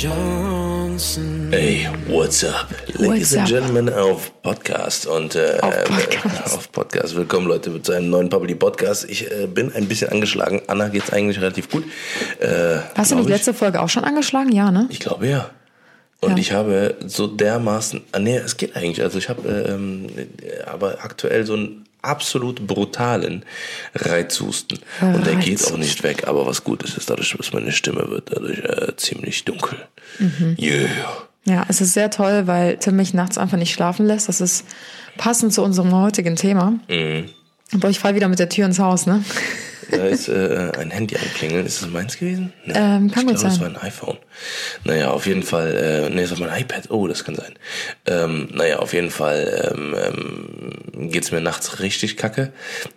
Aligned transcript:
Johnsons. 0.00 1.52
Hey, 1.52 1.88
what's 2.06 2.44
up? 2.44 2.68
Ladies 3.00 3.32
What's 3.32 3.34
and 3.34 3.42
up? 3.42 3.48
Gentlemen 3.48 3.92
auf 3.92 4.30
Podcast 4.42 5.08
und 5.08 5.34
äh, 5.34 5.58
Auf 5.60 5.74
äh, 5.74 5.82
Podcast. 5.86 6.54
auf 6.56 6.70
Podcast. 6.70 7.16
Willkommen 7.16 7.48
Leute 7.48 7.82
zu 7.82 7.90
einem 7.90 8.08
neuen 8.08 8.28
Public 8.28 8.60
Podcast. 8.60 9.10
Ich 9.10 9.28
äh, 9.28 9.48
bin 9.48 9.72
ein 9.74 9.88
bisschen 9.88 10.10
angeschlagen. 10.10 10.62
Anna 10.68 10.86
geht's 10.86 11.10
eigentlich 11.12 11.40
relativ 11.40 11.68
gut. 11.68 11.82
Äh, 12.38 12.78
Hast 12.94 13.10
du 13.10 13.16
nicht 13.16 13.28
letzte 13.28 13.52
Folge 13.52 13.80
auch 13.80 13.88
schon 13.88 14.04
angeschlagen? 14.04 14.52
Ja, 14.52 14.70
ne? 14.70 14.86
Ich, 14.88 15.00
glaube 15.00 15.26
ja. 15.26 15.50
Und 16.20 16.30
Ja. 16.30 16.36
ich 16.38 16.52
habe 16.52 16.94
so 17.04 17.26
dermaßen, 17.26 18.00
ah, 18.12 18.20
nee, 18.20 18.36
es 18.36 18.56
geht 18.56 18.76
eigentlich. 18.76 19.02
Also 19.02 19.18
ich 19.18 19.28
habe 19.28 19.48
ähm, 19.48 20.06
äh, 20.16 20.62
aber 20.62 20.98
aktuell 21.02 21.44
so 21.44 21.54
einen 21.54 21.87
absolut 22.02 22.66
brutalen 22.66 23.44
Reizhusten. 23.94 24.78
Und 25.00 25.26
der 25.26 25.36
geht 25.36 25.64
auch 25.66 25.76
nicht 25.76 26.02
weg. 26.02 26.26
Aber 26.26 26.46
was 26.46 26.64
gut 26.64 26.82
ist, 26.82 26.96
ist 26.96 27.10
dadurch, 27.10 27.34
dass 27.36 27.52
meine 27.52 27.72
Stimme 27.72 28.08
wird 28.08 28.30
dadurch 28.30 28.58
äh, 28.58 28.96
ziemlich 28.96 29.44
dunkel. 29.44 29.78
Mhm. 30.18 30.56
Yeah. 30.58 30.88
Ja, 31.44 31.64
es 31.68 31.80
ist 31.80 31.94
sehr 31.94 32.10
toll, 32.10 32.46
weil 32.46 32.76
Tim 32.76 32.96
mich 32.96 33.14
nachts 33.14 33.38
einfach 33.38 33.56
nicht 33.56 33.72
schlafen 33.72 34.06
lässt. 34.06 34.28
Das 34.28 34.40
ist 34.40 34.64
passend 35.16 35.52
zu 35.54 35.62
unserem 35.62 35.94
heutigen 35.94 36.36
Thema. 36.36 36.74
Mhm. 36.88 37.30
Aber 37.74 37.90
ich 37.90 37.98
fall 37.98 38.14
wieder 38.14 38.28
mit 38.28 38.38
der 38.38 38.48
Tür 38.48 38.66
ins 38.66 38.78
Haus, 38.78 39.06
ne? 39.06 39.24
Da 39.90 39.96
ist 40.04 40.28
äh, 40.28 40.72
ein 40.78 40.90
Handy 40.90 41.16
anklingeln. 41.16 41.64
Ist 41.66 41.80
es 41.82 41.88
meins 41.88 42.16
gewesen? 42.18 42.52
Nee, 42.64 42.72
Ähm, 42.76 43.10
kann 43.10 43.28
ich 43.28 43.34
glaube, 43.36 43.48
es 43.48 43.60
war 43.60 43.66
ein 43.68 43.76
iPhone. 43.76 44.18
Naja, 44.84 45.10
auf 45.10 45.26
jeden 45.26 45.42
Fall, 45.42 45.74
äh, 46.08 46.14
nee, 46.14 46.22
es 46.22 46.30
war 46.38 46.46
mein 46.46 46.60
iPad. 46.60 46.90
Oh, 46.90 47.06
das 47.06 47.24
kann 47.24 47.34
sein. 47.34 47.54
Ähm, 48.06 48.48
naja, 48.52 48.78
auf 48.78 48.92
jeden 48.92 49.10
Fall 49.10 49.72
ähm, 49.74 49.94
ähm, 50.94 51.10
geht's 51.10 51.32
mir 51.32 51.40
nachts 51.40 51.80
richtig 51.80 52.16
kacke. 52.16 52.52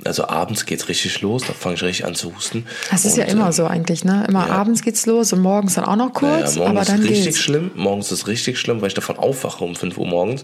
Also 0.06 0.28
abends 0.28 0.66
geht's 0.66 0.88
richtig 0.90 1.22
los, 1.22 1.44
da 1.48 1.54
fange 1.54 1.76
ich 1.76 1.84
richtig 1.84 2.06
an 2.06 2.16
zu 2.16 2.36
husten. 2.36 2.66
Das 2.90 3.06
ist 3.06 3.18
ja 3.18 3.26
Und, 3.26 3.32
immer 3.32 3.46
ähm, 3.48 3.52
so 3.52 3.66
eigentlich, 3.66 4.04
ne? 4.04 4.26
Immer 4.28 4.48
ja. 4.48 4.54
abends 4.54 4.82
geht's 4.82 5.06
los 5.06 5.34
und 5.34 5.40
morgens 5.42 5.76
dann 5.76 5.86
auch 5.86 5.96
noch 5.96 6.22
Naja, 6.22 6.42
kurz, 6.42 6.56
morgens 6.56 6.78
aber 6.78 6.86
dann 6.86 7.02
ist 7.04 7.10
richtig 7.10 7.26
geht's. 7.26 7.40
schlimm. 7.40 7.72
Morgens 7.76 8.12
ist 8.12 8.28
richtig 8.28 8.60
schlimm, 8.60 8.82
weil 8.82 8.88
ich 8.90 8.94
davon 8.96 9.18
aufwache 9.18 9.64
um 9.64 9.76
5 9.76 9.98
Uhr 9.98 10.08
morgens 10.08 10.44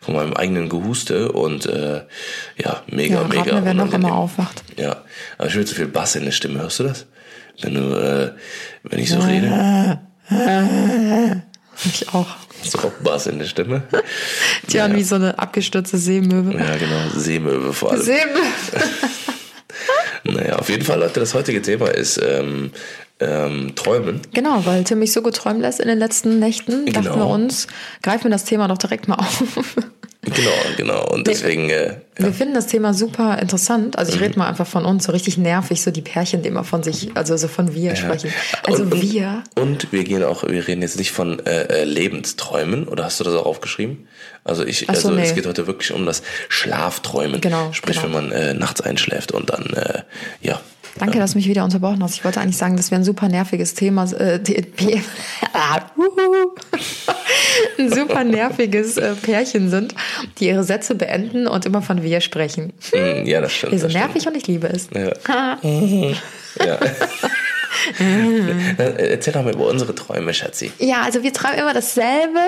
von 0.00 0.14
meinem 0.14 0.34
eigenen 0.34 0.68
Gehuste 0.68 1.32
und 1.32 1.66
äh, 1.66 2.02
ja, 2.56 2.82
mega, 2.88 3.22
Ja, 3.22 3.28
mega. 3.28 3.54
mir, 3.56 3.64
wer 3.64 3.74
noch 3.74 3.92
immer 3.92 4.14
aufwacht. 4.14 4.62
Ja, 4.76 5.02
aber 5.38 5.48
ich 5.48 5.54
will 5.54 5.64
zu 5.64 5.74
viel 5.76 5.86
Bass 5.86 6.16
in 6.16 6.24
der 6.24 6.32
Stimme. 6.32 6.60
Hörst 6.60 6.78
du 6.80 6.84
das? 6.84 7.06
Wenn 7.60 7.74
du, 7.74 7.80
äh, 7.94 8.32
wenn 8.82 8.98
ich 8.98 9.10
so 9.10 9.18
rede, 9.20 10.00
Ich 11.84 12.08
auch. 12.12 12.26
hast 12.62 12.74
du 12.74 12.78
auch 12.78 12.92
Bass 13.02 13.26
in 13.26 13.38
der 13.38 13.46
Stimme? 13.46 13.82
Tja, 14.68 14.92
wie 14.94 15.02
so 15.02 15.14
eine 15.14 15.38
abgestürzte 15.38 15.98
Seemöwe. 15.98 16.52
Ja, 16.58 16.76
genau. 16.76 17.08
Seemöwe 17.14 17.72
vor 17.72 17.92
allem. 17.92 18.02
Seemöwe. 18.02 18.42
Naja, 20.24 20.56
auf 20.56 20.68
jeden 20.68 20.84
Fall, 20.84 20.98
Leute, 20.98 21.20
das 21.20 21.34
heutige 21.34 21.62
Thema 21.62 21.86
ist 21.88 22.18
ähm, 22.20 22.72
ähm, 23.20 23.74
Träumen. 23.76 24.20
Genau, 24.34 24.66
weil 24.66 24.82
Tim 24.82 24.98
mich 24.98 25.12
so 25.12 25.22
gut 25.22 25.36
träumen 25.36 25.60
lässt 25.60 25.78
in 25.78 25.86
den 25.86 26.00
letzten 26.00 26.40
Nächten, 26.40 26.84
dachten 26.86 27.04
Genau. 27.04 27.16
wir 27.18 27.26
uns, 27.28 27.68
greifen 28.02 28.24
wir 28.24 28.30
das 28.32 28.44
Thema 28.44 28.66
doch 28.66 28.78
direkt 28.78 29.06
mal 29.06 29.14
auf. 29.16 29.42
Genau, 30.34 30.50
genau. 30.76 31.06
Und 31.08 31.26
deswegen, 31.28 31.70
äh, 31.70 31.98
Wir 32.16 32.32
finden 32.32 32.54
das 32.54 32.66
Thema 32.66 32.92
super 32.94 33.38
interessant. 33.38 33.96
Also 33.96 34.12
ich 34.12 34.20
rede 34.20 34.36
mal 34.38 34.48
einfach 34.48 34.66
von 34.66 34.84
uns, 34.84 35.04
so 35.04 35.12
richtig 35.12 35.38
nervig, 35.38 35.82
so 35.82 35.92
die 35.92 36.02
Pärchen, 36.02 36.42
die 36.42 36.48
immer 36.48 36.64
von 36.64 36.82
sich, 36.82 37.10
also 37.14 37.36
so 37.36 37.46
von 37.46 37.74
wir 37.74 37.94
sprechen. 37.94 38.32
Also 38.64 38.82
und, 38.82 39.00
wir. 39.00 39.44
Und 39.54 39.92
wir 39.92 40.02
gehen 40.02 40.24
auch, 40.24 40.42
wir 40.42 40.66
reden 40.66 40.82
jetzt 40.82 40.98
nicht 40.98 41.12
von 41.12 41.38
äh, 41.46 41.62
äh, 41.82 41.84
Lebensträumen, 41.84 42.88
oder 42.88 43.04
hast 43.04 43.20
du 43.20 43.24
das 43.24 43.34
auch 43.34 43.46
aufgeschrieben? 43.46 44.08
Also 44.42 44.64
ich, 44.64 44.80
so, 44.80 44.86
also 44.88 45.14
es 45.14 45.28
nee. 45.30 45.34
geht 45.36 45.46
heute 45.46 45.66
wirklich 45.68 45.92
um 45.92 46.04
das 46.06 46.22
Schlafträumen. 46.48 47.40
Genau, 47.40 47.72
Sprich, 47.72 48.00
genau. 48.02 48.14
wenn 48.16 48.28
man 48.28 48.32
äh, 48.32 48.52
nachts 48.54 48.80
einschläft 48.80 49.30
und 49.32 49.50
dann, 49.50 49.64
äh, 49.74 50.02
ja. 50.40 50.60
Danke, 50.98 51.18
dass 51.18 51.32
du 51.32 51.38
mich 51.38 51.46
wieder 51.46 51.62
unterbrochen 51.62 52.02
hast. 52.02 52.14
Ich 52.14 52.24
wollte 52.24 52.40
eigentlich 52.40 52.56
sagen, 52.56 52.76
dass 52.78 52.90
wir 52.90 52.96
ein 52.96 53.04
super 53.04 53.28
nerviges 53.28 53.74
Thema, 53.74 54.10
äh, 54.12 54.40
die- 54.42 54.62
die- 54.62 55.02
Uhu. 55.98 56.54
ein 57.78 57.90
super 58.18 58.24
nerviges 58.24 58.96
äh, 58.96 59.14
Pärchen 59.14 59.70
sind, 59.70 59.94
die 60.38 60.48
ihre 60.48 60.64
Sätze 60.64 60.94
beenden 60.94 61.46
und 61.46 61.66
immer 61.66 61.82
von 61.82 62.02
wir 62.02 62.20
sprechen. 62.20 62.72
Mm, 62.92 63.26
Ja, 63.26 63.40
das 63.40 63.52
stimmt. 63.52 63.72
Wir 63.72 63.78
sind 63.78 63.92
das 63.94 64.00
stimmt. 64.00 64.14
nervig 64.14 64.26
und 64.28 64.36
ich 64.36 64.46
liebe 64.46 64.68
es. 64.68 64.88
Ja. 64.94 65.58
ja. 66.64 66.78
Äh, 67.98 69.10
Erzähl 69.12 69.32
doch 69.32 69.44
mal 69.44 69.52
über 69.54 69.66
unsere 69.68 69.94
Träume, 69.94 70.32
Schatzi. 70.34 70.72
Ja, 70.78 71.02
also 71.02 71.22
wir 71.22 71.32
träumen 71.32 71.58
immer 71.58 71.74
dasselbe 71.74 72.40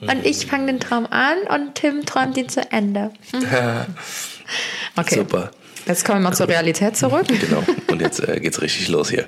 und 0.00 0.24
ich 0.24 0.46
fange 0.46 0.66
den 0.66 0.80
Traum 0.80 1.06
an 1.06 1.36
und 1.48 1.74
Tim 1.74 2.04
träumt 2.06 2.36
ihn 2.36 2.48
zu 2.48 2.60
Ende. 2.72 3.10
Okay. 4.96 5.14
Super. 5.14 5.52
Jetzt 5.86 6.04
kommen 6.04 6.20
wir 6.22 6.30
mal 6.30 6.36
zur 6.36 6.48
Realität 6.48 6.96
zurück. 6.96 7.26
Genau. 7.40 7.64
Und 7.90 8.00
jetzt 8.02 8.20
äh, 8.28 8.38
geht's 8.38 8.60
richtig 8.60 8.88
los 8.88 9.10
hier. 9.10 9.26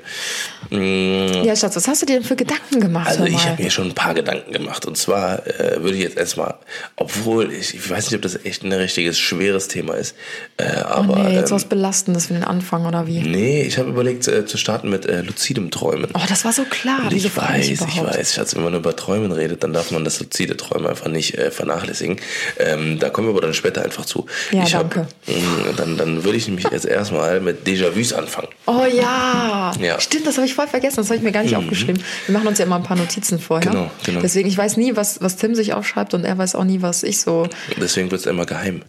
Mm, 0.71 1.45
Ja, 1.45 1.57
Schatz, 1.57 1.75
was 1.77 1.89
hast 1.89 2.03
du 2.03 2.07
dir 2.07 2.15
denn 2.15 2.25
für 2.25 2.37
Gedanken 2.37 2.81
gemacht? 2.81 3.09
Also 3.09 3.25
ich 3.25 3.47
habe 3.47 3.63
mir 3.63 3.71
schon 3.71 3.89
ein 3.89 3.95
paar 3.95 4.15
Gedanken 4.15 4.53
gemacht. 4.53 4.87
Und 4.87 4.97
zwar 4.97 5.47
äh, 5.47 5.83
würde 5.83 5.97
ich 5.97 6.03
jetzt 6.03 6.17
erstmal, 6.17 6.55
obwohl 6.97 7.53
ich, 7.53 7.75
ich 7.75 7.91
weiß 7.91 8.07
nicht, 8.07 8.15
ob 8.17 8.23
das 8.23 8.45
echt 8.45 8.63
ein 8.65 8.73
richtiges, 8.73 9.19
schweres 9.19 9.69
Thema 9.69 9.95
ist, 9.95 10.15
äh, 10.59 10.65
oh 10.83 10.85
aber 10.85 11.19
nee, 11.19 11.35
jetzt 11.37 11.51
ähm, 11.51 11.57
was 11.57 11.65
Belastendes 11.65 12.27
für 12.27 12.35
den 12.35 12.45
Anfang 12.45 12.87
oder 12.87 13.07
wie? 13.07 13.21
nee, 13.21 13.63
ich 13.63 13.79
habe 13.79 13.89
überlegt 13.91 14.27
äh, 14.29 14.47
zu 14.47 14.57
starten 14.59 14.91
mit 14.91 15.07
äh, 15.07 15.23
luzidem 15.23 15.71
Träumen. 15.71 16.11
Oh, 16.15 16.21
das 16.29 16.45
war 16.45 16.53
so 16.53 16.65
klar. 16.65 17.01
Und 17.05 17.13
ich 17.13 17.35
weiß, 17.37 17.69
ich 17.69 17.81
weiß, 17.81 18.35
Schatz, 18.35 18.55
wenn 18.55 18.63
man 18.63 18.75
über 18.75 18.95
Träumen 18.95 19.33
redet, 19.33 19.63
dann 19.65 19.73
darf 19.73 19.91
man 19.91 20.05
das 20.05 20.21
luzide 20.21 20.57
Träumen 20.57 20.87
einfach 20.87 21.09
nicht 21.09 21.37
äh, 21.39 21.51
vernachlässigen. 21.51 22.17
Ähm, 22.59 22.99
da 22.99 23.11
kommen 23.11 23.29
wir 23.29 23.33
aber 23.33 23.41
dann 23.41 23.55
später 23.55 23.83
einfach 23.85 24.05
zu. 24.05 24.27
Ja, 24.53 24.65
ich 24.65 24.73
danke. 24.73 25.07
mh, 25.27 25.73
dann, 25.77 25.97
dann 25.97 26.25
würde 26.25 26.37
ich 26.39 26.42
nämlich 26.47 26.67
jetzt 26.71 26.87
erstmal 26.87 27.41
mit 27.41 27.67
Déjà-vus 27.67 28.13
anfangen. 28.13 28.49
Oh 28.67 28.85
ja. 28.85 29.73
Ja. 29.81 29.95
Mhm. 29.95 30.01
Stimmt, 30.01 30.27
das 30.27 30.37
habe 30.37 30.47
ich 30.47 30.55
voll 30.55 30.69
vergessen. 30.69 30.97
Das 30.97 31.07
habe 31.07 31.17
ich 31.17 31.23
mir 31.23 31.33
gar 31.33 31.43
nicht 31.43 31.57
aufgeschrieben. 31.57 32.03
Wir 32.27 32.33
machen 32.33 32.49
uns 32.49 32.59
ja 32.59 32.65
immer 32.65 32.77
ein 32.77 32.83
paar 32.83 32.97
Notizen 32.97 33.39
vorher. 33.39 33.71
Genau, 33.71 33.91
genau. 34.05 34.21
Deswegen, 34.21 34.49
ich 34.49 34.57
weiß 34.57 34.77
nie, 34.77 34.97
was, 34.97 35.21
was 35.21 35.37
Tim 35.37 35.55
sich 35.55 35.73
aufschreibt 35.73 36.15
und 36.15 36.25
er 36.25 36.37
weiß 36.39 36.55
auch 36.55 36.65
nie, 36.65 36.83
was 36.83 37.03
ich 37.03 37.21
so. 37.21 37.49
Deswegen 37.81 38.11
wird 38.11 38.21
es 38.21 38.27
immer 38.27 38.47
geheim. 38.47 38.83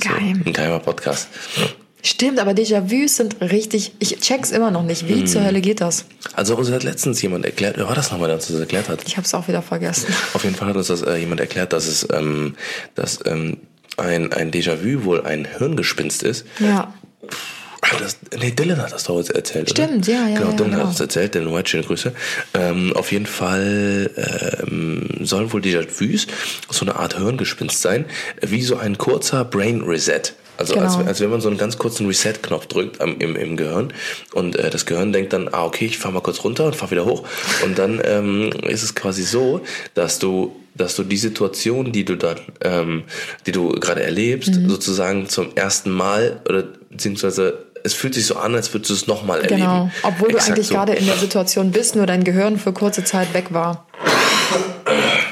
Geheim. 0.00 0.40
So, 0.42 0.50
ein 0.50 0.52
geheimer 0.52 0.80
Podcast. 0.80 1.28
Stimmt, 2.02 2.38
aber 2.38 2.52
Déjà-vus 2.52 3.16
sind 3.16 3.40
richtig. 3.40 3.92
Ich 3.98 4.18
check's 4.20 4.50
immer 4.50 4.70
noch 4.70 4.82
nicht. 4.82 5.02
Mhm. 5.02 5.08
Wie 5.08 5.24
zur 5.24 5.44
Hölle 5.44 5.60
geht 5.60 5.80
das? 5.80 6.06
Also 6.34 6.56
uns 6.56 6.70
hat 6.70 6.82
letztens 6.82 7.20
jemand 7.20 7.44
erklärt, 7.44 7.76
wer 7.76 7.88
war 7.88 7.94
das 7.94 8.10
nochmal, 8.10 8.28
der 8.28 8.36
uns 8.36 8.46
das 8.46 8.58
erklärt 8.58 8.88
hat? 8.88 9.00
Ich 9.06 9.16
habe 9.16 9.26
es 9.26 9.34
auch 9.34 9.48
wieder 9.48 9.62
vergessen. 9.62 10.06
Auf 10.32 10.44
jeden 10.44 10.56
Fall 10.56 10.68
hat 10.68 10.76
uns 10.76 10.86
das 10.86 11.02
äh, 11.02 11.16
jemand 11.16 11.40
erklärt, 11.40 11.72
dass 11.72 11.86
es 11.86 12.06
ähm, 12.12 12.54
dass, 12.94 13.20
ähm, 13.26 13.58
ein, 13.96 14.32
ein 14.32 14.50
Déjà-vu 14.50 15.04
wohl 15.04 15.22
ein 15.26 15.46
Hirngespinst 15.58 16.22
ist. 16.22 16.46
Ja. 16.58 16.94
Das, 17.98 18.18
nee, 18.38 18.52
Dylan 18.52 18.80
hat 18.80 18.92
das 18.92 19.04
doch 19.04 19.16
jetzt 19.18 19.30
erzählt, 19.30 19.70
Stimmt, 19.70 20.06
oder? 20.08 20.12
ja, 20.16 20.28
ja, 20.28 20.38
Genau, 20.38 20.50
ja, 20.50 20.56
Dylan 20.56 20.70
genau. 20.72 20.84
hat 20.86 20.94
es 20.94 21.00
erzählt, 21.00 21.34
Dylan 21.34 21.52
White, 21.52 21.68
schöne 21.70 21.82
Grüße. 21.82 22.12
Ähm, 22.54 22.92
auf 22.94 23.10
jeden 23.10 23.26
Fall 23.26 24.10
ähm, 24.62 25.08
sollen 25.26 25.52
wohl 25.52 25.60
Déjà-vus 25.60 26.26
so 26.68 26.84
eine 26.84 26.96
Art 26.96 27.16
Hirngespinst 27.18 27.80
sein, 27.82 28.04
wie 28.42 28.62
so 28.62 28.76
ein 28.76 28.96
kurzer 28.96 29.44
Brain 29.44 29.82
Reset. 29.82 30.20
Also 30.56 30.76
als, 30.76 30.94
Genau. 30.98 31.08
als 31.08 31.20
wenn 31.20 31.30
man 31.30 31.40
so 31.40 31.48
einen 31.48 31.56
ganz 31.58 31.78
kurzen 31.78 32.06
Reset-Knopf 32.06 32.66
drückt 32.66 33.00
am, 33.00 33.16
im, 33.18 33.34
im 33.34 33.56
Gehirn 33.56 33.92
und 34.34 34.56
äh, 34.56 34.68
das 34.70 34.84
Gehirn 34.86 35.12
denkt 35.12 35.32
dann, 35.32 35.48
ah 35.50 35.64
okay, 35.64 35.86
ich 35.86 35.98
fahr 35.98 36.12
mal 36.12 36.20
kurz 36.20 36.44
runter 36.44 36.66
und 36.66 36.76
fahr 36.76 36.90
wieder 36.90 37.06
hoch. 37.06 37.26
Und 37.64 37.78
dann 37.78 38.00
ähm, 38.04 38.50
ist 38.68 38.82
es 38.82 38.94
quasi 38.94 39.22
so, 39.22 39.62
dass 39.94 40.18
du 40.18 40.54
dass 40.80 40.96
du 40.96 41.02
die 41.04 41.16
Situation, 41.16 41.92
die 41.92 42.04
du 42.04 42.16
dann, 42.16 42.38
ähm, 42.62 43.04
die 43.46 43.52
du 43.52 43.68
gerade 43.72 44.02
erlebst, 44.02 44.54
Mhm. 44.54 44.68
sozusagen 44.70 45.28
zum 45.28 45.54
ersten 45.54 45.90
Mal 45.90 46.40
oder 46.48 46.64
beziehungsweise 46.90 47.66
es 47.82 47.94
fühlt 47.94 48.14
sich 48.14 48.26
so 48.26 48.36
an, 48.36 48.54
als 48.54 48.72
würdest 48.74 48.90
du 48.90 48.94
es 48.94 49.06
nochmal 49.06 49.40
erleben. 49.40 49.60
Genau. 49.62 49.90
Obwohl 50.02 50.28
du 50.28 50.36
Exakt 50.36 50.52
eigentlich 50.52 50.66
so. 50.68 50.74
gerade 50.74 50.92
in 50.94 51.06
der 51.06 51.16
Situation 51.16 51.70
bist, 51.70 51.96
nur 51.96 52.06
dein 52.06 52.24
Gehirn 52.24 52.58
für 52.58 52.72
kurze 52.72 53.04
Zeit 53.04 53.32
weg 53.32 53.52
war. 53.54 53.86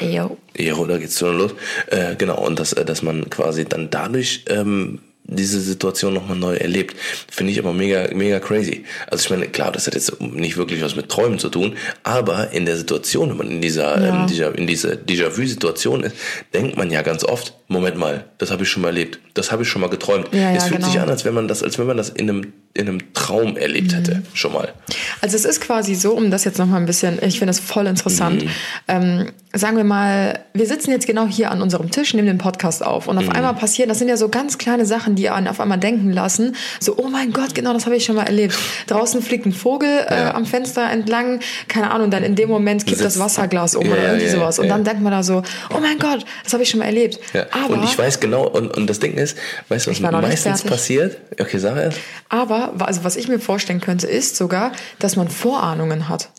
Jo. 0.01 0.37
Ja, 0.57 0.75
oder 0.75 0.99
geht's 0.99 1.19
schon 1.19 1.37
los? 1.39 1.53
Äh, 1.89 2.15
genau, 2.17 2.39
und 2.47 2.59
dass, 2.59 2.73
äh, 2.73 2.85
dass 2.85 3.03
man 3.03 3.29
quasi 3.31 3.65
dann 3.65 3.91
dadurch 3.91 4.45
ähm, 4.49 5.01
diese 5.29 5.61
Situation 5.61 6.15
nochmal 6.15 6.37
neu 6.39 6.57
erlebt, 6.57 6.97
finde 7.31 7.53
ich 7.53 7.59
aber 7.59 7.73
mega, 7.75 8.09
mega 8.15 8.41
crazy. 8.41 8.85
Also 9.11 9.25
ich 9.25 9.31
meine, 9.31 9.47
klar, 9.49 9.71
das 9.71 9.87
hat 9.87 9.95
jetzt 9.95 10.21
nicht 10.21 10.57
wirklich 10.57 10.83
was 10.83 10.97
mit 10.97 11.11
Träumen 11.11 11.39
zu 11.39 11.51
tun, 11.51 11.77
aber 12.03 12.51
in 12.53 12.65
der 12.65 12.77
Situation, 12.79 13.29
wenn 13.31 13.37
man 13.37 13.51
in 13.51 13.61
dieser, 13.61 14.01
Ja. 14.01 14.23
ähm, 14.23 14.27
dieser 14.27 14.57
in 14.57 14.67
dieser 14.67 14.97
Déjà-vu-Situation 14.97 16.03
ist, 16.05 16.17
denkt 16.55 16.77
man 16.79 16.91
ja 16.91 17.03
ganz 17.03 17.25
oft, 17.25 17.55
Moment 17.69 17.99
mal, 17.99 18.25
das 18.39 18.51
habe 18.51 18.63
ich 18.63 18.71
schon 18.71 18.81
mal 18.83 18.89
erlebt, 18.89 19.21
das 19.35 19.53
habe 19.53 19.63
ich 19.63 19.69
schon 19.69 19.83
mal 19.83 19.91
geträumt. 19.91 20.29
Ja, 20.33 20.51
ja, 20.51 20.53
es 20.57 20.65
fühlt 20.65 20.83
sich 20.83 20.93
genau. 20.95 21.05
an, 21.05 21.11
als 21.11 21.27
wenn 21.27 21.35
man 21.35 21.47
das, 21.47 21.63
als 21.63 21.79
wenn 21.79 21.87
man 21.87 21.99
das 21.99 22.09
in 22.09 22.31
einem, 22.31 22.53
in 22.73 22.89
einem 22.89 23.13
Traum 23.13 23.59
erlebt 23.59 23.95
hätte, 23.95 24.23
schon 24.33 24.55
mal. 24.55 24.73
Also 25.21 25.37
es 25.37 25.45
ist 25.45 25.61
quasi 25.61 25.95
so, 25.95 26.13
um 26.13 26.31
das 26.31 26.45
jetzt 26.45 26.59
noch 26.59 26.67
mal 26.67 26.79
ein 26.79 26.87
bisschen, 26.87 27.19
ich 27.23 27.39
finde 27.39 27.51
es 27.51 27.61
voll 27.61 27.87
interessant. 27.87 28.45
Mhm. 28.45 28.51
Ähm, 28.89 29.33
sagen 29.59 29.77
wir 29.77 29.85
mal, 29.85 30.41
wir 30.55 30.67
sitzen 30.67 30.91
jetzt 30.91 31.07
genau 31.07 31.27
hier 31.27 31.51
an 31.51 31.61
unserem 31.63 31.91
Tisch, 31.91 32.15
nehmen 32.15 32.27
den 32.29 32.39
Podcast 32.39 32.85
auf 32.85 33.09
und 33.09 33.19
auf 33.19 33.25
Mhm. 33.27 33.33
einmal 33.33 33.55
passieren, 33.55 33.89
das 33.89 33.99
sind 33.99 34.09
ja 34.09 34.17
so 34.17 34.29
ganz 34.29 34.57
kleine 34.59 34.87
Sachen, 34.87 35.15
die 35.15 35.29
einen 35.31 35.49
auf 35.49 35.61
einmal 35.61 35.79
denken 35.79 36.11
lassen, 36.13 36.57
so, 36.81 36.97
oh 36.97 37.09
mein 37.09 37.33
Gott, 37.33 37.55
genau 37.55 37.73
das 37.73 37.85
habe 37.87 37.97
ich 37.97 38.05
schon 38.05 38.17
mal 38.17 38.25
erlebt. 38.25 38.57
Draußen 38.87 39.21
fliegt 39.23 39.47
ein 39.47 39.53
Vogel 39.53 39.89
äh, 40.09 40.15
Ja. 40.21 40.35
am 40.35 40.47
Fenster 40.47 40.91
entlang, 40.91 41.41
keine 41.69 41.91
Ahnung, 41.91 42.11
dann 42.11 42.23
in 42.23 42.35
dem 42.35 42.49
Moment 42.49 42.87
kippt 42.87 43.01
das 43.05 43.19
Wasserglas 43.19 43.75
um 43.75 43.85
Ja, 43.87 43.93
oder 43.93 44.03
irgendwie 44.05 44.27
ja, 44.27 44.33
sowas. 44.33 44.59
Und 44.59 44.69
dann 44.69 44.85
denkt 44.85 45.03
man 45.03 45.13
da 45.13 45.23
so, 45.23 45.43
oh 45.75 45.81
mein 45.81 45.99
Gott, 45.99 46.25
das 46.45 46.53
habe 46.53 46.63
ich 46.63 46.71
schon 46.71 46.79
mal 46.81 46.87
erlebt. 46.87 47.19
Ja. 47.35 47.47
Aber, 47.51 47.75
und 47.75 47.85
ich 47.85 47.99
weiß 47.99 48.21
genau, 48.21 48.47
und, 48.49 48.77
und 48.77 48.89
das 48.89 49.01
Ding 49.01 49.15
ist, 49.15 49.37
weißt 49.69 49.87
du, 49.87 49.91
was 49.91 50.01
meistens 50.01 50.63
passiert? 50.63 51.19
Okay, 51.41 51.59
sag 51.59 51.77
erst. 51.77 51.99
aber 52.29 52.73
also 52.79 53.05
was 53.05 53.17
ich 53.17 53.29
mir 53.29 53.39
vorstellen 53.41 53.81
könnte, 53.81 54.07
ist 54.07 54.37
sogar, 54.37 54.73
dass 54.99 55.17
man 55.17 55.29
Vorahnungen 55.29 56.09
hat. 56.09 56.31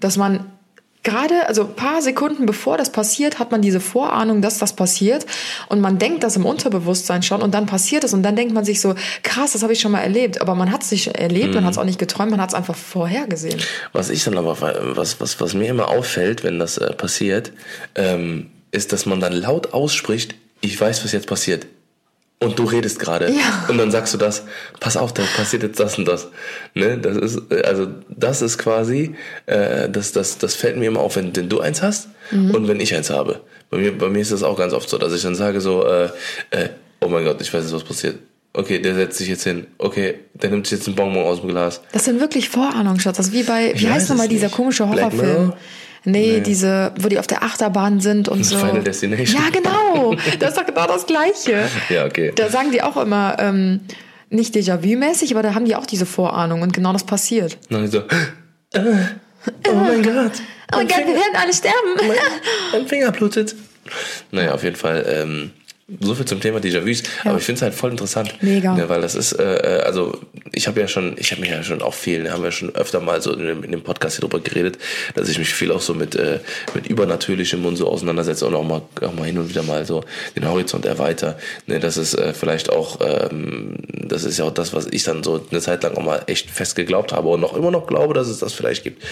Dass 0.00 0.16
man 0.16 0.46
gerade, 1.02 1.46
also 1.48 1.62
ein 1.62 1.74
paar 1.74 2.02
Sekunden 2.02 2.46
bevor 2.46 2.76
das 2.76 2.90
passiert, 2.90 3.38
hat 3.38 3.50
man 3.50 3.62
diese 3.62 3.80
Vorahnung, 3.80 4.42
dass 4.42 4.58
das 4.58 4.74
passiert. 4.74 5.26
Und 5.68 5.80
man 5.80 5.98
denkt 5.98 6.22
das 6.24 6.36
im 6.36 6.44
Unterbewusstsein 6.44 7.22
schon 7.22 7.42
und 7.42 7.54
dann 7.54 7.66
passiert 7.66 8.04
es. 8.04 8.12
Und 8.14 8.22
dann 8.22 8.36
denkt 8.36 8.52
man 8.54 8.64
sich 8.64 8.80
so, 8.80 8.94
krass, 9.22 9.52
das 9.52 9.62
habe 9.62 9.72
ich 9.72 9.80
schon 9.80 9.92
mal 9.92 10.00
erlebt. 10.00 10.40
Aber 10.40 10.54
man 10.54 10.70
hat 10.72 10.82
es 10.82 10.90
nicht 10.90 11.06
erlebt, 11.08 11.48
Mhm. 11.48 11.54
man 11.54 11.64
hat 11.64 11.72
es 11.72 11.78
auch 11.78 11.84
nicht 11.84 11.98
geträumt, 11.98 12.30
man 12.30 12.40
hat 12.40 12.50
es 12.50 12.54
einfach 12.54 12.76
vorhergesehen. 12.76 13.60
Was 13.92 14.10
ich 14.10 14.24
dann 14.24 14.36
aber, 14.38 14.60
was, 14.96 15.20
was, 15.20 15.40
was 15.40 15.54
mir 15.54 15.68
immer 15.68 15.88
auffällt, 15.88 16.44
wenn 16.44 16.58
das 16.58 16.78
äh, 16.78 16.92
passiert, 16.92 17.52
ähm, 17.94 18.50
ist, 18.70 18.92
dass 18.92 19.06
man 19.06 19.20
dann 19.20 19.32
laut 19.32 19.72
ausspricht, 19.72 20.34
ich 20.60 20.78
weiß, 20.80 21.04
was 21.04 21.12
jetzt 21.12 21.26
passiert. 21.26 21.66
Und 22.40 22.56
du 22.58 22.64
redest 22.64 23.00
gerade. 23.00 23.30
Ja. 23.32 23.66
Und 23.68 23.78
dann 23.78 23.90
sagst 23.90 24.14
du 24.14 24.18
das, 24.18 24.44
pass 24.78 24.96
auf, 24.96 25.12
da 25.12 25.24
passiert 25.36 25.64
jetzt 25.64 25.80
das 25.80 25.98
und 25.98 26.06
das. 26.06 26.28
Ne? 26.74 26.96
Das 26.98 27.16
ist, 27.16 27.40
äh, 27.50 27.62
also, 27.62 27.88
das 28.08 28.42
ist 28.42 28.58
quasi, 28.58 29.16
äh, 29.46 29.88
das, 29.88 30.12
das, 30.12 30.38
das 30.38 30.54
fällt 30.54 30.76
mir 30.76 30.86
immer 30.86 31.00
auf, 31.00 31.16
wenn, 31.16 31.34
wenn 31.34 31.48
du 31.48 31.60
eins 31.60 31.82
hast 31.82 32.08
Mhm. 32.30 32.54
und 32.54 32.68
wenn 32.68 32.78
ich 32.78 32.94
eins 32.94 33.08
habe. 33.10 33.40
Bei 33.70 33.78
mir, 33.78 33.96
bei 33.96 34.08
mir 34.08 34.20
ist 34.20 34.30
das 34.32 34.42
auch 34.42 34.56
ganz 34.58 34.72
oft 34.74 34.88
so, 34.88 34.98
dass 34.98 35.14
ich 35.14 35.22
dann 35.22 35.34
sage 35.34 35.60
so, 35.60 35.84
äh, 35.84 36.04
äh, 36.50 36.68
oh 37.00 37.08
mein 37.08 37.24
Gott, 37.24 37.40
ich 37.40 37.52
weiß 37.52 37.64
jetzt, 37.64 37.72
was 37.72 37.84
passiert. 37.84 38.16
Okay, 38.52 38.80
der 38.80 38.94
setzt 38.94 39.18
sich 39.18 39.28
jetzt 39.28 39.44
hin. 39.44 39.66
Okay, 39.78 40.14
der 40.34 40.50
nimmt 40.50 40.66
sich 40.66 40.78
jetzt 40.78 40.86
einen 40.88 40.96
Bonbon 40.96 41.24
aus 41.24 41.40
dem 41.40 41.48
Glas. 41.50 41.80
Das 41.92 42.04
sind 42.04 42.20
wirklich 42.20 42.48
Vorahnungen, 42.48 43.00
Schatz. 43.00 43.16
Das 43.16 43.28
ist 43.28 43.32
wie 43.32 43.42
bei, 43.42 43.72
wie 43.74 43.84
Ich 43.84 43.88
heißt 43.90 44.10
nochmal 44.10 44.26
es 44.26 44.30
dieser 44.30 44.48
komische 44.48 44.88
Horrorfilm? 44.88 45.52
Nee, 46.10 46.34
Nee. 46.36 46.40
diese, 46.40 46.92
wo 46.98 47.08
die 47.08 47.18
auf 47.18 47.26
der 47.26 47.42
Achterbahn 47.42 48.00
sind 48.00 48.28
und 48.28 48.44
so. 48.44 48.56
Final 48.58 48.82
Destination. 48.82 49.40
Ja, 49.42 49.50
genau. 49.50 50.14
Das 50.38 50.50
ist 50.50 50.58
doch 50.58 50.66
genau 50.66 50.86
das 50.86 51.06
Gleiche. 51.06 51.68
Ja, 51.88 52.04
okay. 52.06 52.32
Da 52.34 52.48
sagen 52.48 52.70
die 52.72 52.82
auch 52.82 52.96
immer, 52.96 53.36
ähm, 53.38 53.80
nicht 54.30 54.54
Déjà-vu-mäßig, 54.54 55.32
aber 55.32 55.42
da 55.42 55.54
haben 55.54 55.64
die 55.64 55.74
auch 55.76 55.86
diese 55.86 56.04
Vorahnung 56.06 56.62
und 56.62 56.72
genau 56.72 56.92
das 56.92 57.04
passiert. 57.04 57.56
Dann 57.70 57.88
so, 57.88 57.98
äh, 57.98 58.80
oh 59.70 59.74
mein 59.74 60.02
Gott. 60.02 60.32
Oh 60.72 60.76
mein 60.76 60.88
Gott, 60.88 60.98
wir 60.98 61.14
werden 61.14 61.36
alle 61.40 61.52
sterben. 61.54 62.16
Mein 62.72 62.86
Finger 62.86 63.10
blutet. 63.10 63.54
Naja, 64.32 64.52
auf 64.52 64.62
jeden 64.64 64.76
Fall. 64.76 65.06
Ähm, 65.08 65.50
so 66.00 66.14
viel 66.14 66.26
zum 66.26 66.40
Thema 66.40 66.58
Déjà-vus. 66.58 67.02
Ja. 67.24 67.30
Aber 67.30 67.38
ich 67.38 67.44
finde 67.44 67.56
es 67.56 67.62
halt 67.62 67.74
voll 67.74 67.90
interessant. 67.90 68.34
Mega. 68.42 68.76
Ja, 68.76 68.88
weil 68.90 69.00
das 69.00 69.14
ist, 69.14 69.32
äh, 69.32 69.78
äh, 69.78 69.82
also 69.82 70.20
ich 70.52 70.68
habe 70.68 70.80
ja 70.80 70.86
schon, 70.88 71.16
ich 71.18 71.30
habe 71.30 71.40
mich 71.40 71.50
ja 71.50 71.62
schon 71.62 71.80
auch 71.80 71.94
viel, 71.94 72.30
haben 72.30 72.42
wir 72.42 72.50
schon 72.52 72.74
öfter 72.74 73.00
mal 73.00 73.22
so 73.22 73.32
in 73.32 73.46
dem, 73.46 73.64
in 73.64 73.70
dem 73.70 73.82
Podcast 73.82 74.16
hier 74.16 74.28
drüber 74.28 74.40
geredet, 74.40 74.76
dass 75.14 75.30
ich 75.30 75.38
mich 75.38 75.48
viel 75.54 75.72
auch 75.72 75.80
so 75.80 75.94
mit, 75.94 76.14
äh, 76.14 76.40
mit 76.74 76.88
Übernatürlichem 76.88 77.64
und 77.64 77.76
so 77.76 77.88
auseinandersetze 77.88 78.46
und 78.46 78.54
auch 78.54 78.64
mal, 78.64 78.82
auch 79.00 79.14
mal 79.14 79.24
hin 79.24 79.38
und 79.38 79.48
wieder 79.48 79.62
mal 79.62 79.86
so 79.86 80.04
den 80.36 80.46
Horizont 80.46 80.84
erweiter. 80.84 81.38
Ne, 81.66 81.80
das 81.80 81.96
ist 81.96 82.12
äh, 82.14 82.34
vielleicht 82.34 82.70
auch, 82.70 82.98
ähm, 83.00 83.76
das 83.88 84.24
ist 84.24 84.38
ja 84.38 84.44
auch 84.44 84.54
das, 84.54 84.74
was 84.74 84.88
ich 84.90 85.04
dann 85.04 85.22
so 85.22 85.42
eine 85.50 85.60
Zeit 85.60 85.82
lang 85.84 85.94
auch 85.96 86.04
mal 86.04 86.22
echt 86.26 86.50
fest 86.50 86.76
geglaubt 86.76 87.14
habe 87.14 87.28
und 87.28 87.40
noch 87.40 87.56
immer 87.56 87.70
noch 87.70 87.86
glaube, 87.86 88.12
dass 88.12 88.28
es 88.28 88.40
das 88.40 88.52
vielleicht 88.52 88.84
gibt, 88.84 89.02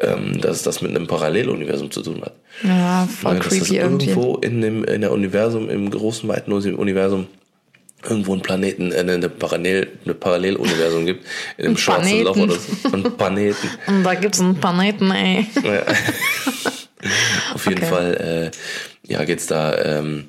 ähm, 0.00 0.38
dass 0.40 0.58
es 0.58 0.62
das 0.64 0.82
mit 0.82 0.90
einem 0.90 1.06
Paralleluniversum 1.06 1.90
zu 1.90 2.02
tun 2.02 2.20
hat. 2.20 2.34
Ja, 2.62 3.06
voll 3.06 3.34
Ja, 3.34 3.38
dass 3.38 3.48
das 3.48 3.58
creepy 3.68 3.76
irgendwie. 3.78 4.08
irgendwo 4.10 4.36
in 4.36 4.60
dem 4.60 4.84
in 4.84 5.00
der 5.00 5.12
Universum, 5.12 5.68
im 5.68 5.90
großen, 5.90 6.25
weiten 6.28 6.52
Universum, 6.52 7.26
irgendwo 8.02 8.32
einen 8.32 8.42
Planeten, 8.42 8.92
äh, 8.92 8.96
eine, 8.98 9.28
Parallel, 9.28 9.88
eine 10.04 10.14
Paralleluniversum 10.14 11.06
gibt, 11.06 11.24
in 11.56 11.64
einem 11.64 11.74
Ein 11.74 11.78
schwarzen 11.78 12.22
Loch 12.22 12.34
Planeten. 12.34 12.52
oder 12.52 12.60
so. 12.60 12.96
Ein 13.08 13.16
Planeten. 13.16 13.70
Und 13.88 14.04
da 14.04 14.14
gibt's 14.14 14.40
einen 14.40 14.56
Planeten, 14.56 15.10
ey. 15.10 15.46
Ja. 15.62 15.82
auf 17.54 17.64
jeden 17.66 17.78
Okay. 17.82 17.86
Fall, 17.86 18.50
äh, 19.06 19.12
ja, 19.12 19.24
geht's 19.24 19.46
da, 19.46 19.76
ähm, 19.98 20.26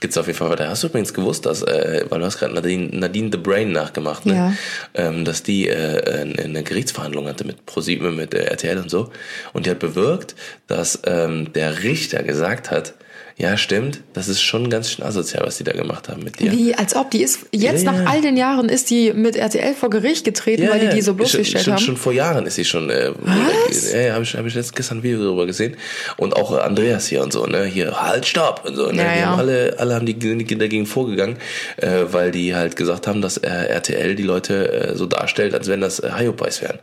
geht's 0.00 0.16
auf 0.16 0.26
jeden 0.26 0.38
Fall 0.38 0.50
weiter. 0.50 0.68
Hast 0.68 0.82
du 0.82 0.86
übrigens 0.88 1.12
gewusst, 1.14 1.46
dass, 1.46 1.62
äh, 1.62 2.04
weil 2.08 2.20
du 2.20 2.26
hast 2.26 2.38
gerade 2.38 2.54
Nadine, 2.54 2.88
Nadine 2.92 3.28
the 3.32 3.38
Brain 3.38 3.72
nachgemacht, 3.72 4.26
ne? 4.26 4.34
Ja. 4.34 4.52
ähm, 4.94 5.24
dass 5.24 5.42
die 5.42 5.68
äh, 5.68 6.20
eine 6.22 6.42
eine 6.42 6.62
Gerichtsverhandlung 6.62 7.26
hatte 7.28 7.44
mit 7.44 7.66
ProSieben, 7.66 8.16
mit 8.16 8.34
äh, 8.34 8.44
RTL 8.44 8.78
und 8.78 8.90
so. 8.90 9.10
Und 9.52 9.66
die 9.66 9.70
hat 9.70 9.78
bewirkt, 9.78 10.34
dass 10.68 11.00
ähm, 11.06 11.52
der 11.52 11.82
Richter 11.82 12.22
gesagt 12.22 12.70
hat, 12.70 12.94
ja, 13.40 13.56
stimmt, 13.56 14.02
das 14.12 14.28
ist 14.28 14.42
schon 14.42 14.68
ganz 14.68 14.90
schön 14.90 15.02
asozial, 15.02 15.46
was 15.46 15.56
die 15.56 15.64
da 15.64 15.72
gemacht 15.72 16.10
haben 16.10 16.22
mit 16.22 16.40
dir. 16.40 16.52
Wie, 16.52 16.74
als 16.74 16.94
ob 16.94 17.10
die 17.10 17.22
ist, 17.22 17.46
jetzt 17.52 17.84
Ja, 17.84 17.92
ja. 17.92 18.02
nach 18.02 18.12
all 18.12 18.20
den 18.20 18.36
Jahren 18.36 18.68
ist 18.68 18.90
die 18.90 19.14
mit 19.14 19.34
RTL 19.34 19.72
vor 19.72 19.88
Gericht 19.88 20.26
getreten, 20.26 20.68
weil 20.68 20.80
die 20.80 20.88
die 20.96 21.00
so 21.00 21.14
bloßgestellt 21.14 21.64
schon, 21.64 21.72
haben. 21.72 21.82
Schon 21.82 21.96
vor 21.96 22.12
Jahren 22.12 22.44
ist 22.44 22.56
sie 22.56 22.66
schon. 22.66 22.90
Äh, 22.90 23.12
Was? 23.18 23.92
Ja, 23.94 24.00
ja, 24.00 24.12
habe 24.12 24.24
ich, 24.24 24.34
hab 24.34 24.44
ich 24.44 24.54
letztens 24.54 24.74
gestern 24.76 24.98
ein 24.98 25.02
Video 25.04 25.24
darüber 25.24 25.46
gesehen. 25.46 25.78
Und 26.18 26.36
auch 26.36 26.52
Andreas 26.52 27.06
hier 27.06 27.22
und 27.22 27.32
so, 27.32 27.46
ne? 27.46 27.64
Hier, 27.64 27.98
halt, 27.98 28.26
stopp! 28.26 28.66
Und 28.66 28.76
so, 28.76 28.92
ne? 28.92 29.02
Ja, 29.02 29.16
ja. 29.16 29.26
haben 29.28 29.38
alle, 29.38 29.74
alle 29.78 29.94
haben 29.94 30.04
die, 30.04 30.18
die 30.18 30.58
dagegen 30.58 30.84
vorgegangen, 30.84 31.38
äh, 31.78 31.88
weil 32.10 32.32
die 32.32 32.54
halt 32.54 32.76
gesagt 32.76 33.06
haben, 33.06 33.22
dass 33.22 33.38
äh, 33.38 33.48
RTL 33.48 34.16
die 34.16 34.22
Leute 34.22 34.90
äh, 34.90 34.96
so 34.96 35.06
darstellt, 35.06 35.54
als 35.54 35.66
wenn 35.66 35.80
das 35.80 35.98
äh, 36.00 36.10
Hyopies 36.14 36.60
wären. 36.60 36.78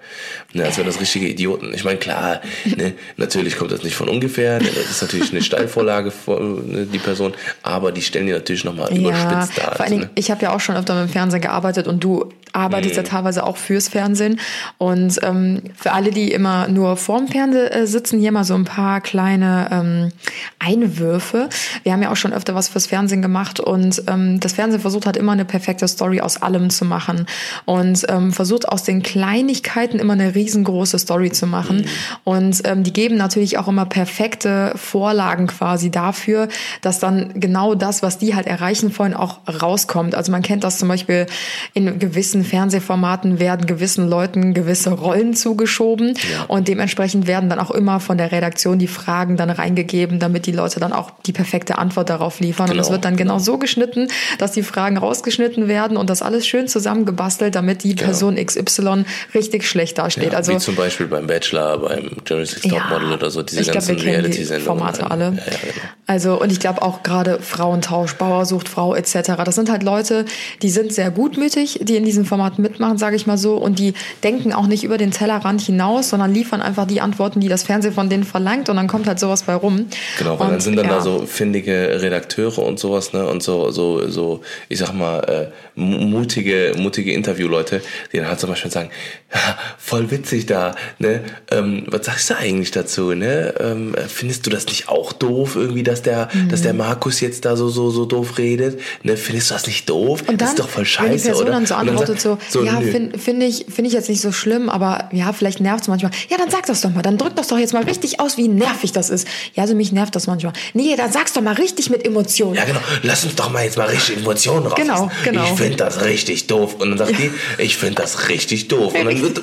Ne? 0.58 0.66
Als 0.66 0.78
wären 0.78 0.88
das 0.88 1.00
richtige 1.00 1.28
Idioten. 1.28 1.74
Ich 1.74 1.84
meine, 1.84 1.98
klar, 2.00 2.42
ne? 2.66 2.94
natürlich 3.18 3.58
kommt 3.58 3.72
das 3.72 3.84
nicht 3.84 3.96
von 3.96 4.10
ungefähr. 4.10 4.60
Ne? 4.60 4.68
Das 4.68 4.90
ist 4.90 5.02
natürlich 5.02 5.32
eine 5.32 5.42
Steilvorlage 5.42 6.12
für 6.12 6.40
ne, 6.40 6.86
die 6.86 7.00
Person, 7.00 7.34
aber 7.64 7.92
die 7.92 8.02
stellen 8.02 8.28
die 8.28 8.34
natürlich 8.34 8.64
nochmal 8.64 8.92
Ja, 8.92 9.00
überspitzt 9.00 9.58
dar. 9.58 9.64
vor 9.64 9.72
allen 9.72 9.82
also, 9.82 9.94
Dingen, 9.94 10.04
ne? 10.06 10.10
ich 10.16 10.32
habe 10.32 10.42
ja 10.44 10.54
auch 10.54 10.60
schon 10.60 10.76
öfter 10.76 10.96
mit 10.96 11.10
dem 11.10 11.12
Fernsehen 11.12 11.42
gearbeitet 11.42 11.88
und 11.88 12.04
du 12.04 12.30
arbeitest 12.58 12.96
Mhm. 12.96 13.04
ja 13.04 13.04
teilweise 13.04 13.46
auch 13.46 13.58
fürs 13.58 13.88
Fernsehen. 13.88 14.40
Und 14.78 15.20
ähm, 15.24 15.62
für 15.76 15.92
alle, 15.92 16.12
die 16.12 16.32
immer 16.32 16.68
nur 16.68 16.98
vorm 16.98 17.28
Fernseher 17.28 17.74
äh, 17.74 17.88
sitzen, 17.88 18.20
hier 18.20 18.32
mal 18.32 18.44
so 18.44 18.56
ein 18.56 18.66
paar 18.66 19.02
kleine 19.02 19.70
ähm, 19.72 20.12
Einwürfe. 20.60 21.50
Wir 21.84 21.94
haben 21.94 22.02
ja 22.02 22.12
auch 22.12 22.16
schon 22.16 22.34
öfter 22.34 22.56
was 22.56 22.68
fürs 22.70 22.88
Fernsehen 22.88 23.22
gemacht 23.22 23.60
und 23.60 24.04
ähm, 24.08 24.40
das 24.40 24.54
Fernsehen 24.54 24.82
versucht 24.82 25.06
halt 25.06 25.18
immer 25.18 25.32
eine 25.32 25.46
perfekte 25.46 25.88
Story 25.88 26.20
aus 26.22 26.42
allem 26.42 26.70
zu 26.70 26.86
machen 26.86 27.28
und 27.66 28.06
ähm, 28.10 28.34
versucht 28.34 28.68
aus 28.68 28.84
den 28.84 29.04
Kleinigkeiten 29.04 30.00
immer 30.00 30.14
eine 30.14 30.36
riesengroße 30.36 30.98
Story 31.00 31.32
zu 31.32 31.48
machen. 31.48 31.86
Und 32.24 32.62
ähm, 32.66 32.84
die 32.84 32.94
geben 32.94 33.18
natürlich 33.18 33.58
auch 33.58 33.68
immer 33.68 33.86
perfekte 33.86 34.74
Vorlagen 34.76 35.48
quasi 35.48 35.92
dafür, 35.92 36.48
dass 36.82 37.00
dann 37.00 37.40
genau 37.40 37.76
das, 37.76 38.02
was 38.02 38.18
die 38.18 38.36
halt 38.36 38.48
erreichen 38.48 38.98
wollen, 38.98 39.14
auch 39.14 39.40
rauskommt. 39.62 40.16
Also 40.16 40.32
man 40.32 40.42
kennt 40.42 40.64
das 40.64 40.80
zum 40.80 40.88
Beispiel 40.88 41.28
in 41.74 42.00
gewissen 42.00 42.44
Fernsehformaten 42.48 43.40
werden 43.40 43.66
gewissen 43.66 44.08
Leuten 44.08 44.54
gewisse 44.54 44.92
Rollen 44.92 45.36
zugeschoben 45.36 46.18
und 46.48 46.68
dementsprechend 46.68 47.28
werden 47.28 47.50
dann 47.50 47.60
auch 47.60 47.72
immer 47.72 48.00
von 48.00 48.18
der 48.18 48.32
Redaktion 48.32 48.80
die 48.80 48.88
Fragen 48.88 49.38
dann 49.38 49.50
reingegeben, 49.50 50.20
damit 50.20 50.46
die 50.46 50.52
Leute 50.52 50.80
dann 50.80 50.94
auch 50.94 51.12
die 51.26 51.34
perfekte 51.34 51.78
Antwort 51.78 52.10
darauf 52.10 52.40
liefern. 52.40 52.66
und 52.66 52.72
Genau, 52.72 52.84
es 52.84 52.92
wird 52.92 53.06
dann 53.06 53.18
genau 53.18 53.40
so 53.40 53.58
geschnitten, 53.58 54.08
dass 54.38 54.52
die 54.52 54.64
Fragen 54.64 54.98
rausgeschnitten 54.98 55.68
werden 55.68 55.98
und 55.98 56.10
das 56.10 56.22
alles 56.22 56.48
schön 56.48 56.68
zusammengebastelt, 56.68 57.56
damit 57.56 57.84
die 57.84 57.96
Person 57.96 58.36
XY 58.36 59.06
richtig 59.34 59.66
schlecht 59.66 59.98
dasteht. 59.98 60.24
Genau. 60.24 60.34
Ja, 60.34 60.38
also 60.38 60.54
wie 60.54 60.58
zum 60.58 60.76
Beispiel 60.76 61.08
beim 61.08 61.28
Bachelor, 61.28 61.80
beim 61.80 62.12
Jerry's 62.26 62.54
Next 62.54 62.70
Topmodel 62.70 63.14
oder 63.14 63.30
so, 63.30 63.44
diese 63.44 63.62
ich 63.62 63.72
ganzen 63.72 63.90
wir 63.90 63.96
kennen 63.96 64.08
die 64.08 64.16
Reality-Sendungen. 64.16 64.80
Formate 64.80 65.12
alle. 65.12 65.26
Ja, 65.26 65.32
ja, 65.32 65.34
genau. 65.36 65.86
Also 66.06 66.42
und 66.42 66.52
ich 66.52 66.60
glaube 66.60 66.82
auch 66.82 67.04
gerade 67.04 67.40
Frauentausch, 67.42 68.14
Bauer 68.14 68.46
sucht 68.46 68.70
Frau 68.70 68.96
etc. 68.96 69.44
Das 69.44 69.56
sind 69.56 69.70
halt 69.70 69.84
Leute, 69.84 70.26
die 70.62 70.70
sind 70.70 70.94
sehr 70.94 71.12
gutmütig, 71.12 71.80
die 71.84 71.96
in 71.96 72.06
diesen 72.06 72.26
Formaten 72.26 72.37
mitmachen, 72.58 72.98
sage 72.98 73.16
ich 73.16 73.28
mal 73.28 73.38
so, 73.38 73.56
und 73.56 73.80
die 73.80 73.94
denken 74.24 74.54
auch 74.54 74.68
nicht 74.68 74.84
über 74.84 74.98
den 74.98 75.12
Tellerrand 75.12 75.62
hinaus, 75.62 76.10
sondern 76.10 76.34
liefern 76.34 76.62
einfach 76.62 76.86
die 76.88 77.02
Antworten, 77.02 77.40
die 77.40 77.48
das 77.48 77.64
Fernsehen 77.64 77.94
von 77.94 78.10
denen 78.10 78.24
verlangt, 78.24 78.70
und 78.70 78.76
dann 78.78 78.88
kommt 78.88 79.08
halt 79.08 79.20
sowas 79.20 79.44
bei 79.44 79.54
rum. 79.56 79.88
Genau, 80.18 80.40
weil 80.40 80.48
und, 80.48 80.54
dann 80.54 80.60
sind 80.62 80.76
dann 80.78 80.86
ja. 80.86 80.96
da 80.96 81.02
so 81.02 81.26
findige 81.26 82.02
Redakteure 82.02 82.60
und 82.60 82.80
sowas, 82.80 83.14
ne, 83.14 83.28
und 83.28 83.44
so, 83.44 83.72
so, 83.72 84.08
so, 84.10 84.42
ich 84.70 84.80
sag 84.80 84.94
mal, 84.94 85.20
äh, 85.20 85.80
mu- 85.80 85.98
mutige, 86.00 86.74
mutige 86.78 87.14
Interviewleute, 87.14 87.82
die 88.12 88.18
dann 88.18 88.28
halt 88.28 88.40
zum 88.40 88.50
Beispiel 88.50 88.72
sagen, 88.72 88.90
ja, 89.34 89.58
voll 89.78 90.10
witzig 90.12 90.46
da, 90.46 90.76
ne, 91.00 91.22
ähm, 91.52 91.84
was 91.88 92.06
sagst 92.06 92.30
du 92.30 92.38
eigentlich 92.38 92.72
dazu, 92.72 93.14
ne, 93.14 93.54
ähm, 93.60 93.96
findest 94.08 94.46
du 94.46 94.50
das 94.50 94.66
nicht 94.68 94.90
auch 94.90 95.14
doof, 95.14 95.56
irgendwie, 95.56 95.84
dass 95.84 96.02
der, 96.02 96.30
dass 96.50 96.60
Mhm. 96.62 96.64
der 96.64 96.74
Markus 96.74 97.20
jetzt 97.22 97.46
da 97.46 97.56
so, 97.56 97.70
so, 97.70 97.90
so 97.90 98.06
doof 98.06 98.38
redet, 98.38 98.80
ne, 99.04 99.18
findest 99.18 99.50
du 99.50 99.54
das 99.56 99.68
nicht 99.68 99.90
doof? 99.90 100.22
Und 100.28 100.42
das 100.42 100.50
dann, 100.50 100.56
ist 100.56 100.60
doch 100.60 100.70
voll 100.70 100.78
wenn 100.78 100.84
die 100.84 100.90
scheiße, 101.20 101.26
Person 101.28 101.44
oder? 101.44 101.52
dann 101.54 101.66
so 101.66 101.76
antwortet 101.76 102.17
und 102.26 102.40
so, 102.52 102.60
So, 102.62 102.66
ja, 102.66 102.80
finde 102.82 103.18
find 103.20 103.42
ich, 103.44 103.66
find 103.70 103.88
ich 103.88 103.94
jetzt 103.94 104.10
nicht 104.10 104.22
so 104.22 104.32
schlimm, 104.32 104.70
aber 104.70 105.10
ja, 105.12 105.34
vielleicht 105.34 105.60
nervt 105.60 105.82
es 105.84 105.88
manchmal. 105.88 106.12
Ja, 106.30 106.38
dann 106.38 106.50
sag 106.50 106.66
das 106.66 106.82
doch 106.82 106.90
mal. 106.92 107.02
Dann 107.02 107.18
drück 107.18 107.36
das 107.36 107.48
doch 107.48 107.58
jetzt 107.58 107.74
mal 107.74 107.84
richtig 107.84 108.20
aus, 108.20 108.38
wie 108.38 108.48
nervig 108.48 108.92
das 108.92 109.10
ist. 109.10 109.28
Ja, 109.54 109.64
also 109.64 109.76
mich 109.76 109.92
nervt 109.92 110.16
das 110.16 110.28
manchmal. 110.28 110.54
Nee, 110.74 110.96
dann 110.96 111.12
sag's 111.12 111.34
doch 111.34 111.42
mal 111.42 111.54
richtig 111.54 111.90
mit 111.90 112.06
Emotionen. 112.06 112.56
Ja, 112.56 112.66
genau. 112.66 112.80
Lass 113.04 113.24
uns 113.24 113.36
doch 113.36 113.50
mal 113.52 113.64
jetzt 113.64 113.78
mal 113.78 113.88
richtig 113.88 114.18
Emotionen 114.18 114.66
raus. 114.68 114.76
Genau, 114.76 115.12
genau. 115.24 115.44
Ich 115.44 115.60
finde 115.60 115.78
das 115.78 116.04
richtig 116.04 116.48
doof. 116.48 116.76
Und 116.80 116.90
dann 116.90 116.98
sagt 117.08 117.20
die, 117.20 117.32
ich 117.58 117.78
finde 117.78 117.96
das 118.02 118.30
richtig 118.30 118.68
doof. 118.68 118.94
Und 118.94 119.06
dann 119.06 119.22
wird, 119.22 119.42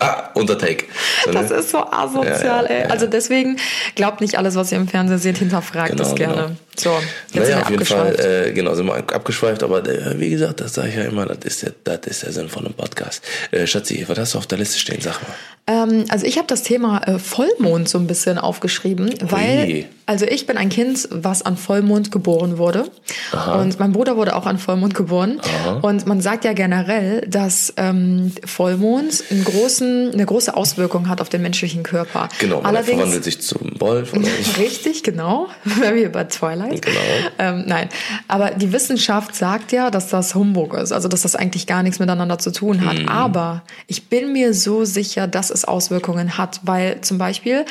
ah, 0.00 0.30
Untertake. 0.34 0.84
So, 1.24 1.30
ne? 1.32 1.40
Das 1.40 1.50
ist 1.50 1.70
so 1.70 1.78
asozial, 1.78 2.34
Ja, 2.36 2.44
ja, 2.44 2.62
ey. 2.62 2.80
ja. 2.82 2.86
Also 2.90 3.06
deswegen 3.06 3.58
glaubt 3.94 4.20
nicht 4.20 4.36
alles, 4.36 4.54
was 4.56 4.72
ihr 4.72 4.78
im 4.78 4.88
Fernsehen 4.88 5.18
seht, 5.18 5.38
hinterfragt 5.38 5.90
Genau, 5.92 6.02
es 6.08 6.14
gerne. 6.14 6.34
genau. 6.34 6.50
So, 6.76 6.90
jetzt 7.32 7.34
Naja, 7.34 7.46
sind 7.46 7.54
auf 7.62 7.68
wir 7.70 7.72
jeden 7.78 7.86
Fall, 7.86 8.46
äh, 8.48 8.52
genau, 8.52 8.74
sind 8.74 8.86
wir 8.86 8.94
ab- 8.96 9.14
abgeschweift, 9.14 9.62
aber 9.62 9.86
äh, 9.88 10.18
wie 10.18 10.30
gesagt, 10.30 10.60
das 10.60 10.74
sage 10.74 10.88
ich 10.88 10.96
ja 10.96 11.04
immer, 11.04 11.24
das 11.24 11.38
ist 11.44 11.62
der, 11.62 11.72
das 11.84 12.03
ist 12.06 12.22
der 12.22 12.32
Sinn 12.32 12.48
von 12.48 12.64
einem 12.64 12.74
Podcast. 12.74 13.22
Äh, 13.50 13.66
Schatzi, 13.66 14.04
was 14.06 14.18
hast 14.18 14.34
du 14.34 14.38
auf 14.38 14.46
der 14.46 14.58
Liste 14.58 14.78
stehen, 14.78 15.00
sag 15.00 15.20
mal. 15.22 15.34
Ähm, 15.66 16.04
also 16.08 16.26
ich 16.26 16.36
habe 16.36 16.46
das 16.46 16.62
Thema 16.62 17.02
äh, 17.06 17.18
Vollmond 17.18 17.88
so 17.88 17.98
ein 17.98 18.06
bisschen 18.06 18.36
aufgeschrieben, 18.36 19.14
weil 19.22 19.86
also 20.04 20.26
ich 20.26 20.46
bin 20.46 20.58
ein 20.58 20.68
Kind, 20.68 21.08
was 21.10 21.40
an 21.40 21.56
Vollmond 21.56 22.12
geboren 22.12 22.58
wurde 22.58 22.90
und 23.58 23.80
mein 23.80 23.92
Bruder 23.92 24.18
wurde 24.18 24.36
auch 24.36 24.44
an 24.44 24.58
Vollmond 24.58 24.94
geboren 24.94 25.40
und 25.80 26.06
man 26.06 26.20
sagt 26.20 26.44
ja 26.44 26.52
generell, 26.52 27.22
dass 27.22 27.72
ähm, 27.78 28.32
Vollmond 28.44 29.24
einen 29.30 29.44
großen, 29.44 30.12
eine 30.12 30.26
große 30.26 30.54
Auswirkung 30.54 31.08
hat 31.08 31.22
auf 31.22 31.30
den 31.30 31.40
menschlichen 31.40 31.82
Körper. 31.82 32.28
Genau, 32.38 32.60
man 32.60 32.84
verwandelt 32.84 33.24
sich 33.24 33.40
zum 33.40 33.80
Wolf. 33.80 34.12
Richtig, 34.58 35.02
genau. 35.02 35.48
Wenn 35.64 35.94
wir 35.94 36.12
bei 36.12 36.24
Twilight. 36.24 36.82
Genau. 36.82 37.00
Ähm, 37.38 37.64
nein, 37.66 37.88
aber 38.28 38.50
die 38.50 38.72
Wissenschaft 38.72 39.34
sagt 39.34 39.72
ja, 39.72 39.90
dass 39.90 40.08
das 40.08 40.34
Humbug 40.34 40.74
ist, 40.74 40.92
also 40.92 41.08
dass 41.08 41.22
das 41.22 41.34
eigentlich 41.34 41.66
gar 41.66 41.82
nichts 41.82 41.93
miteinander 41.98 42.38
zu 42.38 42.52
tun 42.52 42.84
hat. 42.84 43.08
Aber 43.08 43.62
ich 43.86 44.08
bin 44.08 44.32
mir 44.32 44.54
so 44.54 44.84
sicher, 44.84 45.26
dass 45.26 45.50
es 45.50 45.64
Auswirkungen 45.64 46.38
hat, 46.38 46.60
weil 46.62 47.00
zum 47.00 47.18
Beispiel, 47.18 47.64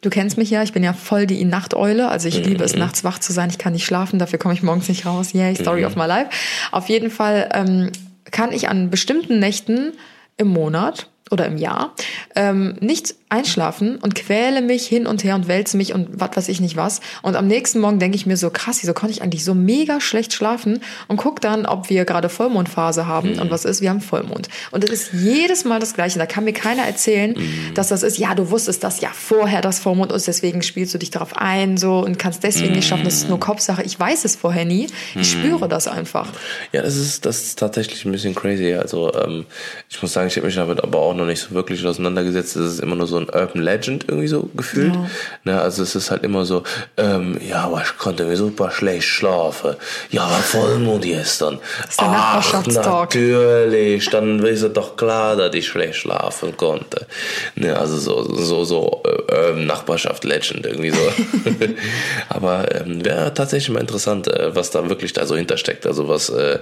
du 0.00 0.10
kennst 0.10 0.38
mich 0.38 0.50
ja, 0.50 0.62
ich 0.62 0.72
bin 0.72 0.82
ja 0.82 0.92
voll 0.92 1.26
die 1.26 1.44
Nachteule, 1.44 2.08
also 2.08 2.28
ich 2.28 2.44
liebe 2.44 2.64
es, 2.64 2.76
nachts 2.76 3.04
wach 3.04 3.18
zu 3.18 3.32
sein, 3.32 3.50
ich 3.50 3.58
kann 3.58 3.72
nicht 3.72 3.84
schlafen, 3.84 4.18
dafür 4.18 4.38
komme 4.38 4.54
ich 4.54 4.62
morgens 4.62 4.88
nicht 4.88 5.06
raus. 5.06 5.32
Yay, 5.32 5.54
Story 5.54 5.84
of 5.84 5.96
my 5.96 6.06
life. 6.06 6.30
Auf 6.72 6.88
jeden 6.88 7.10
Fall 7.10 7.48
ähm, 7.52 7.90
kann 8.30 8.52
ich 8.52 8.68
an 8.68 8.90
bestimmten 8.90 9.38
Nächten 9.38 9.92
im 10.36 10.48
Monat 10.48 11.10
oder 11.30 11.46
im 11.46 11.56
Jahr 11.56 11.94
ähm, 12.36 12.76
nicht 12.80 13.14
einschlafen 13.28 13.96
und 13.96 14.14
quäle 14.14 14.62
mich 14.62 14.86
hin 14.86 15.06
und 15.08 15.24
her 15.24 15.34
und 15.34 15.48
wälze 15.48 15.76
mich 15.76 15.92
und 15.92 16.08
was 16.20 16.36
weiß 16.36 16.48
ich 16.48 16.60
nicht 16.60 16.76
was. 16.76 17.00
Und 17.22 17.34
am 17.34 17.48
nächsten 17.48 17.80
Morgen 17.80 17.98
denke 17.98 18.16
ich 18.16 18.26
mir 18.26 18.36
so, 18.36 18.50
krass, 18.50 18.78
wieso 18.82 18.94
konnte 18.94 19.12
ich 19.12 19.22
eigentlich 19.22 19.44
so 19.44 19.52
mega 19.52 20.00
schlecht 20.00 20.32
schlafen 20.32 20.80
und 21.08 21.16
guck 21.16 21.40
dann, 21.40 21.66
ob 21.66 21.90
wir 21.90 22.04
gerade 22.04 22.28
Vollmondphase 22.28 23.06
haben 23.06 23.40
und 23.40 23.50
was 23.50 23.64
ist, 23.64 23.80
wir 23.80 23.90
haben 23.90 24.00
Vollmond. 24.00 24.48
Und 24.70 24.84
es 24.84 24.90
ist 24.90 25.12
jedes 25.12 25.64
Mal 25.64 25.80
das 25.80 25.94
Gleiche. 25.94 26.20
Da 26.20 26.26
kann 26.26 26.44
mir 26.44 26.52
keiner 26.52 26.84
erzählen, 26.84 27.34
dass 27.74 27.88
das 27.88 28.04
ist, 28.04 28.18
ja, 28.18 28.36
du 28.36 28.50
wusstest 28.52 28.84
das 28.84 29.00
ja 29.00 29.10
vorher, 29.12 29.60
dass 29.60 29.80
Vollmond 29.80 30.12
ist, 30.12 30.28
deswegen 30.28 30.62
spielst 30.62 30.94
du 30.94 30.98
dich 30.98 31.10
darauf 31.10 31.36
ein 31.36 31.76
so 31.76 31.98
und 31.98 32.20
kannst 32.20 32.44
deswegen 32.44 32.74
nicht 32.74 32.86
schaffen. 32.86 33.04
Das 33.04 33.14
ist 33.14 33.28
nur 33.28 33.40
Kopfsache. 33.40 33.82
Ich 33.82 33.98
weiß 33.98 34.24
es 34.24 34.36
vorher 34.36 34.64
nie. 34.64 34.86
Ich 35.16 35.32
spüre 35.32 35.68
das 35.68 35.88
einfach. 35.88 36.28
Ja, 36.70 36.82
das 36.82 36.94
ist, 36.94 37.26
das 37.26 37.42
ist 37.42 37.58
tatsächlich 37.58 38.04
ein 38.04 38.12
bisschen 38.12 38.36
crazy. 38.36 38.74
Also 38.74 39.12
ähm, 39.14 39.46
ich 39.90 40.00
muss 40.00 40.12
sagen, 40.12 40.28
ich 40.28 40.36
habe 40.36 40.46
mich 40.46 40.54
damit 40.54 40.82
aber 40.82 41.00
auch 41.00 41.15
noch 41.16 41.26
nicht 41.26 41.40
so 41.40 41.54
wirklich 41.54 41.84
auseinandergesetzt. 41.84 42.56
Das 42.56 42.64
ist 42.64 42.80
immer 42.80 42.96
nur 42.96 43.06
so 43.06 43.16
ein 43.16 43.28
Urban 43.28 43.62
Legend 43.62 44.04
irgendwie 44.08 44.28
so 44.28 44.48
gefühlt. 44.54 44.94
Ja. 44.94 45.10
Ne, 45.44 45.60
also 45.60 45.82
es 45.82 45.94
ist 45.94 46.10
halt 46.10 46.22
immer 46.22 46.44
so, 46.44 46.62
ähm, 46.96 47.38
ja, 47.46 47.64
aber 47.64 47.82
ich 47.82 47.96
konnte 47.98 48.24
mir 48.24 48.36
super 48.36 48.70
schlecht 48.70 49.08
schlafen. 49.08 49.76
Ja, 50.10 50.22
aber 50.22 50.36
Vollmond 50.36 51.04
gestern. 51.04 51.58
Ach, 51.98 52.66
natürlich. 52.66 54.08
Dann 54.10 54.44
ist 54.44 54.62
es 54.62 54.72
doch 54.72 54.96
klar, 54.96 55.36
dass 55.36 55.54
ich 55.54 55.66
schlecht 55.66 55.96
schlafen 55.96 56.56
konnte. 56.56 57.06
Ne, 57.54 57.76
also 57.76 57.96
so, 57.98 58.34
so, 58.34 58.64
so 58.64 59.02
äh, 59.28 59.52
Nachbarschaft 59.52 60.24
Legend 60.24 60.66
irgendwie 60.66 60.90
so. 60.90 61.12
aber 62.28 62.74
ähm, 62.74 63.04
wäre 63.04 63.32
tatsächlich 63.34 63.70
mal 63.70 63.80
interessant, 63.80 64.28
äh, 64.28 64.54
was 64.54 64.70
da 64.70 64.88
wirklich 64.88 65.12
da 65.12 65.26
so 65.26 65.36
hintersteckt. 65.36 65.86
Also 65.86 66.08
was, 66.08 66.28
äh, 66.28 66.58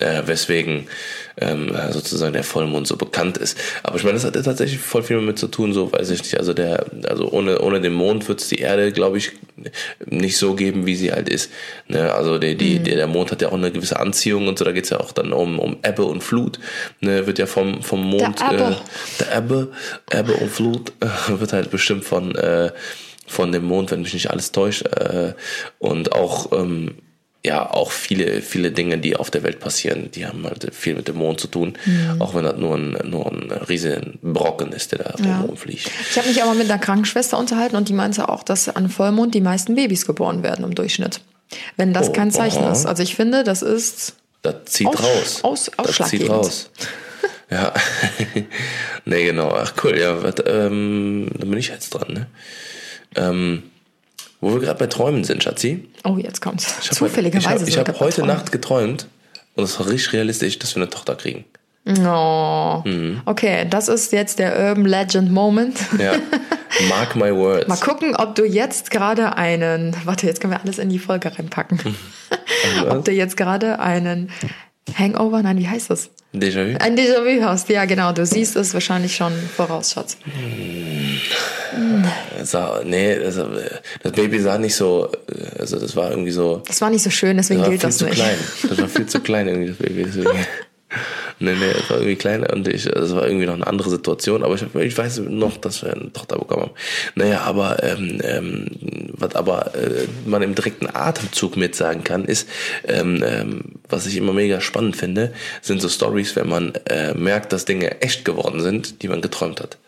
äh, 0.00 0.22
weswegen 0.26 0.88
ähm, 1.40 1.74
sozusagen 1.90 2.32
der 2.32 2.44
Vollmond 2.44 2.86
so 2.86 2.96
bekannt 2.96 3.38
ist. 3.38 3.58
Aber 3.82 3.89
ich 3.94 4.04
meine, 4.04 4.14
das 4.14 4.24
hat 4.24 4.36
ja 4.36 4.42
tatsächlich 4.42 4.78
voll 4.78 5.02
viel 5.02 5.16
damit 5.16 5.38
zu 5.38 5.48
tun, 5.48 5.72
so 5.72 5.92
weiß 5.92 6.10
ich 6.10 6.22
nicht. 6.22 6.38
Also 6.38 6.52
der, 6.52 6.86
also 7.08 7.30
ohne, 7.30 7.60
ohne 7.60 7.80
den 7.80 7.92
Mond 7.92 8.28
wird 8.28 8.40
es 8.40 8.48
die 8.48 8.58
Erde, 8.58 8.92
glaube 8.92 9.18
ich, 9.18 9.32
nicht 10.06 10.36
so 10.36 10.54
geben, 10.54 10.86
wie 10.86 10.96
sie 10.96 11.12
halt 11.12 11.28
ist. 11.28 11.50
Ne? 11.88 12.12
Also 12.12 12.38
die, 12.38 12.56
die, 12.56 12.78
der, 12.78 12.96
der 12.96 13.06
Mond 13.06 13.30
hat 13.30 13.42
ja 13.42 13.48
auch 13.48 13.54
eine 13.54 13.70
gewisse 13.70 13.98
Anziehung 13.98 14.48
und 14.48 14.58
so, 14.58 14.64
da 14.64 14.72
geht's 14.72 14.90
ja 14.90 15.00
auch 15.00 15.12
dann 15.12 15.32
um, 15.32 15.58
um 15.58 15.78
Ebbe 15.82 16.04
und 16.04 16.22
Flut. 16.22 16.58
Ne? 17.00 17.26
Wird 17.26 17.38
ja 17.38 17.46
vom, 17.46 17.82
vom 17.82 18.02
Mond, 18.04 18.40
Der 18.40 18.52
Ebbe. 18.52 18.62
Äh, 18.62 19.24
der 19.24 19.36
Ebbe, 19.36 19.72
Ebbe 20.10 20.32
und 20.34 20.50
Flut 20.50 20.92
äh, 21.00 21.40
wird 21.40 21.52
halt 21.52 21.70
bestimmt 21.70 22.04
von, 22.04 22.34
äh, 22.34 22.70
von 23.26 23.52
dem 23.52 23.64
Mond, 23.64 23.90
wenn 23.90 24.02
mich 24.02 24.14
nicht 24.14 24.30
alles 24.30 24.52
täuscht. 24.52 24.86
Äh, 24.86 25.34
und 25.78 26.12
auch, 26.12 26.52
ähm, 26.52 26.96
ja, 27.44 27.70
auch 27.70 27.90
viele, 27.90 28.42
viele 28.42 28.70
Dinge, 28.70 28.98
die 28.98 29.16
auf 29.16 29.30
der 29.30 29.42
Welt 29.42 29.60
passieren, 29.60 30.10
die 30.10 30.26
haben 30.26 30.44
halt 30.44 30.74
viel 30.74 30.94
mit 30.94 31.08
dem 31.08 31.16
Mond 31.16 31.40
zu 31.40 31.46
tun. 31.46 31.72
Auch 32.18 32.34
wenn 32.34 32.44
das 32.44 32.56
nur 32.58 32.76
ein, 32.76 32.98
nur 33.08 33.32
ein 33.32 33.50
riesen 33.50 34.18
Brocken 34.22 34.72
ist, 34.72 34.92
der 34.92 34.98
da 34.98 35.14
Ja. 35.24 35.40
rumfliegt. 35.40 35.90
Ich 36.10 36.18
habe 36.18 36.28
mich 36.28 36.42
aber 36.42 36.52
mit 36.54 36.70
einer 36.70 36.78
Krankenschwester 36.78 37.38
unterhalten 37.38 37.76
und 37.76 37.88
die 37.88 37.94
meinte 37.94 38.28
auch, 38.28 38.42
dass 38.42 38.68
an 38.68 38.90
Vollmond 38.90 39.34
die 39.34 39.40
meisten 39.40 39.74
Babys 39.74 40.04
geboren 40.06 40.42
werden 40.42 40.64
im 40.64 40.74
Durchschnitt. 40.74 41.20
Wenn 41.76 41.94
das 41.94 42.10
Oh, 42.10 42.12
kein 42.12 42.30
Zeichen 42.30 42.62
aha. 42.62 42.72
ist. 42.72 42.84
Also 42.86 43.02
ich 43.02 43.16
finde, 43.16 43.42
das 43.42 43.62
ist 43.62 44.14
Das 44.42 44.54
zieht 44.66 44.86
Aus- 44.88 45.02
raus. 45.02 45.40
aus- 45.42 45.70
das 45.98 46.08
zieht 46.10 46.28
raus. 46.28 46.70
Ja. 47.50 47.72
nee, 49.04 49.24
genau. 49.24 49.50
Ach 49.52 49.72
cool, 49.82 49.98
ja, 49.98 50.22
wat, 50.22 50.44
ähm, 50.46 51.28
dann 51.36 51.50
bin 51.50 51.58
ich 51.58 51.68
jetzt 51.68 51.90
dran, 51.90 52.12
ne? 52.12 52.26
Ähm, 53.16 53.64
wo 54.40 54.52
wir 54.52 54.60
gerade 54.60 54.78
bei 54.78 54.86
Träumen 54.86 55.24
sind, 55.24 55.42
Schatzi. 55.42 55.88
Oh, 56.04 56.16
jetzt 56.16 56.40
kommt's. 56.40 56.74
Ich 56.82 56.90
Zufälligerweise. 56.90 57.68
Ich 57.68 57.78
habe 57.78 57.92
hab 57.92 58.00
heute 58.00 58.24
Nacht 58.24 58.52
geträumt 58.52 59.06
und 59.54 59.64
es 59.64 59.78
war 59.78 59.88
richtig 59.88 60.12
realistisch, 60.14 60.58
dass 60.58 60.74
wir 60.74 60.82
eine 60.82 60.90
Tochter 60.90 61.14
kriegen. 61.14 61.44
Oh. 61.86 62.82
Mhm. 62.84 63.22
Okay, 63.24 63.66
das 63.68 63.88
ist 63.88 64.12
jetzt 64.12 64.38
der 64.38 64.58
Urban 64.58 64.84
Legend 64.84 65.32
Moment. 65.32 65.78
Ja. 65.98 66.14
Mark 66.88 67.16
my 67.16 67.34
words. 67.34 67.68
Mal 67.68 67.76
gucken, 67.76 68.14
ob 68.16 68.34
du 68.34 68.44
jetzt 68.44 68.90
gerade 68.90 69.36
einen. 69.36 69.96
Warte, 70.04 70.26
jetzt 70.26 70.40
können 70.40 70.52
wir 70.52 70.60
alles 70.60 70.78
in 70.78 70.88
die 70.88 70.98
Folge 70.98 71.36
reinpacken. 71.36 71.96
ob 72.88 73.04
du 73.04 73.12
jetzt 73.12 73.36
gerade 73.36 73.78
einen 73.80 74.30
Hangover, 74.98 75.42
nein, 75.42 75.58
wie 75.58 75.68
heißt 75.68 75.90
das? 75.90 76.10
Déjà-vu? 76.34 76.76
Ein 76.78 76.96
Déjà-vu 76.96 77.42
hast. 77.44 77.68
Ja, 77.68 77.84
genau. 77.86 78.12
Du 78.12 78.24
siehst 78.24 78.54
es 78.56 78.72
wahrscheinlich 78.72 79.16
schon 79.16 79.32
voraus, 79.56 79.92
Schatz. 79.92 80.16
Sah, 82.42 82.80
nee, 82.84 83.16
das, 83.18 83.36
das 84.02 84.12
Baby 84.12 84.38
sah 84.40 84.58
nicht 84.58 84.74
so, 84.74 85.10
also 85.58 85.78
das 85.78 85.94
war 85.96 86.10
irgendwie 86.10 86.30
so, 86.30 86.62
Das 86.66 86.80
war 86.80 86.90
nicht 86.90 87.02
so 87.02 87.10
schön, 87.10 87.36
deswegen 87.36 87.60
das 87.60 87.66
war 87.66 87.70
gilt 87.70 87.80
viel 87.82 87.88
das 87.88 87.98
zu 87.98 88.04
nicht. 88.06 88.14
klein. 88.14 88.36
Das 88.68 88.78
war 88.78 88.88
viel 88.88 89.06
zu 89.06 89.20
klein 89.20 89.48
irgendwie, 89.48 89.68
das 89.68 89.76
Baby. 89.78 90.04
Deswegen. 90.04 90.30
Nee, 91.42 91.54
nee, 91.54 91.70
es 91.70 91.88
war 91.88 91.96
irgendwie 91.96 92.16
klein 92.16 92.44
und 92.44 92.68
ich, 92.68 92.84
es 92.84 93.14
war 93.14 93.26
irgendwie 93.26 93.46
noch 93.46 93.54
eine 93.54 93.66
andere 93.66 93.88
Situation, 93.88 94.42
aber 94.44 94.54
ich, 94.56 94.62
ich 94.74 94.98
weiß 94.98 95.20
noch, 95.20 95.56
dass 95.56 95.82
wir 95.82 95.94
eine 95.94 96.12
Tochter 96.12 96.38
bekommen 96.38 96.64
haben. 96.64 96.74
Naja, 97.14 97.40
aber 97.40 97.82
ähm, 97.82 98.20
ähm, 98.22 98.66
was 99.12 99.34
aber 99.34 99.74
äh, 99.74 100.06
man 100.26 100.42
im 100.42 100.54
direkten 100.54 100.86
Atemzug 100.92 101.56
mit 101.56 101.74
sagen 101.74 102.04
kann, 102.04 102.26
ist, 102.26 102.46
ähm, 102.86 103.24
ähm, 103.26 103.62
was 103.88 104.06
ich 104.06 104.18
immer 104.18 104.34
mega 104.34 104.60
spannend 104.60 104.96
finde, 104.96 105.32
sind 105.62 105.80
so 105.80 105.88
Stories, 105.88 106.36
wenn 106.36 106.46
man 106.46 106.74
äh, 106.84 107.14
merkt, 107.14 107.54
dass 107.54 107.64
Dinge 107.64 108.02
echt 108.02 108.26
geworden 108.26 108.60
sind, 108.60 109.02
die 109.02 109.08
man 109.08 109.22
geträumt 109.22 109.62
hat. 109.62 109.78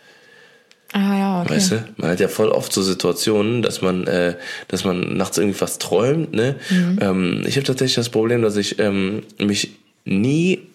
Ah 0.95 1.19
ja, 1.19 1.43
okay. 1.43 1.55
Weißt 1.55 1.73
du? 1.73 1.85
Man 1.99 2.11
hat 2.13 2.21
ja 2.21 2.29
voll 2.29 2.49
oft 2.49 2.73
so 2.73 2.81
Situationen, 2.81 3.61
dass 3.61 3.83
man, 3.83 4.07
äh, 4.07 4.37
dass 4.69 4.85
man 4.85 5.19
nachts 5.19 5.37
irgendwie 5.37 5.61
was 5.61 5.79
träumt. 5.79 6.33
Ne? 6.33 6.57
Ähm, 6.71 7.45
ich 7.47 7.57
habe 7.57 7.67
tatsächlich 7.67 7.97
das 7.97 8.09
Problem, 8.09 8.41
dass 8.41 8.57
ich 8.57 8.79
ähm, 8.79 9.23
mich 9.39 9.77
nie 10.05 10.72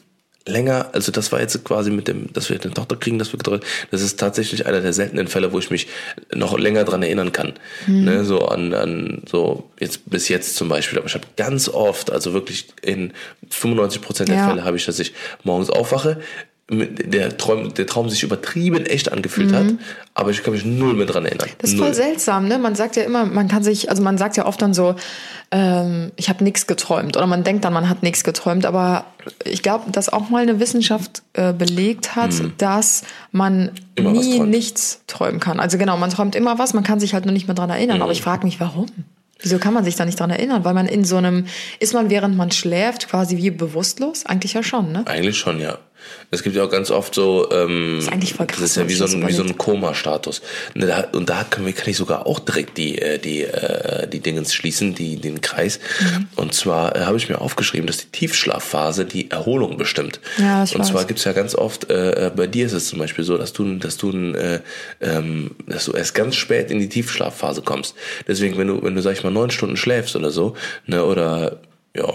länger, 0.48 0.90
also 0.94 1.12
das 1.12 1.32
war 1.32 1.40
jetzt 1.40 1.64
quasi 1.64 1.92
mit 1.92 2.08
dem, 2.08 2.32
dass 2.34 2.50
wir 2.50 2.60
eine 2.62 2.74
Tochter 2.74 2.96
kriegen, 2.96 3.20
dass 3.20 3.34
wir 3.34 3.38
geträumt, 3.38 3.64
das 3.92 4.02
ist 4.02 4.20
tatsächlich 4.20 4.66
einer 4.66 4.82
der 4.82 4.94
seltenen 4.94 5.28
Fälle, 5.28 5.52
wo 5.52 5.60
ich 5.60 5.70
mich 5.70 5.88
noch 6.34 6.58
länger 6.58 6.84
dran 6.84 7.04
erinnern 7.04 7.32
kann. 7.32 7.54
Ne? 7.88 8.24
So 8.26 8.48
an, 8.48 8.74
an 8.74 9.22
so 9.30 9.70
jetzt 9.80 10.10
bis 10.10 10.30
jetzt 10.30 10.56
zum 10.56 10.70
Beispiel. 10.70 10.98
Aber 10.98 11.08
ich 11.08 11.14
habe 11.14 11.28
ganz 11.36 11.70
oft, 11.70 12.12
also 12.12 12.34
wirklich 12.34 12.68
in 12.82 13.14
95 13.50 14.02
Prozent 14.02 14.30
der 14.30 14.38
Ja. 14.38 14.50
Fälle 14.50 14.64
habe 14.64 14.78
ich, 14.78 14.86
dass 14.86 15.00
ich 15.00 15.14
morgens 15.44 15.70
aufwache, 15.70 16.20
der 16.70 17.38
Traum, 17.38 17.74
der 17.74 17.88
Traum 17.88 18.10
sich 18.10 18.24
übertrieben 18.24 18.86
echt 18.86 19.12
angefühlt 19.12 19.54
hat, 19.54 19.68
aber 20.14 20.32
ich 20.32 20.44
kann 20.44 20.54
mich 20.54 20.66
null 20.66 20.94
mehr 20.96 21.06
dran 21.06 21.26
erinnern. 21.26 21.48
Mhm. 21.48 21.56
Das 21.60 21.70
ist 21.70 21.78
null. 21.78 21.86
voll 21.86 21.96
seltsam, 21.96 22.48
ne? 22.48 22.58
Man 22.58 22.76
sagt 22.76 22.98
ja 22.98 23.04
immer, 23.04 23.26
man 23.26 23.48
kann 23.48 23.64
sich, 23.64 23.90
also 23.90 24.04
man 24.04 24.18
sagt 24.18 24.36
ja 24.36 24.46
oft 24.46 24.62
dann 24.62 24.74
so, 24.74 24.96
ähm, 25.52 26.12
ich 26.18 26.28
habe 26.28 26.44
nichts 26.44 26.68
geträumt 26.68 27.16
oder 27.16 27.26
man 27.26 27.46
denkt 27.46 27.64
dann, 27.64 27.72
man 27.72 27.88
hat 27.88 28.04
nichts 28.04 28.26
geträumt, 28.26 28.66
aber 28.66 29.06
ich 29.46 29.62
glaube, 29.64 29.92
dass 29.92 30.12
auch 30.12 30.30
mal 30.30 30.42
eine 30.42 30.60
Wissenschaft 30.60 31.22
äh, 31.34 31.54
belegt 31.54 32.18
hat, 32.18 32.34
dass 32.58 33.04
man 33.32 33.72
Mhm. 33.98 34.06
Immer 34.06 34.12
nie 34.12 34.40
nichts 34.40 35.02
träumen 35.08 35.40
kann. 35.40 35.60
Also 35.60 35.78
genau, 35.78 35.98
man 35.98 36.10
träumt 36.10 36.36
immer 36.36 36.60
was, 36.60 36.74
man 36.74 36.84
kann 36.84 37.00
sich 37.00 37.14
halt 37.14 37.26
nur 37.26 37.34
nicht 37.34 37.48
mehr 37.48 37.56
dran 37.56 37.70
erinnern. 37.70 37.98
Mhm. 37.98 38.04
Aber 38.04 38.12
ich 38.12 38.22
frage 38.22 38.46
mich, 38.46 38.60
warum? 38.60 38.86
Wieso 39.40 39.60
kann 39.60 39.74
man 39.74 39.84
sich 39.84 39.96
da 39.96 40.06
nicht 40.06 40.20
dran 40.20 40.32
erinnern? 40.32 40.66
Weil 40.66 40.74
man 40.74 40.88
in 40.88 41.06
so 41.06 41.18
einem, 41.18 41.46
ist 41.80 41.94
man 41.94 42.10
während 42.10 42.36
man 42.38 42.52
schläft 42.52 43.08
quasi 43.10 43.38
wie 43.38 43.52
bewusstlos? 43.52 44.26
Eigentlich 44.26 44.54
ja 44.54 44.64
schon, 44.64 44.92
ne? 44.92 45.04
Eigentlich 45.06 45.38
schon, 45.38 45.60
ja. 45.60 45.78
Es 46.32 46.44
gibt 46.44 46.56
ja 46.56 46.64
auch 46.64 46.70
ganz 46.70 46.92
oft 46.92 47.14
so, 47.16 47.50
ähm, 47.52 48.00
ist 48.00 48.12
eigentlich 48.12 48.34
voll 48.34 48.48
krass, 48.48 48.60
das 48.60 48.72
ist 48.72 48.76
ja 48.78 48.88
wie 48.90 48.94
so 48.94 49.06
das 49.06 49.14
ein, 49.14 49.28
wie 49.28 49.32
so 49.34 49.44
ein. 49.44 49.58
Koma-Status. 49.58 50.42
Ne, 50.74 50.86
da- 50.88 51.08
Und 51.14 51.30
da 51.30 51.44
kann, 51.44 51.66
kann 51.74 51.90
ich 51.90 51.98
sogar 51.98 52.26
auch 52.26 52.40
direkt 52.40 52.78
die, 52.78 52.98
äh, 53.02 53.18
die, 53.18 53.44
äh, 53.44 54.08
die 54.08 54.20
Dingens 54.20 54.54
schließen, 54.54 54.94
die, 54.96 55.16
den 55.18 55.42
Kreis. 55.42 55.80
Mhm. 56.00 56.28
Und 56.36 56.54
zwar 56.54 56.96
äh, 56.96 57.00
habe 57.02 57.18
ich 57.18 57.30
mir 57.30 57.40
aufgeschrieben, 57.42 57.88
dass 57.88 57.98
die 57.98 58.08
Tiefschlafphase 58.12 59.06
die 59.06 59.32
Erholung 59.32 59.78
bestimmt. 59.78 60.20
Ja, 60.38 60.64
ich 60.64 60.76
Und 60.76 60.84
zwar 60.86 61.02
weiß. 61.02 61.08
gibt's 61.08 61.24
ja 61.24 61.34
ganz 61.34 61.56
oft, 61.56 61.90
äh, 61.90 62.32
bei 62.36 62.48
dir 62.48 62.66
ist 62.66 62.74
es 62.74 62.88
zum 62.88 63.00
Beispiel 63.00 63.24
so, 63.24 63.38
dass 63.38 63.54
du, 63.54 63.76
dass 63.78 63.98
du, 63.98 64.12
äh, 64.34 64.60
ähm, 65.02 65.52
dass 65.66 65.86
du 65.86 65.94
erst 65.94 66.14
ganz 66.16 66.36
spät 66.36 66.72
in 66.72 66.80
die 66.80 66.90
Tiefschlafphase 66.90 67.62
kommst. 67.62 67.96
Deswegen, 68.28 68.58
wenn 68.58 68.68
du, 68.68 68.84
wenn 68.84 68.96
du, 68.96 69.02
sag 69.02 69.14
ich 69.14 69.24
mal, 69.24 69.32
neun 69.32 69.50
Stunden 69.52 69.78
schläfst 69.78 70.16
oder 70.16 70.32
so, 70.32 70.56
ne, 70.86 71.04
oder, 71.06 71.62
ja, 71.96 72.14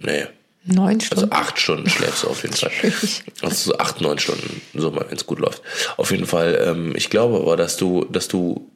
nee, 0.00 0.26
Neun 0.70 0.94
also 0.94 1.04
Stunden. 1.06 1.32
acht 1.32 1.58
Stunden 1.58 1.88
schläfst 1.88 2.22
du 2.24 2.28
auf 2.28 2.42
jeden 2.42 2.54
Fall. 2.54 2.70
Also 3.42 3.70
so 3.72 3.78
acht, 3.78 4.00
neun 4.00 4.18
Stunden, 4.18 4.60
so 4.74 4.90
mal, 4.90 5.06
wenn 5.08 5.16
es 5.16 5.26
gut 5.26 5.38
läuft. 5.40 5.62
Auf 5.96 6.10
jeden 6.10 6.26
Fall, 6.26 6.62
ähm, 6.66 6.92
ich 6.96 7.10
glaube 7.10 7.36
aber, 7.38 7.56
dass 7.56 7.76
du, 7.76 8.04
dass 8.04 8.28
du 8.28 8.70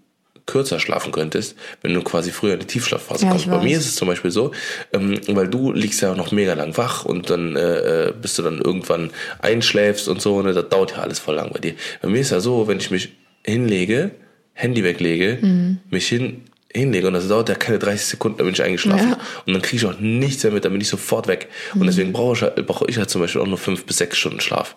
kürzer 0.47 0.81
schlafen 0.81 1.13
könntest, 1.13 1.55
wenn 1.83 1.95
du 1.95 2.03
quasi 2.03 2.33
früher 2.33 2.55
in 2.55 2.61
die 2.61 2.67
Tiefschlafphase 2.67 3.27
Ja, 3.27 3.31
kommst. 3.31 3.49
Bei 3.49 3.63
mir 3.63 3.79
ist 3.79 3.87
es 3.87 3.95
zum 3.95 4.09
Beispiel 4.09 4.31
so, 4.33 4.51
ähm, 4.93 5.21
weil 5.29 5.47
du 5.49 5.71
liegst 5.73 6.01
ja 6.01 6.15
noch 6.17 6.33
mega 6.33 6.55
lang 6.55 6.77
wach 6.77 7.05
und 7.05 7.31
dann 7.31 7.55
äh, 7.55 8.09
äh, 8.09 8.13
bist 8.21 8.39
du 8.39 8.43
dann 8.43 8.59
irgendwann 8.61 9.11
einschläfst 9.41 10.09
und 10.09 10.21
so, 10.21 10.43
ne, 10.43 10.53
das 10.53 10.69
dauert 10.69 10.93
ja 10.93 10.99
alles 10.99 11.21
voll 11.21 11.37
lang 11.37 11.53
bei 11.53 11.61
dir. 11.61 11.75
Bei 12.01 12.09
mir 12.09 12.21
ist 12.21 12.31
ja 12.31 12.41
so, 12.41 12.67
wenn 12.67 12.79
ich 12.79 12.91
mich 12.91 13.11
hinlege, 13.45 14.11
Handy 14.55 14.83
weglege, 14.83 15.39
Mhm. 15.41 15.79
mich 15.91 16.09
hin, 16.09 16.43
hinlege 16.75 17.07
und 17.07 17.15
das 17.15 17.29
dauert 17.29 17.49
ja 17.49 17.55
keine 17.55 17.79
30 17.79 18.07
Sekunden, 18.07 18.39
dann 18.39 18.47
bin 18.47 18.55
ich 18.55 18.63
eingeschlafen. 18.63 19.11
Ja. 19.11 19.19
Und 19.47 19.53
dann 19.53 19.63
kriege 19.63 19.77
ich 19.77 19.87
auch 19.87 19.99
nichts 20.01 20.43
mehr 20.43 20.53
mit, 20.53 20.65
dann 20.65 20.73
bin 20.73 20.81
ich 20.81 20.89
sofort 20.89 21.27
weg. 21.29 21.49
Und 21.75 21.87
deswegen 21.87 22.13
brauche 22.13 22.35
ich, 22.37 22.43
halt- 22.43 22.67
brauche 22.67 22.87
ich 22.89 22.97
halt 22.99 23.11
zum 23.11 23.21
Beispiel 23.21 23.41
auch 23.43 23.47
nur 23.47 23.59
fünf 23.59 23.85
bis 23.85 23.99
sechs 23.99 24.17
Stunden 24.19 24.41
Schlaf. 24.41 24.77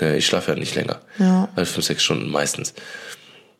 Ne, 0.00 0.16
ich 0.16 0.26
schlafe 0.26 0.52
ja 0.52 0.58
nicht 0.58 0.74
länger. 0.74 1.00
Ja. 1.18 1.48
Also 1.54 1.72
fünf, 1.74 1.86
sechs 1.86 2.02
Stunden 2.02 2.28
meistens. 2.30 2.74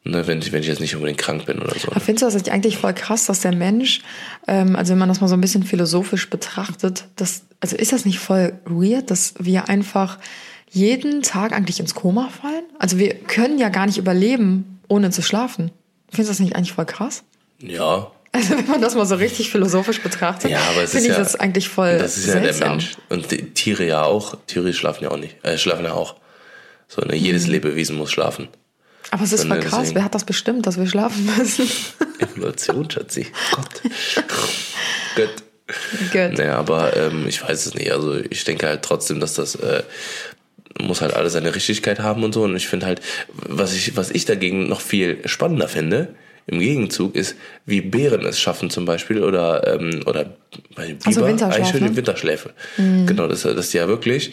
Ne, 0.05 0.27
wenn, 0.27 0.39
ich, 0.39 0.53
wenn 0.53 0.61
ich 0.63 0.69
jetzt 0.69 0.81
nicht 0.81 0.95
unbedingt 0.95 1.19
krank 1.19 1.47
bin 1.47 1.59
oder 1.61 1.75
so. 1.79 1.89
Aber 1.91 1.99
findest 2.01 2.23
du 2.23 2.27
das 2.27 2.35
nicht 2.35 2.51
eigentlich 2.53 2.79
voll 2.79 2.95
krass, 2.95 3.27
dass 3.27 3.41
der 3.41 3.55
Mensch, 3.55 4.03
ähm, 4.47 4.77
also 4.77 4.93
wenn 4.93 4.99
man 4.99 5.09
das 5.09 5.21
mal 5.21 5.27
so 5.29 5.35
ein 5.35 5.41
bisschen 5.41 5.65
philosophisch 5.65 6.31
betrachtet, 6.31 7.05
dass, 7.17 7.43
also 7.61 7.77
ist 7.77 7.93
das 7.93 8.05
nicht 8.05 8.19
voll 8.21 8.53
weird, 8.65 9.11
dass 9.11 9.35
wir 9.41 9.69
einfach 9.69 10.19
jeden 10.71 11.23
Tag 11.23 11.53
eigentlich 11.53 11.81
ins 11.81 11.95
Koma 11.95 12.29
fallen? 12.29 12.65
Also 12.79 12.99
wir 12.99 13.15
können 13.15 13.59
ja 13.59 13.69
gar 13.69 13.87
nicht 13.87 13.99
überleben, 13.99 14.81
ohne 14.89 15.11
zu 15.11 15.23
schlafen. 15.23 15.71
Findest 16.11 16.29
du 16.29 16.33
das 16.35 16.41
nicht 16.41 16.55
eigentlich 16.57 16.73
voll 16.73 16.87
krass? 16.87 17.25
Ja. 17.61 18.11
Also 18.33 18.51
wenn 18.59 18.67
man 18.67 18.83
das 18.83 18.95
mal 18.95 19.07
so 19.07 19.15
richtig 19.15 19.51
philosophisch 19.51 20.01
betrachtet, 20.03 20.51
Ja, 20.51 20.59
finde 20.59 20.99
ich 20.99 21.13
ja, 21.13 21.19
das 21.19 21.37
eigentlich 21.37 21.69
voll 21.71 21.99
Das 21.99 22.19
ist 22.19 22.27
ja 22.27 22.39
der. 22.41 22.55
Mensch. 22.69 22.93
Und 23.09 23.31
die 23.31 23.51
Tiere 23.55 23.87
ja 23.87 24.03
auch. 24.03 24.37
Tiere 24.47 24.73
schlafen 24.75 25.05
ja 25.05 25.11
auch 25.11 25.17
nicht. 25.17 25.37
Äh, 25.43 25.57
schlafen 25.57 25.85
ja 25.85 25.93
auch. 25.93 26.17
So, 26.89 27.01
ne, 27.03 27.17
jedes 27.17 27.47
Lebewesen 27.47 27.97
muss 27.97 28.11
schlafen. 28.13 28.49
Aber 29.11 29.23
es 29.25 29.33
ist 29.33 29.43
So, 29.43 29.49
voll 29.49 29.59
ne, 29.59 29.63
krass. 29.65 29.79
deswegen. 29.81 29.95
Wer 29.97 30.05
hat 30.05 30.15
das 30.15 30.25
bestimmt, 30.25 30.67
dass 30.67 30.79
wir 30.79 30.87
schlafen 30.87 31.25
müssen? 31.39 31.71
Evolution, 32.19 32.91
Schatzi. 32.91 33.27
Gott. 33.53 33.93
Gott. 35.17 35.31
Gut. 36.13 36.39
Naja, 36.39 36.59
aber 36.59 36.97
ähm, 36.97 37.27
ich 37.27 37.43
weiß 37.43 37.67
es 37.67 37.75
nicht. 37.75 37.91
Also 37.91 38.17
ich 38.31 38.45
denke 38.45 38.67
halt 38.69 38.83
trotzdem, 38.83 39.19
dass 39.19 39.35
das 39.35 39.55
äh, 39.57 39.83
muss 40.81 41.01
halt 41.01 41.15
alles 41.15 41.33
seine 41.33 41.55
Richtigkeit 41.55 42.01
haben 42.01 42.23
und 42.23 42.35
so. 42.35 42.43
Und 42.45 42.55
ich 42.55 42.69
finde 42.69 42.87
halt, 42.87 43.01
was 43.33 43.73
ich, 43.73 43.97
was 43.97 44.11
ich 44.11 44.27
dagegen 44.27 44.69
noch 44.69 44.81
viel 44.81 45.27
spannender 45.27 45.69
finde, 45.69 46.15
im 46.47 46.61
Gegenzug 46.61 47.15
ist, 47.17 47.35
wie 47.65 47.81
Bären 47.81 48.25
es 48.25 48.39
schaffen 48.39 48.71
zum 48.71 48.85
Beispiel 48.85 49.23
oder 49.23 49.75
ähm, 49.75 50.03
oder 50.07 50.27
bei 50.75 50.89
Biber, 50.95 51.07
Also 51.07 51.27
Winterschlaf, 51.27 51.57
Eichhörnchen, 51.59 51.85
ne? 51.85 51.91
Mhm. 51.91 51.97
Winterschläfe. 51.97 52.51
Genau, 52.77 53.27
dass, 53.27 53.43
dass 53.43 53.71
die 53.71 53.77
ja 53.79 53.89
wirklich 53.89 54.33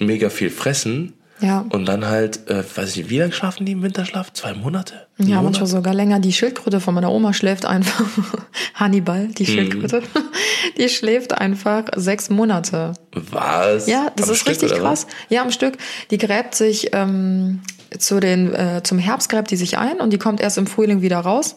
mega 0.00 0.28
viel 0.28 0.50
fressen 0.50 1.14
Ja. 1.40 1.64
und 1.70 1.86
dann 1.86 2.06
halt, 2.06 2.48
äh, 2.50 2.62
weiß 2.76 2.90
ich 2.90 2.96
nicht, 2.96 3.10
wie 3.10 3.18
lange 3.18 3.32
schlafen 3.32 3.64
die 3.64 3.72
im 3.72 3.82
Winterschlaf? 3.82 4.32
Zwei 4.32 4.52
Monate? 4.54 5.06
Ein 5.18 5.26
Ja, 5.28 5.36
Monat? 5.36 5.44
manchmal 5.44 5.66
sogar 5.68 5.94
länger. 5.94 6.18
Die 6.20 6.32
Schildkröte 6.32 6.80
von 6.80 6.94
meiner 6.94 7.10
Oma 7.10 7.32
schläft 7.32 7.64
einfach. 7.64 8.04
Hannibal, 8.74 9.28
die 9.28 9.46
Schildkröte, 9.46 10.02
die 10.78 10.88
schläft 10.88 11.32
einfach 11.32 11.84
sechs 11.96 12.28
Monate. 12.30 12.92
Was? 13.12 13.86
Ja, 13.86 14.12
das 14.16 14.26
Am 14.28 14.32
ist 14.34 14.40
Stück, 14.40 14.50
richtig 14.50 14.72
oder 14.72 14.82
was? 14.82 15.06
krass. 15.06 15.14
Ja, 15.30 15.42
am 15.42 15.50
Stück. 15.50 15.78
Die 16.10 16.18
gräbt 16.18 16.54
sich 16.54 16.90
ähm, 16.92 17.60
zu 17.98 18.20
den, 18.20 18.54
äh, 18.54 18.80
zum 18.82 18.98
Herbst 18.98 19.28
gräbt 19.28 19.50
die 19.50 19.56
sich 19.56 19.78
ein 19.78 20.00
und 20.00 20.10
die 20.12 20.18
kommt 20.18 20.40
erst 20.40 20.58
im 20.58 20.66
Frühling 20.66 21.02
wieder 21.02 21.18
raus. 21.20 21.56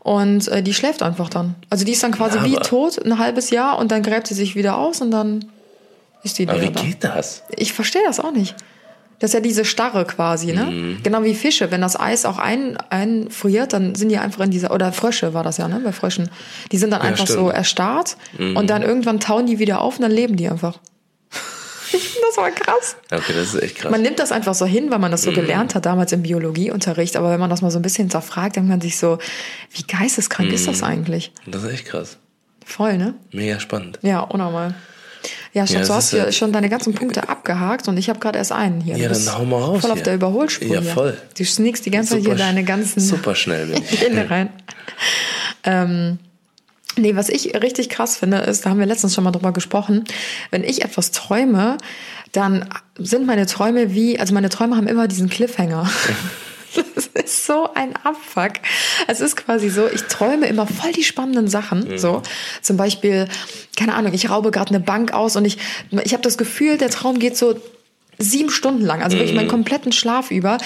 Und 0.00 0.48
äh, 0.48 0.62
die 0.62 0.74
schläft 0.74 1.02
einfach 1.02 1.30
dann. 1.30 1.54
Also 1.70 1.84
die 1.86 1.92
ist 1.92 2.02
dann 2.02 2.12
quasi 2.12 2.36
Ja, 2.38 2.44
wie 2.44 2.56
aber- 2.56 2.64
tot 2.66 3.02
ein 3.04 3.18
halbes 3.18 3.50
Jahr 3.50 3.78
und 3.78 3.90
dann 3.90 4.02
gräbt 4.02 4.26
sie 4.26 4.34
sich 4.34 4.54
wieder 4.54 4.76
aus 4.76 5.00
und 5.00 5.10
dann 5.10 5.46
ist 6.22 6.38
die 6.38 6.48
Aber 6.48 6.60
wieder 6.60 6.70
wie 6.70 6.74
da. 6.74 6.82
geht 6.82 7.04
das? 7.04 7.42
Ich 7.56 7.72
verstehe 7.72 8.02
das 8.06 8.20
auch 8.20 8.32
nicht. 8.32 8.54
Das 9.20 9.30
ist 9.30 9.34
ja 9.34 9.40
diese 9.40 9.64
Starre 9.64 10.04
quasi, 10.04 10.52
ne? 10.52 10.64
Mhm. 10.64 10.98
Genau 11.02 11.22
wie 11.22 11.34
Fische. 11.34 11.70
Wenn 11.70 11.80
das 11.80 11.98
Eis 11.98 12.26
auch 12.26 12.36
ein, 12.38 12.76
einfriert, 12.90 13.72
dann 13.72 13.94
sind 13.94 14.08
die 14.10 14.18
einfach 14.18 14.44
in 14.44 14.50
dieser, 14.50 14.72
oder 14.74 14.92
Frösche 14.92 15.32
war 15.32 15.44
das 15.44 15.56
ja, 15.56 15.68
ne? 15.68 15.80
Bei 15.82 15.92
Fröschen. 15.92 16.28
Die 16.72 16.76
sind 16.76 16.90
dann 16.90 17.00
einfach 17.00 17.24
stimmt. 17.24 17.40
Mhm. 17.40 17.44
so 17.44 17.50
erstarrt 17.50 18.16
und 18.38 18.68
dann 18.68 18.82
irgendwann 18.82 19.20
tauen 19.20 19.46
die 19.46 19.58
wieder 19.58 19.80
auf 19.80 19.96
und 19.96 20.02
dann 20.02 20.10
leben 20.12 20.36
die 20.36 20.48
einfach. 20.50 20.78
Das 22.34 22.42
mal 22.42 22.52
krass. 22.52 22.96
Okay, 23.10 23.32
das 23.34 23.54
ist 23.54 23.62
echt 23.62 23.76
krass. 23.76 23.90
Man 23.90 24.02
nimmt 24.02 24.18
das 24.18 24.32
einfach 24.32 24.54
so 24.54 24.66
hin, 24.66 24.90
weil 24.90 24.98
man 24.98 25.10
das 25.10 25.22
Mhm. 25.22 25.34
so 25.34 25.40
gelernt 25.40 25.74
hat 25.74 25.86
damals 25.86 26.12
im 26.12 26.22
Biologieunterricht. 26.22 27.16
Aber 27.16 27.30
wenn 27.30 27.40
man 27.40 27.50
das 27.50 27.62
mal 27.62 27.70
so 27.70 27.78
ein 27.78 27.82
bisschen 27.82 28.04
hinterfragt, 28.04 28.56
denkt 28.56 28.68
man 28.68 28.80
sich 28.80 28.96
so, 28.98 29.18
wie 29.72 29.82
geisteskrank 29.82 30.52
ist 30.52 30.62
Mhm. 30.62 30.66
das 30.72 30.82
eigentlich? 30.82 31.32
das 31.46 31.62
ist 31.64 31.70
echt 31.72 31.86
krass. 31.86 32.16
Voll, 32.64 32.96
ne? 32.98 33.14
Mega 33.32 33.60
spannend. 33.60 33.98
Ja, 34.02 34.20
unnormal. 34.20 34.74
Ja, 35.54 35.66
Schatz, 35.66 35.72
Ja, 35.72 35.86
du 35.86 35.94
hast 35.94 36.04
ist 36.06 36.10
hier 36.10 36.24
ja- 36.26 36.32
schon 36.32 36.52
deine 36.52 36.68
ganzen 36.68 36.94
Punkte 36.94 37.28
abgehakt 37.28 37.88
und 37.88 37.96
ich 37.96 38.08
habe 38.10 38.18
gerade 38.18 38.38
erst 38.38 38.52
einen 38.52 38.80
hier. 38.80 38.96
Ja, 38.96 39.08
dann 39.08 39.38
hau 39.38 39.44
mal 39.44 39.62
raus 39.62 39.80
Voll 39.82 39.90
auf 39.90 39.96
hier. 39.98 40.04
der 40.04 40.14
Überholspur 40.16 40.68
Ja, 40.74 40.80
hier. 40.80 40.90
voll. 40.92 41.16
Du 41.38 41.44
sneakst 41.44 41.86
die 41.86 41.90
ganze 41.90 42.10
Zeit 42.14 42.20
hier 42.20 42.32
Super 42.32 42.36
deine 42.44 42.64
ganzen 42.64 43.00
super 43.00 43.34
schnell 43.34 43.66
bin 43.66 43.82
ich. 43.82 44.02
Rein. 44.30 44.50
ähm, 45.64 46.18
nee, 46.96 47.16
was 47.16 47.28
ich 47.28 47.54
richtig 47.62 47.88
krass 47.88 48.16
finde, 48.16 48.38
ist, 48.38 48.64
da 48.66 48.70
haben 48.70 48.78
wir 48.78 48.86
letztens 48.86 49.14
schon 49.14 49.24
mal 49.24 49.30
drüber 49.30 49.52
gesprochen, 49.52 50.04
wenn 50.50 50.64
ich 50.64 50.84
etwas 50.84 51.10
träume, 51.10 51.78
dann 52.34 52.68
sind 52.98 53.26
meine 53.26 53.46
Träume 53.46 53.94
wie, 53.94 54.18
also 54.18 54.34
meine 54.34 54.48
Träume 54.48 54.76
haben 54.76 54.88
immer 54.88 55.08
diesen 55.08 55.28
Cliffhanger. 55.30 55.90
Das 56.96 57.06
ist 57.06 57.46
so 57.46 57.72
ein 57.74 57.94
Abfuck. 57.94 58.54
Es 59.06 59.20
ist 59.20 59.36
quasi 59.36 59.68
so, 59.70 59.86
ich 59.86 60.02
träume 60.04 60.48
immer 60.48 60.66
voll 60.66 60.90
die 60.90 61.04
spannenden 61.04 61.46
Sachen. 61.46 61.98
So, 61.98 62.20
zum 62.62 62.76
Beispiel, 62.76 63.28
keine 63.76 63.94
Ahnung, 63.94 64.12
ich 64.12 64.28
raube 64.28 64.50
gerade 64.50 64.70
eine 64.70 64.80
Bank 64.80 65.12
aus 65.12 65.36
und 65.36 65.44
ich, 65.44 65.58
ich 66.02 66.12
habe 66.12 66.24
das 66.24 66.36
Gefühl, 66.36 66.76
der 66.76 66.90
Traum 66.90 67.20
geht 67.20 67.36
so 67.36 67.54
sieben 68.18 68.50
Stunden 68.50 68.82
lang, 68.82 69.02
also 69.02 69.16
wirklich 69.16 69.34
meinen 69.34 69.48
kompletten 69.48 69.92
Schlaf 69.92 70.30
über, 70.30 70.58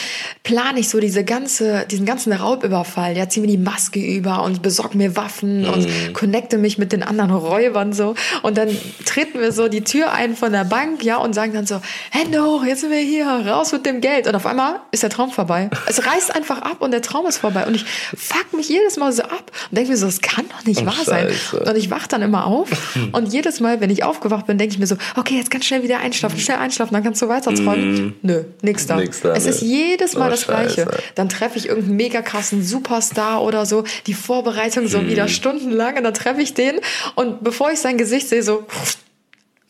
plane 0.42 0.80
ich 0.80 0.88
so 0.88 1.00
diese 1.00 1.24
ganze, 1.24 1.86
diesen 1.90 2.06
ganzen 2.06 2.32
Raubüberfall. 2.32 3.16
Ja, 3.16 3.28
ziehe 3.28 3.44
mir 3.44 3.50
die 3.50 3.58
Maske 3.58 4.00
über 4.00 4.42
und 4.44 4.62
besorg 4.62 4.94
mir 4.94 5.16
Waffen 5.16 5.66
und 5.66 5.86
connecte 6.14 6.58
mich 6.58 6.78
mit 6.78 6.92
den 6.92 7.02
anderen 7.02 7.30
Räubern 7.30 7.92
so. 7.92 8.14
Und 8.42 8.56
dann 8.58 8.68
treten 9.04 9.40
wir 9.40 9.52
so 9.52 9.68
die 9.68 9.82
Tür 9.82 10.12
ein 10.12 10.36
von 10.36 10.52
der 10.52 10.64
Bank, 10.64 11.02
ja, 11.04 11.16
und 11.16 11.34
sagen 11.34 11.52
dann 11.52 11.66
so, 11.66 11.80
Hände 12.10 12.42
hoch, 12.42 12.64
jetzt 12.64 12.80
sind 12.80 12.90
wir 12.90 12.98
hier, 12.98 13.26
raus 13.26 13.72
mit 13.72 13.86
dem 13.86 14.00
Geld. 14.00 14.26
Und 14.26 14.34
auf 14.34 14.46
einmal 14.46 14.80
ist 14.90 15.02
der 15.02 15.10
Traum 15.10 15.30
vorbei. 15.30 15.70
Es 15.86 16.06
reißt 16.06 16.34
einfach 16.34 16.62
ab 16.62 16.80
und 16.80 16.90
der 16.90 17.02
Traum 17.02 17.26
ist 17.26 17.38
vorbei. 17.38 17.66
Und 17.66 17.74
ich 17.74 17.84
fuck 17.84 18.52
mich 18.54 18.68
jedes 18.68 18.96
Mal 18.96 19.12
so 19.12 19.22
ab 19.22 19.50
und 19.70 19.76
denke 19.76 19.90
mir 19.90 19.96
so, 19.96 20.06
das 20.06 20.20
kann 20.20 20.44
doch 20.48 20.64
nicht 20.64 20.82
Oh, 20.82 20.86
wahr 20.86 21.04
sein. 21.04 21.28
Scheiße. 21.28 21.60
Und 21.60 21.76
ich 21.76 21.90
wach 21.90 22.06
dann 22.06 22.22
immer 22.22 22.46
auf 22.46 22.68
und 23.12 23.32
jedes 23.32 23.60
Mal, 23.60 23.80
wenn 23.80 23.90
ich 23.90 24.04
aufgewacht 24.04 24.46
bin, 24.46 24.58
denke 24.58 24.74
ich 24.74 24.78
mir 24.78 24.86
so, 24.86 24.96
okay, 25.16 25.36
jetzt 25.36 25.50
ganz 25.50 25.64
schnell 25.64 25.82
wieder 25.82 25.98
einschlafen, 25.98 26.38
schnell 26.38 26.58
einschlafen, 26.58 26.94
dann 26.94 27.02
kannst 27.02 27.20
du 27.22 27.28
weiter 27.28 27.37
träumen. 27.46 28.14
Nö, 28.22 28.44
nix 28.62 28.86
da. 28.86 28.96
Mm. 28.96 29.00
Nix 29.00 29.20
da, 29.20 29.34
es 29.34 29.44
ne? 29.44 29.50
ist 29.50 29.62
jedes 29.62 30.14
Mal 30.16 30.28
Oh, 30.28 30.30
das 30.30 30.46
Gleiche. 30.46 30.82
Scheiße. 30.84 31.02
Dann 31.14 31.28
treffe 31.28 31.58
ich 31.58 31.66
irgendeinen 31.68 31.96
mega 31.96 32.22
krassen 32.22 32.62
Superstar 32.62 33.42
oder 33.42 33.66
so, 33.66 33.84
die 34.06 34.14
Vorbereitung 34.14 34.86
so 34.88 34.98
Mm. 35.00 35.08
wieder 35.08 35.28
stundenlang 35.28 35.96
und 35.96 36.04
dann 36.04 36.14
treffe 36.14 36.40
ich 36.40 36.54
den 36.54 36.80
und 37.14 37.42
bevor 37.44 37.70
ich 37.72 37.78
sein 37.78 37.98
Gesicht 37.98 38.28
sehe, 38.28 38.42
so 38.42 38.66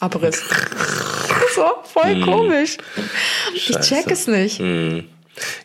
Abriss. 0.00 0.42
so, 1.54 1.64
voll 1.92 2.20
komisch. 2.22 2.76
Ich 3.54 3.68
Mm. 3.68 3.72
Scheiße. 3.74 3.88
check 3.94 4.10
es 4.10 4.26
nicht. 4.26 4.60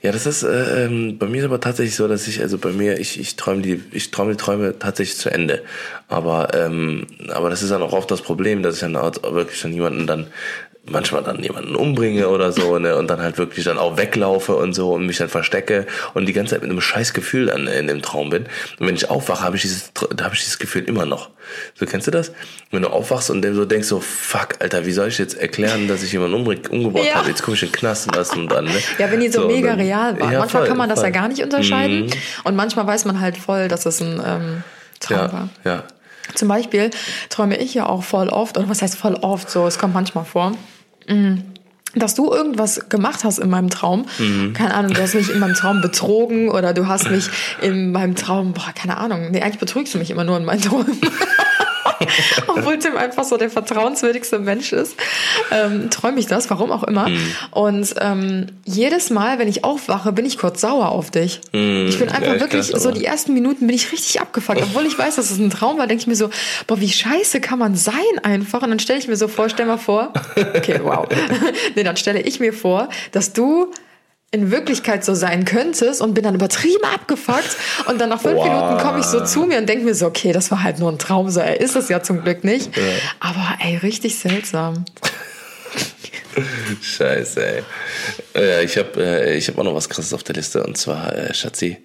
Ja, 0.04 0.12
das 0.12 0.28
ist 0.28 0.44
äh, 0.44 0.86
ähm, 0.86 1.18
bei 1.18 1.26
mir 1.26 1.40
ist 1.40 1.46
aber 1.46 1.60
tatsächlich 1.60 1.96
so, 1.96 2.08
dass 2.08 2.28
ich 2.28 2.42
also 2.42 2.60
bei 2.60 2.72
mir 2.72 3.00
ich 3.00 3.20
ich 3.20 3.36
träume 3.38 3.64
die 3.64 3.82
ich 3.92 4.12
träume 4.12 4.32
die 4.34 4.38
Träume 4.38 4.78
tatsächlich 4.78 5.18
zu 5.18 5.32
Ende. 5.32 5.64
Aber 6.08 6.54
ähm, 6.54 7.08
aber 7.30 7.50
das 7.50 7.64
ist 7.64 7.72
dann 7.72 7.82
auch 7.82 7.94
oft 7.94 8.12
das 8.12 8.22
Problem, 8.22 8.62
dass 8.62 8.76
ich 8.76 8.82
dann 8.82 8.96
auch 8.96 9.12
wirklich 9.34 9.62
dann 9.62 9.74
jemanden 9.74 10.06
dann 10.06 10.28
manchmal 10.86 11.24
dann 11.24 11.42
jemanden 11.42 11.76
umbringe 11.78 12.28
oder 12.28 12.52
so 12.52 12.78
ne 12.78 12.98
und 12.98 13.08
dann 13.10 13.22
halt 13.22 13.38
wirklich 13.38 13.64
dann 13.64 13.78
auch 13.78 13.96
weglaufe 13.98 14.56
und 14.56 14.74
so 14.74 14.92
und 14.94 15.06
mich 15.06 15.18
dann 15.18 15.30
verstecke 15.30 15.88
und 16.14 16.26
die 16.26 16.34
ganze 16.34 16.52
Zeit 16.56 16.62
mit 16.62 16.70
einem 16.70 16.82
scheiß 16.82 17.14
Gefühl 17.14 17.46
dann 17.46 17.68
in 17.68 17.88
dem 17.88 18.02
Traum 18.02 18.30
bin. 18.30 18.44
Und 18.80 18.88
wenn 18.88 18.96
ich 18.96 19.10
aufwache, 19.10 19.44
habe 19.44 19.56
ich 19.56 19.62
dieses 19.62 19.92
da 20.16 20.26
habe 20.26 20.36
ich 20.36 20.42
dieses 20.42 20.60
Gefühl 20.60 20.84
immer 20.84 21.06
noch. 21.06 21.30
So 21.76 21.86
kennst 21.86 22.08
du 22.08 22.12
das? 22.12 22.32
Wenn 22.72 22.82
du 22.82 22.90
aufwachst 22.90 23.30
und 23.30 23.42
dann 23.42 23.56
so 23.56 23.64
denkst 23.66 23.88
so 23.88 24.02
fuck, 24.02 24.50
Alter, 24.60 24.86
wie 24.86 24.92
soll 24.92 25.08
ich 25.08 25.18
jetzt 25.18 25.38
erklären, 25.38 25.88
dass 25.88 26.04
ich 26.04 26.12
jemanden 26.12 26.36
umbring, 26.36 26.60
umgebracht 26.70 27.06
Ja. 27.06 27.16
habe? 27.16 27.30
Jetzt 27.30 27.44
komme 27.44 27.56
ich 27.56 27.64
in 27.64 27.70
den 27.70 27.76
Knast 27.76 28.08
und 28.08 28.16
das 28.16 28.32
und 28.36 28.50
dann, 28.50 28.66
ne? 28.66 28.72
Ja, 28.98 29.10
wenn 29.12 29.20
die 29.22 29.30
so, 29.30 29.42
und 29.44 29.48
mega 29.48 29.70
dann- 29.70 29.80
real 29.80 30.20
waren. 30.20 30.32
Ja, 30.34 30.40
manchmal 30.40 30.62
voll, 30.64 30.68
kann 30.68 30.78
man 30.78 30.90
das 30.90 31.00
voll. 31.00 31.08
ja 31.10 31.12
gar 31.12 31.28
nicht 31.30 31.42
unterscheiden. 31.44 32.08
Mhm. 32.08 32.12
Und 32.44 32.56
manchmal 32.56 32.86
weiß 32.88 33.06
man 33.06 33.20
halt 33.22 33.38
voll, 33.38 33.68
dass 33.70 33.86
es 33.86 34.02
ein 34.02 34.22
ähm, 34.26 34.64
Traum 35.00 35.32
war. 35.32 35.50
Ja, 35.64 35.72
ja. 35.76 35.84
Zum 36.36 36.48
Beispiel 36.48 36.90
träume 37.30 37.58
ich 37.58 37.74
ja 37.74 37.86
auch 37.88 38.04
voll 38.04 38.30
oft, 38.30 38.58
oder 38.58 38.70
was 38.70 38.82
heißt 38.82 38.98
voll 38.98 39.16
oft 39.16 39.50
so, 39.50 39.68
es 39.68 39.78
kommt 39.78 39.94
manchmal 39.94 40.24
vor, 40.26 40.54
mm, 41.08 41.38
dass 41.96 42.16
du 42.16 42.32
irgendwas 42.32 42.90
gemacht 42.90 43.24
hast 43.24 43.40
in 43.40 43.50
meinem 43.50 43.70
Traum. 43.70 44.06
Mhm. 44.18 44.54
Keine 44.54 44.74
Ahnung, 44.74 44.94
du 44.94 45.02
hast 45.02 45.14
mich 45.14 45.30
in 45.30 45.40
meinem 45.40 45.54
Traum 45.54 45.82
betrogen 45.82 46.50
oder 46.50 46.74
du 46.74 46.88
hast 46.88 47.10
mich 47.12 47.30
in 47.62 47.92
meinem 47.92 48.16
Traum, 48.16 48.54
boah, 48.54 48.72
keine 48.74 48.98
Ahnung. 48.98 49.30
Nee, 49.32 49.42
eigentlich 49.42 49.60
betrügst 49.60 49.94
du 49.94 50.00
mich 50.00 50.10
immer 50.10 50.24
nur 50.24 50.38
in 50.38 50.46
meinen 50.46 50.62
Träumen. 50.62 51.00
Obwohl 52.48 52.80
Tim 52.80 52.98
einfach 52.98 53.24
so 53.24 53.38
der 53.38 53.50
vertrauenswürdigste 53.50 54.40
Mensch 54.40 54.74
ist, 54.74 54.96
ähm, 55.52 55.90
träume 55.90 56.20
ich 56.20 56.26
das, 56.26 56.50
warum 56.50 56.72
auch 56.72 56.84
immer. 56.84 57.10
Mhm. 57.10 57.36
Und 57.52 57.96
ähm, 58.00 58.48
jedes 58.66 59.10
Mal, 59.10 59.40
wenn 59.40 59.48
ich 59.48 59.64
aufwache, 59.64 60.12
bin 60.12 60.26
ich 60.26 60.38
kurz 60.38 60.62
sauer 60.62 60.90
auf 60.90 61.12
dich. 61.12 61.42
Ich 61.52 62.00
bin 62.00 62.10
einfach 62.10 62.24
Mhm. 62.24 62.26
Ja, 62.26 62.36
ich 62.36 62.42
wirklich, 62.42 62.82
so 62.82 62.92
die 62.92 63.06
ersten 63.06 63.34
Minuten 63.34 63.68
bin 63.68 63.76
ich 63.76 63.92
richtig 63.92 64.22
abgefuckt. 64.22 64.62
Obwohl 64.62 64.86
ich 64.86 64.98
weiß, 64.98 65.16
dass 65.16 65.32
es 65.32 65.38
ein 65.38 65.50
Traum 65.50 65.78
war, 65.78 65.88
denke 65.88 66.02
ich 66.02 66.08
mir 66.08 66.16
so, 66.16 66.30
boah, 66.68 66.80
wie 66.80 66.90
scheiße 66.90 67.42
kann 67.42 67.60
man 67.60 67.76
sein 67.76 67.96
einfach. 68.24 68.62
Und 68.62 68.70
dann 68.70 68.80
stelle 68.80 69.00
ich 69.00 69.08
mir 69.08 69.16
so 69.16 69.28
vor, 69.28 69.50
stell 69.50 69.66
mal 69.66 69.78
vor, 69.78 70.14
okay, 70.56 70.80
wow. 70.84 71.08
nee, 71.76 71.84
dann 71.84 71.98
stelle 71.98 72.22
ich 72.22 72.40
mir 72.40 72.54
vor, 72.54 72.90
dass 73.12 73.34
du 73.34 73.72
in 74.34 74.50
Wirklichkeit 74.50 75.06
so 75.06 75.14
sein 75.14 75.46
könntest 75.46 76.02
und 76.02 76.16
bin 76.16 76.24
dann 76.24 76.34
übertrieben 76.34 76.84
abgefuckt 76.84 77.56
und 77.88 78.02
dann 78.02 78.10
nach 78.10 78.20
fünf 78.20 78.38
Wow. 78.38 78.46
Minuten 78.46 78.78
komme 78.80 79.00
ich 79.00 79.06
so 79.06 79.24
zu 79.24 79.44
mir 79.44 79.60
und 79.60 79.70
denke 79.70 79.86
mir 79.86 79.94
so, 79.94 80.08
okay, 80.08 80.34
das 80.34 80.50
war 80.50 80.64
halt 80.64 80.80
nur 80.80 80.92
ein 80.92 80.98
Traum, 80.98 81.30
so 81.30 81.40
er 81.40 81.62
ist 81.62 81.76
es 81.76 81.88
ja 81.88 82.02
zum 82.02 82.24
Glück 82.24 82.44
nicht. 82.44 82.72
Aber 83.20 83.58
ey, 83.64 83.78
richtig 83.78 84.18
seltsam. 84.18 84.86
Scheiße, 86.82 87.46
ey. 87.46 87.64
Äh, 88.36 88.64
ich 88.66 88.76
habe 88.80 89.04
äh, 89.04 89.38
ich 89.38 89.48
hab 89.48 89.60
auch 89.60 89.64
noch 89.64 89.76
was 89.76 89.88
krasses 89.88 90.14
auf 90.14 90.24
der 90.24 90.34
Liste 90.36 90.64
und 90.64 90.80
zwar, 90.80 91.16
äh, 91.16 91.32
Schatzi, 91.36 91.78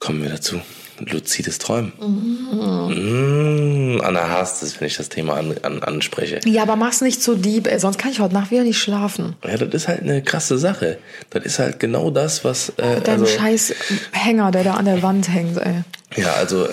kommen 0.00 0.24
wir 0.24 0.30
dazu. 0.30 0.60
Luzides 1.06 1.58
Träumen. 1.58 1.92
Mm. 1.98 4.00
Anna 4.02 4.28
hasst 4.28 4.62
es, 4.62 4.80
wenn 4.80 4.86
ich 4.86 4.96
das 4.96 5.08
Thema 5.08 5.34
an, 5.34 5.54
an, 5.62 5.82
anspreche. 5.82 6.40
Ja, 6.44 6.62
aber 6.62 6.76
mach's 6.76 7.00
nicht 7.00 7.22
so 7.22 7.34
deep, 7.34 7.66
ey, 7.66 7.78
sonst 7.78 7.98
kann 7.98 8.10
ich 8.10 8.20
heute 8.20 8.34
Nacht 8.34 8.50
wieder 8.50 8.64
nicht 8.64 8.78
schlafen. 8.78 9.36
Ja, 9.44 9.56
das 9.56 9.74
ist 9.74 9.88
halt 9.88 10.02
eine 10.02 10.22
krasse 10.22 10.58
Sache. 10.58 10.98
Das 11.30 11.44
ist 11.44 11.58
halt 11.58 11.80
genau 11.80 12.10
das, 12.10 12.44
was. 12.44 12.70
Äh, 12.70 12.96
Mit 12.96 13.08
deinem 13.08 13.22
also, 13.22 13.38
scheiß 13.38 13.74
Hänger, 14.12 14.50
der 14.50 14.64
da 14.64 14.74
an 14.74 14.84
der 14.84 15.02
Wand 15.02 15.28
hängt, 15.28 15.58
ey. 15.58 15.82
Ja, 16.16 16.32
also 16.34 16.66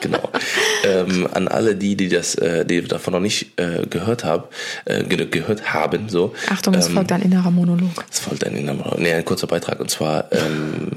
genau. 0.00 0.30
ähm, 0.84 1.28
an 1.32 1.48
alle 1.48 1.74
die, 1.74 1.96
die 1.96 2.08
das, 2.08 2.34
äh, 2.36 2.64
die 2.64 2.82
davon 2.82 3.12
noch 3.12 3.20
nicht 3.20 3.58
äh, 3.58 3.86
gehört 3.86 4.24
haben, 4.24 4.44
äh, 4.84 5.02
ge 5.04 5.26
gehört 5.26 5.74
haben, 5.74 6.08
so. 6.08 6.34
Achtung, 6.48 6.74
es 6.74 6.86
ähm, 6.86 6.94
folgt 6.94 7.12
ein 7.12 7.22
innerer 7.22 7.50
Monolog. 7.50 8.04
Es 8.10 8.20
folgt 8.20 8.44
ein, 8.44 8.80
nee, 8.98 9.12
ein 9.12 9.24
kurzer 9.24 9.46
Beitrag 9.46 9.80
und 9.80 9.90
zwar 9.90 10.30
ähm, 10.32 10.88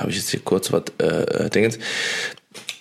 habe 0.00 0.10
ich 0.10 0.16
jetzt 0.16 0.30
hier 0.30 0.40
kurz 0.40 0.72
was 0.72 0.84
äh, 0.98 1.50
Dingens. 1.50 1.78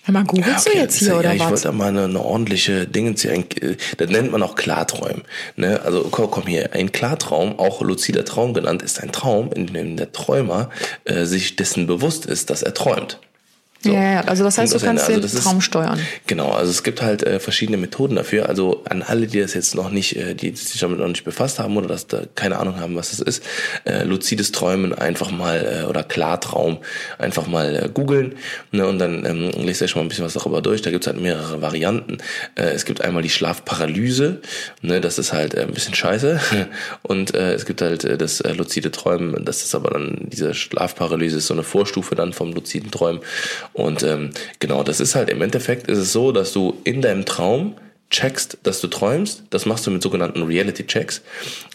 Hör 0.07 0.13
mal, 0.13 0.23
googelst 0.23 0.49
Ja, 0.49 0.57
okay, 0.57 0.71
du 0.71 0.77
jetzt 0.77 0.99
hier 0.99 1.07
ja, 1.09 1.19
oder 1.19 1.33
ich 1.33 1.41
was? 1.41 1.49
wollte 1.49 1.63
da 1.63 1.71
mal 1.73 1.89
eine, 1.89 2.05
eine 2.05 2.23
ordentliche 2.23 2.87
Dingens 2.87 3.23
hier, 3.23 3.33
ein, 3.33 3.43
äh, 3.61 3.75
das 3.97 4.09
nennt 4.09 4.31
man 4.31 4.41
auch 4.41 4.55
Klarträumen. 4.55 5.23
Ne? 5.57 5.81
Also 5.83 6.07
komm, 6.09 6.31
komm 6.31 6.47
hier, 6.47 6.73
ein 6.73 6.93
Klartraum, 6.93 7.59
auch 7.59 7.81
luzider 7.81 8.23
Traum 8.23 8.53
genannt, 8.53 8.81
ist 8.81 9.03
ein 9.03 9.11
Traum, 9.11 9.51
in 9.51 9.67
dem 9.67 9.97
der 9.97 10.13
Träumer 10.13 10.69
äh, 11.03 11.25
sich 11.25 11.57
dessen 11.57 11.87
bewusst 11.87 12.25
ist, 12.25 12.49
dass 12.49 12.63
er 12.63 12.73
träumt. 12.73 13.19
So. 13.83 13.91
Ja, 13.91 14.13
ja, 14.13 14.21
also 14.21 14.43
das 14.43 14.57
heißt, 14.57 14.73
du 14.73 14.79
kannst 14.79 15.05
also 15.07 15.19
den 15.19 15.25
ist- 15.25 15.43
Traum 15.43 15.61
steuern. 15.61 15.99
Genau, 16.25 16.49
also 16.51 16.71
es 16.71 16.83
gibt 16.83 17.01
halt 17.01 17.21
äh, 17.23 17.39
verschiedene 17.39 17.77
Methoden 17.77 18.15
dafür. 18.15 18.49
Also 18.49 18.81
an 18.89 19.03
alle, 19.03 19.27
die 19.27 19.39
das 19.39 19.53
jetzt 19.53 19.75
noch 19.75 19.91
nicht, 19.91 20.15
äh, 20.15 20.33
die 20.33 20.55
sich 20.55 20.79
damit 20.81 20.99
noch 20.99 21.07
nicht 21.07 21.23
befasst 21.23 21.59
haben 21.59 21.77
oder 21.77 21.87
das 21.87 22.07
da 22.07 22.21
keine 22.35 22.57
Ahnung 22.57 22.79
haben, 22.79 22.95
was 22.95 23.11
das 23.11 23.19
ist, 23.19 23.43
äh, 23.85 24.03
luzides 24.03 24.51
Träumen 24.51 24.93
einfach 24.93 25.29
mal 25.31 25.83
äh, 25.83 25.85
oder 25.85 26.03
Klartraum 26.03 26.79
einfach 27.19 27.45
mal 27.47 27.75
äh, 27.75 27.89
googeln 27.93 28.35
ne, 28.71 28.87
und 28.87 28.97
dann 28.99 29.25
ähm, 29.25 29.51
lest 29.63 29.81
euch 29.83 29.95
mal 29.95 30.01
ein 30.01 30.07
bisschen 30.09 30.25
was 30.25 30.33
darüber 30.33 30.61
durch. 30.61 30.81
Da 30.81 30.89
gibt's 30.89 31.05
halt 31.07 31.21
mehrere 31.21 31.61
Varianten. 31.61 32.17
Äh, 32.55 32.69
es 32.71 32.83
gibt 32.83 33.01
einmal 33.01 33.21
die 33.21 33.29
Schlafparalyse, 33.29 34.41
ne, 34.81 35.01
das 35.01 35.19
ist 35.19 35.33
halt 35.33 35.53
äh, 35.53 35.61
ein 35.61 35.71
bisschen 35.71 35.93
scheiße. 35.93 36.39
Und 37.03 37.35
äh, 37.35 37.53
es 37.53 37.65
gibt 37.65 37.81
halt 37.81 38.03
äh, 38.05 38.17
das 38.17 38.41
äh, 38.41 38.53
luzide 38.53 38.91
Träumen, 38.91 39.45
das 39.45 39.63
ist 39.63 39.75
aber 39.75 39.91
dann 39.91 40.17
diese 40.31 40.53
Schlafparalyse 40.55 41.37
ist 41.37 41.47
so 41.47 41.53
eine 41.53 41.63
Vorstufe 41.63 42.15
dann 42.15 42.33
vom 42.33 42.51
luziden 42.53 42.89
Träumen. 42.91 43.21
Und 43.77 44.01
ähm, 44.01 44.31
genau, 44.57 44.81
das 44.81 44.99
ist 44.99 45.13
halt 45.13 45.29
im 45.29 45.39
Endeffekt 45.39 45.87
ist 45.87 45.99
es 45.99 46.11
so, 46.11 46.31
dass 46.31 46.51
du 46.51 46.81
in 46.83 46.99
deinem 47.03 47.25
Traum 47.25 47.75
checkst, 48.09 48.57
dass 48.63 48.81
du 48.81 48.87
träumst. 48.87 49.43
Das 49.51 49.67
machst 49.67 49.85
du 49.85 49.91
mit 49.91 50.01
sogenannten 50.01 50.41
Reality-Checks. 50.41 51.21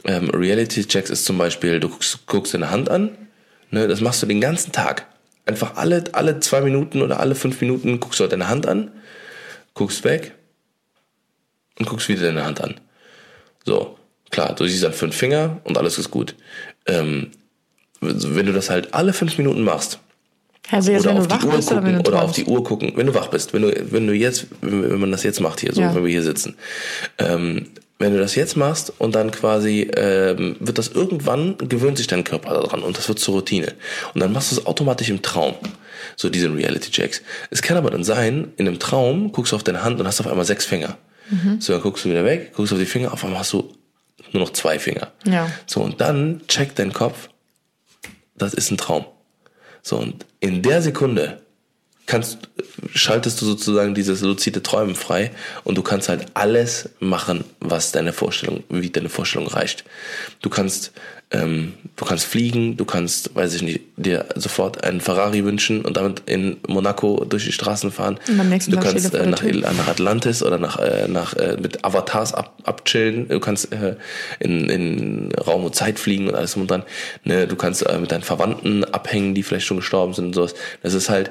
Ähm, 0.05 0.29
Reality-Checks 0.31 1.11
ist 1.11 1.25
zum 1.25 1.39
Beispiel, 1.39 1.79
du 1.79 1.89
guckst, 1.89 2.27
guckst 2.27 2.55
deine 2.55 2.73
Hand 2.73 2.91
an. 2.91 3.17
Ne, 3.71 3.87
das 3.87 4.01
machst 4.01 4.21
du 4.21 4.27
den 4.27 4.41
ganzen 4.41 4.73
Tag. 4.73 5.07
Einfach 5.47 5.77
alle, 5.77 6.03
alle 6.11 6.41
zwei 6.41 6.61
Minuten 6.61 7.03
oder 7.03 7.21
alle 7.21 7.37
fünf 7.37 7.61
Minuten 7.61 8.01
guckst 8.01 8.19
du 8.19 8.23
halt 8.23 8.33
deine 8.33 8.49
Hand 8.49 8.67
an, 8.67 8.91
guckst 9.75 10.03
weg 10.03 10.33
und 11.79 11.89
guckst 11.89 12.09
wieder 12.09 12.23
deine 12.23 12.45
Hand 12.45 12.61
an. 12.61 12.81
So, 13.65 13.97
klar, 14.31 14.57
du 14.57 14.67
siehst 14.67 14.83
dann 14.83 14.93
fünf 14.93 15.15
Finger 15.15 15.61
und 15.63 15.79
alles 15.79 15.99
ist 15.99 16.11
gut. 16.11 16.35
Ähm, 16.87 17.31
wenn 18.01 18.47
du 18.47 18.53
das 18.53 18.71
halt 18.71 18.93
alle 18.93 19.13
fünf 19.13 19.39
Minuten 19.39 19.63
machst, 19.63 20.01
Also 20.71 20.93
jetzt, 20.93 21.03
oder 21.07 21.15
wenn 21.15 21.21
auf 21.21 21.27
du 21.29 21.35
die 21.37 21.43
wach 21.43 21.47
Uhr 21.49 21.57
bist 21.57 21.71
oder 21.73 21.81
gucken 21.81 21.95
wenn 21.97 22.03
du 22.03 22.11
oder 22.11 22.23
auf 22.23 22.33
die 22.33 22.45
Uhr 22.45 22.65
gucken, 22.65 22.93
wenn 22.97 23.07
du 23.07 23.15
wach 23.15 23.29
bist, 23.29 23.53
wenn 23.53 23.63
du 23.63 23.85
wenn 23.91 24.07
du 24.07 24.15
jetzt 24.15 24.47
wenn 24.61 25.01
man 25.01 25.11
das 25.11 25.23
jetzt 25.25 25.41
macht 25.41 25.61
hier 25.61 25.73
so, 25.75 25.81
Ja. 25.81 25.95
wenn 25.95 26.05
wir 26.05 26.11
hier 26.11 26.23
sitzen, 26.23 26.57
ähm, 27.19 27.67
wenn 27.99 28.13
du 28.13 28.19
das 28.19 28.35
jetzt 28.37 28.57
machst 28.57 28.93
und 28.99 29.15
dann 29.15 29.31
quasi 29.33 29.91
ähm, 29.97 30.57
wird 30.61 30.79
das 30.79 30.89
irgendwann 30.89 31.59
gewöhnt 31.59 31.99
sich 31.99 32.07
dein 32.07 32.25
Körper 32.25 32.55
daran 32.55 32.83
und 32.83 32.97
das 32.97 33.09
wird 33.09 33.19
zur 33.19 33.35
Routine 33.35 33.75
und 34.15 34.21
dann 34.21 34.33
machst 34.33 34.53
du 34.53 34.57
es 34.57 34.67
automatisch 34.67 35.11
im 35.11 35.21
Traum. 35.21 35.55
So 36.17 36.29
diese 36.31 36.53
Reality 36.53 36.91
Checks. 36.91 37.23
Es 37.51 37.63
kann 37.63 37.77
aber 37.77 37.91
dann 37.91 38.03
sein, 38.05 38.53
in 38.57 38.67
einem 38.67 38.79
Traum 38.79 39.31
guckst 39.33 39.53
du 39.53 39.57
auf 39.57 39.63
deine 39.63 39.83
Hand 39.85 40.01
und 40.01 40.07
hast 40.07 40.21
auf 40.21 40.27
einmal 40.27 40.45
sechs 40.45 40.65
Finger. 40.65 40.97
Mhm. 41.31 41.61
So 41.61 41.73
dann 41.73 41.83
guckst 41.83 42.05
du 42.05 42.09
wieder 42.11 42.25
weg, 42.25 42.53
guckst 42.55 42.73
auf 42.73 42.79
die 42.79 42.87
Finger, 42.87 43.13
auf 43.13 43.25
einmal 43.25 43.41
hast 43.41 43.53
du 43.53 43.73
nur 44.33 44.43
noch 44.43 44.51
zwei 44.53 44.79
Finger. 44.79 45.13
Ja. 45.27 45.51
So 45.67 45.81
und 45.81 46.01
dann 46.01 46.41
checkt 46.49 46.79
dein 46.79 46.93
Kopf, 46.93 47.29
das 48.37 48.55
ist 48.55 48.71
ein 48.71 48.79
Traum. 48.79 49.05
So, 49.83 49.99
und 49.99 50.25
in 50.41 50.63
der 50.63 50.81
Sekunde 50.81 51.42
kannst, 52.13 52.39
schaltest 52.95 53.41
du 53.41 53.47
sozusagen 53.47 53.95
dieses 53.95 54.21
luzide 54.21 54.63
Träumen 54.63 54.97
frei 54.97 55.31
und 55.65 55.79
du 55.79 55.83
kannst 55.83 56.11
halt 56.11 56.27
alles 56.35 56.91
machen, 57.01 57.45
was 57.59 57.91
deine 57.91 58.13
Vorstellung, 58.13 58.65
wie 58.69 58.91
deine 58.91 59.09
Vorstellung 59.09 59.49
reicht. 59.49 59.85
Du 60.43 60.51
kannst, 60.51 60.93
ähm, 61.31 61.73
du 61.97 62.05
kannst 62.05 62.27
fliegen, 62.27 62.77
du 62.77 62.85
kannst, 62.85 63.35
weiß 63.35 63.55
ich 63.55 63.63
nicht, 63.63 63.81
dir 63.97 64.27
sofort 64.35 64.85
einen 64.85 65.01
Ferrari 65.01 65.43
wünschen 65.43 65.87
und 65.87 65.97
damit 65.97 66.25
in 66.27 66.59
Monaco 66.69 67.25
durch 67.25 67.47
die 67.47 67.53
Straßen 67.53 67.91
fahren. 67.91 68.19
Du 68.27 68.77
Tag 68.77 68.85
kannst 68.85 69.15
äh, 69.15 69.27
nach, 69.27 69.43
nach 69.43 69.89
Atlantis 69.89 70.43
oder 70.43 70.59
nach, 70.59 70.79
äh, 70.79 71.09
nach 71.09 71.33
äh, 71.33 71.57
mit 71.59 71.83
Avatars 71.83 72.35
ab, 72.35 72.59
abchillen. 72.65 73.29
Du 73.29 73.41
kannst 73.41 73.73
äh, 73.73 73.97
in, 74.39 74.69
in 74.69 75.33
Raum 75.33 75.65
und 75.65 75.75
Zeit 75.75 75.99
fliegen 75.99 76.29
und 76.29 76.35
alles 76.35 76.53
drum 76.53 76.63
und 76.63 76.71
dran. 76.71 76.83
Ne? 77.25 77.47
Du 77.47 77.57
kannst 77.57 77.87
äh, 77.87 77.99
mit 77.99 78.13
deinen 78.13 78.23
Verwandten 78.23 78.85
abhängen, 78.85 79.35
die 79.35 79.43
vielleicht 79.43 79.65
schon 79.65 79.79
gestorben 79.79 80.13
sind 80.13 80.27
und 80.27 80.35
sowas. 80.35 80.55
Das 80.83 80.93
ist 80.93 81.09
halt 81.09 81.31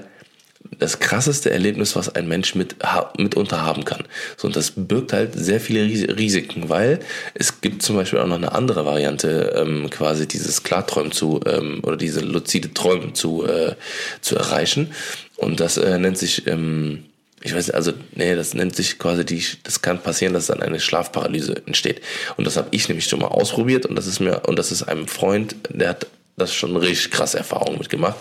das 0.80 1.00
krasseste 1.00 1.52
Erlebnis, 1.52 1.96
was 1.96 2.16
ein 2.16 2.28
Mensch 2.28 2.56
mit, 2.56 2.76
mitunter 3.18 3.62
haben 3.62 3.86
kann. 3.86 4.04
So, 4.38 4.48
und 4.48 4.56
das 4.56 4.74
birgt 4.76 5.14
halt 5.14 5.34
sehr 5.36 5.60
viele 5.60 5.84
Ris 5.84 6.08
Risiken, 6.08 6.70
weil 6.70 7.00
es 7.34 7.62
gibt 7.62 7.82
zum 7.82 7.96
Beispiel 7.96 8.20
auch 8.20 8.28
noch 8.28 8.38
eine 8.38 8.54
andere 8.54 8.86
Variante, 8.86 9.54
ähm, 9.56 9.90
quasi 9.90 10.28
dieses 10.28 10.64
Klarträumen 10.64 11.12
zu, 11.12 11.42
ähm, 11.46 11.82
oder 11.84 11.98
diese 11.98 12.22
luzide 12.22 12.74
Träumen 12.74 13.14
zu, 13.16 13.46
äh, 13.46 13.76
zu 14.22 14.36
erreichen. 14.36 14.92
Und 15.38 15.60
das 15.60 15.78
äh, 15.78 15.98
nennt 15.98 16.18
sich, 16.18 16.48
ähm, 16.48 17.06
ich 17.44 17.54
weiß 17.54 17.68
nicht, 17.68 17.76
also, 17.76 17.94
nee, 18.14 18.36
das 18.36 18.54
nennt 18.54 18.76
sich 18.76 18.98
quasi 19.00 19.26
die, 19.26 19.44
das 19.64 19.82
kann 19.82 20.02
passieren, 20.02 20.34
dass 20.34 20.48
dann 20.48 20.62
eine 20.62 20.80
Schlafparalyse 20.80 21.64
entsteht. 21.66 22.02
Und 22.38 22.46
das 22.46 22.58
habe 22.58 22.70
ich 22.72 22.88
nämlich 22.88 23.06
schon 23.06 23.20
mal 23.20 23.28
ausprobiert 23.28 23.86
und 23.86 23.96
das 23.96 24.08
ist 24.08 24.20
mir, 24.20 24.44
und 24.48 24.58
das 24.58 24.72
ist 24.72 24.84
einem 24.84 25.08
Freund, 25.08 25.56
der 25.70 25.90
hat 25.90 26.08
das 26.38 26.54
schon 26.54 26.76
richtig 26.76 27.12
krasse 27.12 27.38
Erfahrungen 27.38 27.78
mitgemacht, 27.78 28.18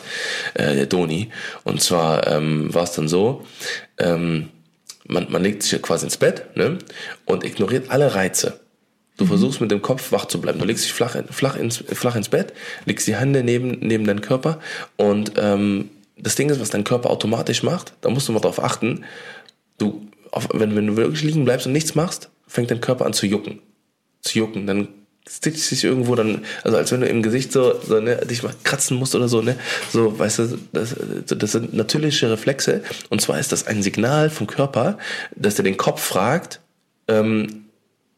äh, 0.55 0.75
der 0.75 0.87
Doni. 0.87 1.31
Und 1.65 1.81
zwar 1.81 2.27
ähm, 2.27 2.73
war 2.75 2.85
es 2.85 2.93
dann 2.93 3.09
so, 3.09 3.47
ähm, 3.99 4.49
man, 5.07 5.31
man 5.31 5.43
legt 5.43 5.63
sich 5.63 5.73
ja 5.73 5.79
quasi 5.79 6.05
ins 6.07 6.17
Bett 6.17 6.57
ne, 6.57 6.79
und 7.25 7.45
ignoriert 7.45 7.91
alle 7.91 8.15
Reize. 8.15 8.61
Du 9.17 9.27
versuchst 9.27 9.61
mit 9.61 9.71
dem 9.71 9.83
Kopf 9.83 10.13
wach 10.13 10.27
zu 10.27 10.41
bleiben. 10.41 10.59
Du 10.59 10.65
legst 10.65 10.85
dich 10.85 10.93
flach, 10.93 11.15
flach, 11.31 11.57
ins, 11.57 11.79
flach 11.79 12.17
ins 12.17 12.31
Bett, 12.31 12.55
legst 12.87 13.07
die 13.07 13.17
Hände 13.17 13.45
neben, 13.45 13.79
neben 13.81 14.07
deinen 14.07 14.23
Körper 14.23 14.61
und 14.97 15.33
ähm, 15.37 15.91
das 16.23 16.35
Ding 16.35 16.51
ist, 16.51 16.61
was 16.61 16.71
dein 16.71 16.85
Körper 16.85 17.11
automatisch 17.11 17.63
macht, 17.63 17.95
da 18.01 18.11
musst 18.11 18.29
du 18.29 18.33
mal 18.33 18.41
drauf 18.41 18.63
achten, 18.63 19.05
du, 19.79 20.07
auf, 20.31 20.49
wenn, 20.53 20.77
wenn 20.77 20.87
du 20.87 20.97
wirklich 20.97 21.23
liegen 21.23 21.45
bleibst 21.45 21.67
und 21.67 21.73
nichts 21.73 21.95
machst, 21.95 22.31
fängt 22.47 22.71
dein 22.71 22.81
Körper 22.81 23.07
an 23.07 23.13
zu 23.13 23.27
jucken. 23.27 23.61
Zu 24.21 24.39
jucken, 24.39 24.67
dann 24.67 24.89
stitcht 25.29 25.61
sich 25.61 25.85
irgendwo 25.85 26.15
dann, 26.15 26.45
also 26.65 26.77
als 26.77 26.91
wenn 26.93 27.01
du 27.01 27.09
im 27.09 27.23
Gesicht 27.23 27.53
so, 27.53 27.81
so 27.81 28.01
ne, 28.01 28.17
dich 28.27 28.43
mal 28.43 28.55
kratzen 28.65 28.97
musst 28.97 29.15
oder 29.15 29.29
so, 29.29 29.43
ne? 29.43 29.57
So, 29.93 30.19
weißt 30.19 30.39
du, 30.41 30.59
das, 30.73 30.97
das 31.27 31.53
sind 31.53 31.73
natürliche 31.73 32.31
Reflexe. 32.31 32.83
Und 33.11 33.21
zwar 33.21 33.39
ist 33.39 33.53
das 33.53 33.67
ein 33.67 33.83
Signal 33.83 34.31
vom 34.31 34.47
Körper, 34.47 34.99
dass 35.37 35.59
er 35.59 35.65
den 35.65 35.77
Kopf 35.77 36.03
fragt, 36.03 36.61
ähm, 37.09 37.67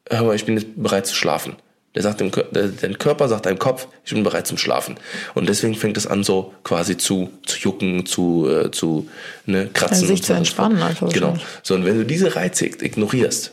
hör 0.08 0.24
mal, 0.24 0.36
ich 0.36 0.44
bin 0.44 0.56
jetzt 0.56 0.68
bereit 0.76 1.06
zu 1.06 1.14
schlafen. 1.14 1.56
Der 1.94 2.02
sagt 2.02 2.20
dem, 2.20 2.30
der, 2.52 2.68
dein 2.68 2.96
Körper 2.96 3.28
sagt 3.28 3.44
deinem 3.44 3.58
Kopf, 3.58 3.86
ich 4.04 4.14
bin 4.14 4.22
bereit 4.22 4.46
zum 4.46 4.56
Schlafen. 4.56 4.96
Und 5.34 5.46
deswegen 5.48 5.74
fängt 5.74 5.98
es 5.98 6.06
an, 6.06 6.24
so 6.24 6.54
quasi 6.64 6.96
zu, 6.96 7.30
zu 7.44 7.58
jucken, 7.58 8.06
zu, 8.06 8.48
äh, 8.48 8.70
zu 8.70 9.08
ne, 9.44 9.68
kratzen. 9.74 9.96
Also 9.96 10.06
sich 10.06 10.20
und 10.20 10.26
zu 10.26 10.32
entspannen 10.32 10.82
einfach 10.82 11.12
Genau. 11.12 11.36
So, 11.62 11.74
und 11.74 11.84
wenn 11.84 11.98
du 11.98 12.06
diese 12.06 12.34
Reize 12.34 12.64
ignorierst, 12.64 13.52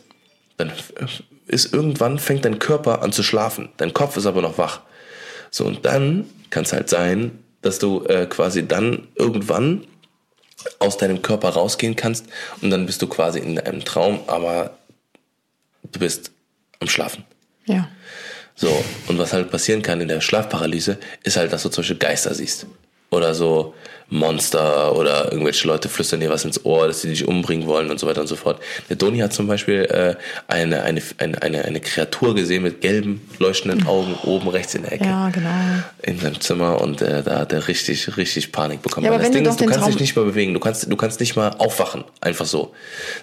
dann 0.56 0.72
ist 1.50 1.72
irgendwann 1.72 2.18
fängt 2.18 2.44
dein 2.44 2.58
Körper 2.58 3.02
an 3.02 3.12
zu 3.12 3.22
schlafen. 3.22 3.70
Dein 3.76 3.92
Kopf 3.92 4.16
ist 4.16 4.26
aber 4.26 4.42
noch 4.42 4.58
wach. 4.58 4.80
So, 5.50 5.64
und 5.64 5.84
dann 5.84 6.26
kann 6.50 6.64
es 6.64 6.72
halt 6.72 6.88
sein, 6.88 7.38
dass 7.62 7.78
du 7.78 8.04
äh, 8.04 8.26
quasi 8.26 8.66
dann 8.66 9.08
irgendwann 9.16 9.86
aus 10.78 10.96
deinem 10.96 11.22
Körper 11.22 11.50
rausgehen 11.50 11.96
kannst 11.96 12.26
und 12.60 12.70
dann 12.70 12.86
bist 12.86 13.02
du 13.02 13.06
quasi 13.06 13.38
in 13.38 13.58
einem 13.58 13.84
Traum, 13.84 14.20
aber 14.26 14.78
du 15.90 15.98
bist 15.98 16.30
am 16.78 16.88
Schlafen. 16.88 17.24
Ja. 17.66 17.88
So, 18.54 18.84
und 19.08 19.18
was 19.18 19.32
halt 19.32 19.50
passieren 19.50 19.82
kann 19.82 20.00
in 20.00 20.08
der 20.08 20.20
Schlafparalyse, 20.20 20.98
ist 21.22 21.36
halt, 21.36 21.52
dass 21.52 21.62
du 21.62 21.70
zum 21.70 21.82
Beispiel 21.82 21.98
Geister 21.98 22.34
siehst. 22.34 22.66
Oder 23.10 23.34
so 23.34 23.74
Monster 24.10 24.96
oder 24.96 25.30
irgendwelche 25.30 25.68
Leute 25.68 25.88
flüstern 25.88 26.18
dir 26.20 26.30
was 26.30 26.44
ins 26.44 26.64
Ohr, 26.64 26.88
dass 26.88 27.02
sie 27.02 27.08
dich 27.10 27.26
umbringen 27.28 27.66
wollen 27.68 27.90
und 27.90 28.00
so 28.00 28.08
weiter 28.08 28.20
und 28.20 28.26
so 28.26 28.34
fort. 28.34 28.60
Der 28.88 28.96
Doni 28.96 29.18
hat 29.18 29.32
zum 29.32 29.46
Beispiel 29.46 29.82
äh, 29.84 30.16
eine, 30.48 30.82
eine, 30.82 31.00
eine, 31.18 31.40
eine, 31.42 31.64
eine 31.64 31.80
Kreatur 31.80 32.34
gesehen 32.34 32.64
mit 32.64 32.80
gelben, 32.80 33.20
leuchtenden 33.38 33.86
Augen 33.86 34.16
oben 34.24 34.48
rechts 34.48 34.74
in 34.74 34.82
der 34.82 34.92
Ecke. 34.92 35.04
Ja, 35.04 35.28
genau. 35.30 35.48
In 36.02 36.18
seinem 36.18 36.40
Zimmer 36.40 36.80
und 36.80 37.02
äh, 37.02 37.22
da 37.22 37.38
hat 37.38 37.52
er 37.52 37.68
richtig, 37.68 38.16
richtig 38.16 38.50
Panik 38.50 38.82
bekommen. 38.82 39.06
Ja, 39.06 39.12
aber 39.12 39.20
das 39.22 39.30
Ding 39.30 39.44
du 39.44 39.50
ist, 39.50 39.60
du 39.60 39.66
kannst 39.66 39.86
dich 39.86 39.94
Traum- 39.94 40.00
nicht 40.00 40.16
mal 40.16 40.24
bewegen, 40.24 40.52
du 40.52 40.60
kannst, 40.60 40.90
du 40.90 40.96
kannst 40.96 41.20
nicht 41.20 41.36
mal 41.36 41.50
aufwachen, 41.58 42.04
einfach 42.20 42.46
so. 42.46 42.74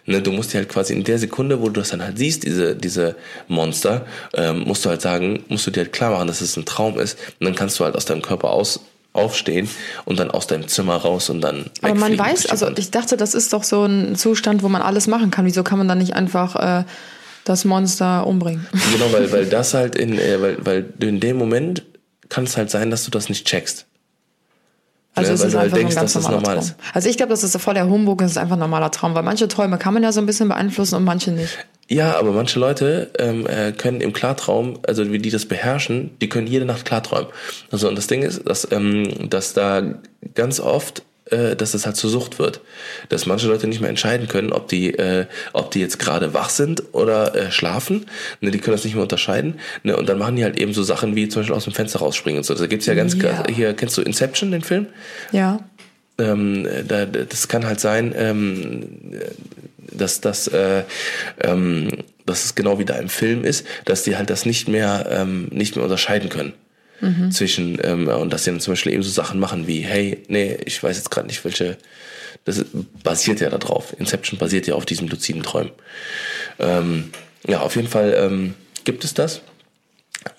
Ne, 0.05 0.21
du 0.21 0.31
musst 0.31 0.53
dir 0.53 0.59
halt 0.59 0.69
quasi 0.69 0.93
in 0.93 1.03
der 1.03 1.19
Sekunde, 1.19 1.61
wo 1.61 1.65
du 1.65 1.81
das 1.81 1.89
dann 1.89 2.01
halt 2.01 2.17
siehst, 2.17 2.43
diese, 2.43 2.75
diese 2.75 3.15
Monster, 3.49 4.05
ähm, 4.33 4.61
musst 4.61 4.85
du 4.85 4.89
halt 4.89 5.01
sagen, 5.01 5.43
musst 5.49 5.67
du 5.67 5.71
dir 5.71 5.81
halt 5.81 5.93
klar 5.93 6.11
machen, 6.11 6.27
dass 6.29 6.39
es 6.39 6.55
ein 6.55 6.65
Traum 6.65 6.97
ist. 6.97 7.19
Und 7.39 7.45
dann 7.45 7.55
kannst 7.55 7.77
du 7.79 7.83
halt 7.83 7.95
aus 7.95 8.05
deinem 8.05 8.21
Körper 8.21 8.51
aus 8.51 8.79
aufstehen 9.17 9.69
und 10.05 10.19
dann 10.19 10.31
aus 10.31 10.47
deinem 10.47 10.67
Zimmer 10.67 10.95
raus 10.95 11.29
und 11.29 11.41
dann 11.41 11.65
Aber 11.81 11.95
man 11.95 12.17
weiß, 12.17 12.47
also 12.47 12.69
ich 12.77 12.91
dachte, 12.91 13.17
das 13.17 13.33
ist 13.33 13.53
doch 13.53 13.63
so 13.63 13.83
ein 13.83 14.15
Zustand, 14.15 14.63
wo 14.63 14.69
man 14.69 14.81
alles 14.81 15.07
machen 15.07 15.31
kann. 15.31 15.45
Wieso 15.45 15.63
kann 15.63 15.77
man 15.77 15.87
dann 15.87 15.97
nicht 15.97 16.13
einfach 16.13 16.55
äh, 16.55 16.83
das 17.43 17.65
Monster 17.65 18.25
umbringen? 18.25 18.67
Genau, 18.93 19.11
weil, 19.11 19.31
weil 19.31 19.45
das 19.49 19.73
halt 19.73 19.95
in, 19.95 20.17
äh, 20.17 20.41
weil, 20.41 20.65
weil 20.65 20.83
du 20.83 21.07
in 21.07 21.19
dem 21.19 21.37
Moment 21.37 21.83
kann 22.29 22.43
es 22.43 22.57
halt 22.57 22.69
sein, 22.69 22.91
dass 22.91 23.03
du 23.05 23.11
das 23.11 23.29
nicht 23.29 23.47
checkst. 23.47 23.85
Also 25.15 25.33
es 25.33 25.41
weil 25.41 25.47
ist 25.47 25.55
halt 25.55 25.65
einfach 25.65 25.77
denkst, 25.77 25.95
ein 25.95 26.01
ganz 26.01 26.13
dass 26.13 26.23
das 26.23 26.31
normaler 26.31 26.41
normal 26.41 26.55
Traum. 26.55 26.77
ist. 26.77 26.93
Also 26.93 27.09
ich 27.09 27.17
glaube, 27.17 27.31
das 27.31 27.43
ist 27.43 27.57
voll 27.59 27.73
der 27.73 27.89
Humbug, 27.89 28.21
es 28.21 28.31
ist 28.31 28.37
einfach 28.37 28.55
ein 28.55 28.59
normaler 28.59 28.91
Traum, 28.91 29.15
weil 29.15 29.23
manche 29.23 29.47
Träume 29.47 29.77
kann 29.77 29.93
man 29.93 30.03
ja 30.03 30.11
so 30.11 30.19
ein 30.19 30.25
bisschen 30.25 30.47
beeinflussen 30.47 30.95
und 30.95 31.03
manche 31.03 31.31
nicht. 31.31 31.57
Ja, 31.89 32.17
aber 32.17 32.31
manche 32.31 32.59
Leute 32.59 33.11
ähm, 33.17 33.47
äh, 33.47 33.71
können 33.71 34.01
im 34.01 34.11
Klartraum, 34.11 34.79
also 34.85 35.09
wie 35.11 35.19
die 35.19 35.29
das 35.29 35.45
beherrschen, 35.45 36.11
die 36.21 36.27
können 36.27 36.47
jede 36.47 36.65
Nacht 36.65 36.85
klarträumen. 36.85 37.27
Also 37.71 37.87
und 37.87 37.95
das 37.97 38.07
Ding 38.07 38.23
ist, 38.23 38.47
dass, 38.47 38.67
ähm, 38.71 39.29
dass 39.29 39.53
da 39.53 39.95
ganz 40.35 40.59
oft 40.59 41.03
äh, 41.29 41.55
dass 41.55 41.73
es 41.73 41.85
halt 41.85 41.97
zur 41.97 42.09
Sucht 42.09 42.39
wird. 42.39 42.61
Dass 43.09 43.25
manche 43.25 43.47
Leute 43.47 43.67
nicht 43.67 43.81
mehr 43.81 43.89
entscheiden 43.89 44.27
können, 44.27 44.53
ob 44.53 44.67
die, 44.67 44.93
äh, 44.93 45.25
ob 45.53 45.71
die 45.71 45.79
jetzt 45.79 45.99
gerade 45.99 46.33
wach 46.33 46.49
sind 46.49 46.83
oder 46.93 47.35
äh, 47.35 47.51
schlafen. 47.51 48.05
Ne, 48.41 48.51
die 48.51 48.59
können 48.59 48.75
das 48.75 48.85
nicht 48.85 48.93
mehr 48.93 49.03
unterscheiden. 49.03 49.59
Ne, 49.83 49.97
und 49.97 50.07
dann 50.07 50.17
machen 50.19 50.35
die 50.37 50.43
halt 50.43 50.57
eben 50.57 50.73
so 50.73 50.83
Sachen 50.83 51.15
wie 51.15 51.27
zum 51.27 51.41
Beispiel 51.41 51.55
aus 51.55 51.65
dem 51.65 51.73
Fenster 51.73 51.99
rausspringen 51.99 52.39
und 52.39 52.43
so. 52.43 52.53
Da 52.53 52.67
gibt's 52.67 52.85
ja 52.85 52.93
ganz 52.93 53.15
Ja. 53.15 53.43
hier, 53.53 53.73
kennst 53.73 53.97
du 53.97 54.01
Inception, 54.01 54.51
den 54.51 54.61
Film? 54.61 54.87
Ja. 55.31 55.59
Ähm, 56.19 56.67
da, 56.87 57.05
das 57.05 57.47
kann 57.47 57.65
halt 57.65 57.79
sein, 57.79 58.13
ähm, 58.15 58.99
dass 59.91 60.21
das, 60.21 60.47
äh, 60.47 60.83
ähm, 61.41 61.89
dass 62.25 62.45
es 62.45 62.55
genau 62.55 62.79
wie 62.79 62.85
da 62.85 62.95
im 62.95 63.09
Film 63.09 63.43
ist, 63.43 63.65
dass 63.85 64.03
die 64.03 64.17
halt 64.17 64.29
das 64.29 64.45
nicht 64.45 64.67
mehr, 64.67 65.07
ähm, 65.09 65.47
nicht 65.51 65.75
mehr 65.75 65.83
unterscheiden 65.83 66.29
können. 66.29 66.53
Zwischen, 67.31 67.77
ähm, 67.83 68.07
und 68.07 68.33
dass 68.33 68.43
sie 68.43 68.49
dann 68.49 68.59
zum 68.59 68.71
Beispiel 68.71 68.93
eben 68.93 69.03
so 69.03 69.11
Sachen 69.11 69.39
machen 69.39 69.67
wie, 69.67 69.81
hey, 69.81 70.23
nee, 70.29 70.57
ich 70.65 70.81
weiß 70.81 70.97
jetzt 70.97 71.11
gerade 71.11 71.27
nicht, 71.27 71.45
welche, 71.45 71.77
das 72.43 72.65
basiert 73.03 73.39
ja 73.39 73.49
darauf. 73.51 73.95
Inception 73.99 74.39
basiert 74.39 74.65
ja 74.65 74.73
auf 74.73 74.85
diesem 74.85 75.07
luziden 75.07 75.43
Träumen. 75.43 75.71
Ähm, 76.57 77.11
ja, 77.47 77.59
auf 77.59 77.75
jeden 77.75 77.87
Fall 77.87 78.15
ähm, 78.17 78.55
gibt 78.83 79.03
es 79.03 79.13
das. 79.13 79.41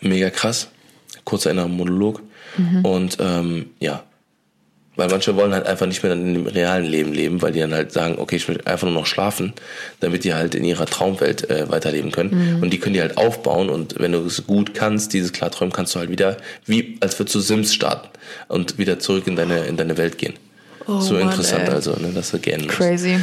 Mega 0.00 0.30
krass. 0.30 0.68
Kurzer 1.24 1.52
innerer 1.52 1.68
Monolog. 1.68 2.22
Und 2.82 3.18
ähm, 3.20 3.70
ja, 3.78 4.04
weil 4.98 5.08
manche 5.08 5.36
wollen 5.36 5.54
halt 5.54 5.64
einfach 5.66 5.86
nicht 5.86 6.02
mehr 6.02 6.10
dann 6.10 6.26
in 6.26 6.34
dem 6.34 6.46
realen 6.48 6.84
Leben 6.84 7.12
leben, 7.12 7.40
weil 7.40 7.52
die 7.52 7.60
dann 7.60 7.72
halt 7.72 7.92
sagen, 7.92 8.16
okay, 8.18 8.34
ich 8.34 8.48
will 8.48 8.60
einfach 8.64 8.86
nur 8.88 8.94
noch 8.94 9.06
schlafen, 9.06 9.52
damit 10.00 10.24
die 10.24 10.34
halt 10.34 10.56
in 10.56 10.64
ihrer 10.64 10.86
Traumwelt 10.86 11.48
äh, 11.48 11.70
weiterleben 11.70 12.10
können. 12.10 12.58
Und 12.60 12.70
die 12.70 12.80
können 12.80 12.94
die 12.94 13.00
halt 13.00 13.16
aufbauen 13.16 13.70
und 13.70 13.94
wenn 14.00 14.10
du 14.10 14.18
es 14.26 14.44
gut 14.46 14.74
kannst, 14.74 15.12
dieses 15.12 15.32
Klarträumen, 15.32 15.72
kannst 15.72 15.94
du 15.94 16.00
halt 16.00 16.10
wieder, 16.10 16.36
wie 16.66 16.98
als 17.00 17.16
würdest 17.18 17.36
du 17.36 17.40
Sims 17.40 17.72
starten 17.72 18.08
und 18.48 18.76
wieder 18.78 18.98
zurück 18.98 19.28
in 19.28 19.36
deine, 19.36 19.66
in 19.66 19.76
deine 19.76 19.96
Welt 19.96 20.18
gehen. 20.18 20.34
so 20.86 21.14
Mann, 21.14 21.22
interessant 21.30 21.68
ey. 21.68 21.74
also, 21.74 21.92
ne, 21.92 22.10
dass 22.12 22.32
du 22.32 22.40
gerne 22.40 22.66
Crazy. 22.66 23.18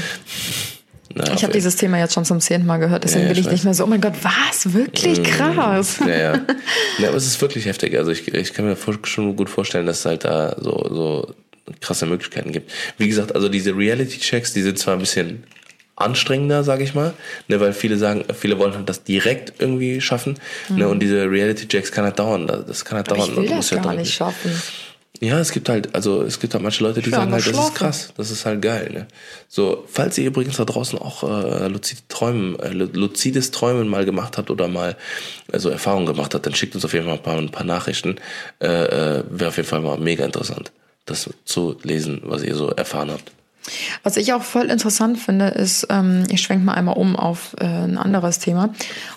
Na, 1.14 1.34
Ich 1.34 1.44
habe 1.44 1.54
dieses 1.54 1.76
Thema 1.76 1.98
jetzt 2.00 2.14
schon 2.14 2.26
zum 2.26 2.40
zehnten 2.40 2.68
Mal 2.68 2.78
gehört, 2.78 3.04
deswegen 3.04 3.24
Ja, 3.24 3.28
bin 3.30 3.38
ich 3.38 3.46
ich 3.46 3.52
nicht 3.52 3.64
mehr 3.66 3.74
so, 3.74 3.84
oh 3.84 3.88
mein 3.88 4.02
Gott, 4.02 4.16
was? 4.22 4.74
Wirklich 4.74 5.24
krass. 5.24 6.00
Ja, 6.00 6.08
ja. 6.08 6.34
ja, 7.00 7.08
aber 7.10 7.18
es 7.18 7.26
ist 7.26 7.40
wirklich 7.42 7.66
heftig. 7.66 7.98
Also 7.98 8.12
ich, 8.12 8.34
ich 8.34 8.54
kann 8.54 8.66
mir 8.66 8.78
schon 9.04 9.36
gut 9.36 9.50
vorstellen, 9.50 9.86
dass 9.86 10.06
halt 10.06 10.26
da 10.26 10.56
so, 10.60 10.72
so 10.90 11.36
krasse 11.82 12.06
Möglichkeiten 12.06 12.51
gibt. 12.51 12.71
Wie 12.97 13.08
gesagt, 13.08 13.34
also 13.36 13.49
diese 13.49 13.75
Reality-Checks, 13.75 14.54
die 14.54 14.62
sind 14.62 14.78
zwar 14.80 14.93
ein 14.95 14.99
bisschen 14.99 15.43
anstrengender, 15.97 16.63
sage 16.63 16.84
ich 16.84 16.93
mal, 16.93 17.13
ne, 17.47 17.60
weil 17.60 17.71
viele 17.73 17.97
sagen, 17.97 18.25
viele 18.38 18.60
wollen 18.60 18.73
halt 18.75 18.89
das 18.89 19.04
direkt 19.04 19.54
irgendwie 19.60 20.01
schaffen, 20.01 20.38
ne, 20.69 20.88
und 20.89 20.99
diese 20.99 21.30
Reality-Checks 21.30 21.91
kann 21.91 22.04
halt 22.04 22.19
dauern, 22.19 22.47
das 22.47 22.84
kann 22.84 22.97
halt 22.97 23.08
Aber 23.10 23.17
dauern. 23.17 23.30
ich 23.32 23.38
will 23.38 23.47
das 23.47 23.69
ja 23.69 23.78
gar 23.78 23.86
dran- 23.88 23.95
nicht 23.97 24.13
schaffen. 24.13 24.51
ja, 25.21 25.39
es 25.39 25.54
gibt 25.54 25.69
halt, 25.69 25.95
also 25.95 26.21
es 26.23 26.38
gibt 26.41 26.54
halt 26.54 26.62
manche 26.63 26.84
Leute, 26.84 27.01
die 27.01 27.10
sagen 27.10 27.32
halt, 27.32 27.47
das 27.47 27.58
ist 27.58 27.75
krass, 27.75 28.10
das 28.17 28.30
ist 28.30 28.45
halt 28.45 28.62
geil, 28.62 28.89
ne? 28.93 29.08
So, 29.47 29.86
falls 29.89 30.17
ihr 30.17 30.25
übrigens 30.28 30.58
da 30.58 30.65
draußen 30.65 30.99
auch 30.99 31.23
äh, 31.23 31.69
luzide 31.69 32.01
Träumen, 32.10 32.60
äh, 32.60 32.69
lu- 32.73 32.89
luzides 32.91 33.51
Träumen 33.51 33.88
mal 33.88 34.04
gemacht 34.04 34.38
habt 34.38 34.51
oder 34.51 34.67
mal 34.67 34.97
also 35.54 35.69
Erfahrungen 35.69 36.06
gemacht 36.08 36.34
habt, 36.36 36.45
dann 36.45 36.54
schickt 36.56 36.75
uns 36.75 36.84
auf 36.84 36.91
jeden 36.91 37.06
Fall 37.06 37.13
ein 37.15 37.23
paar, 37.23 37.38
ein 37.38 37.49
paar 37.51 37.63
Nachrichten. 37.65 38.17
Äh, 38.60 38.67
äh, 38.67 39.23
Wäre 39.30 39.47
auf 39.47 39.56
jeden 39.56 39.69
Fall 39.69 39.80
mal 39.80 39.97
mega 39.97 40.25
interessant, 40.25 40.73
das 41.06 41.30
zu 41.46 41.78
lesen, 41.84 42.22
was 42.24 42.44
ihr 42.44 42.56
so 42.56 42.70
erfahren 42.70 43.12
habt. 43.12 43.32
Was 44.04 44.18
ich 44.18 44.34
auch 44.34 44.44
voll 44.44 44.65
interessant 44.65 45.18
finde, 45.18 45.48
ist, 45.48 45.88
ähm, 45.89 46.26
ich 46.30 46.41
schwenke 46.41 46.65
mal 46.65 46.74
einmal 46.74 46.98
um 46.98 47.15
auf 47.15 47.56
äh, 47.60 47.65
ein 47.65 47.98
anderes 47.98 48.39
Thema. 48.39 48.70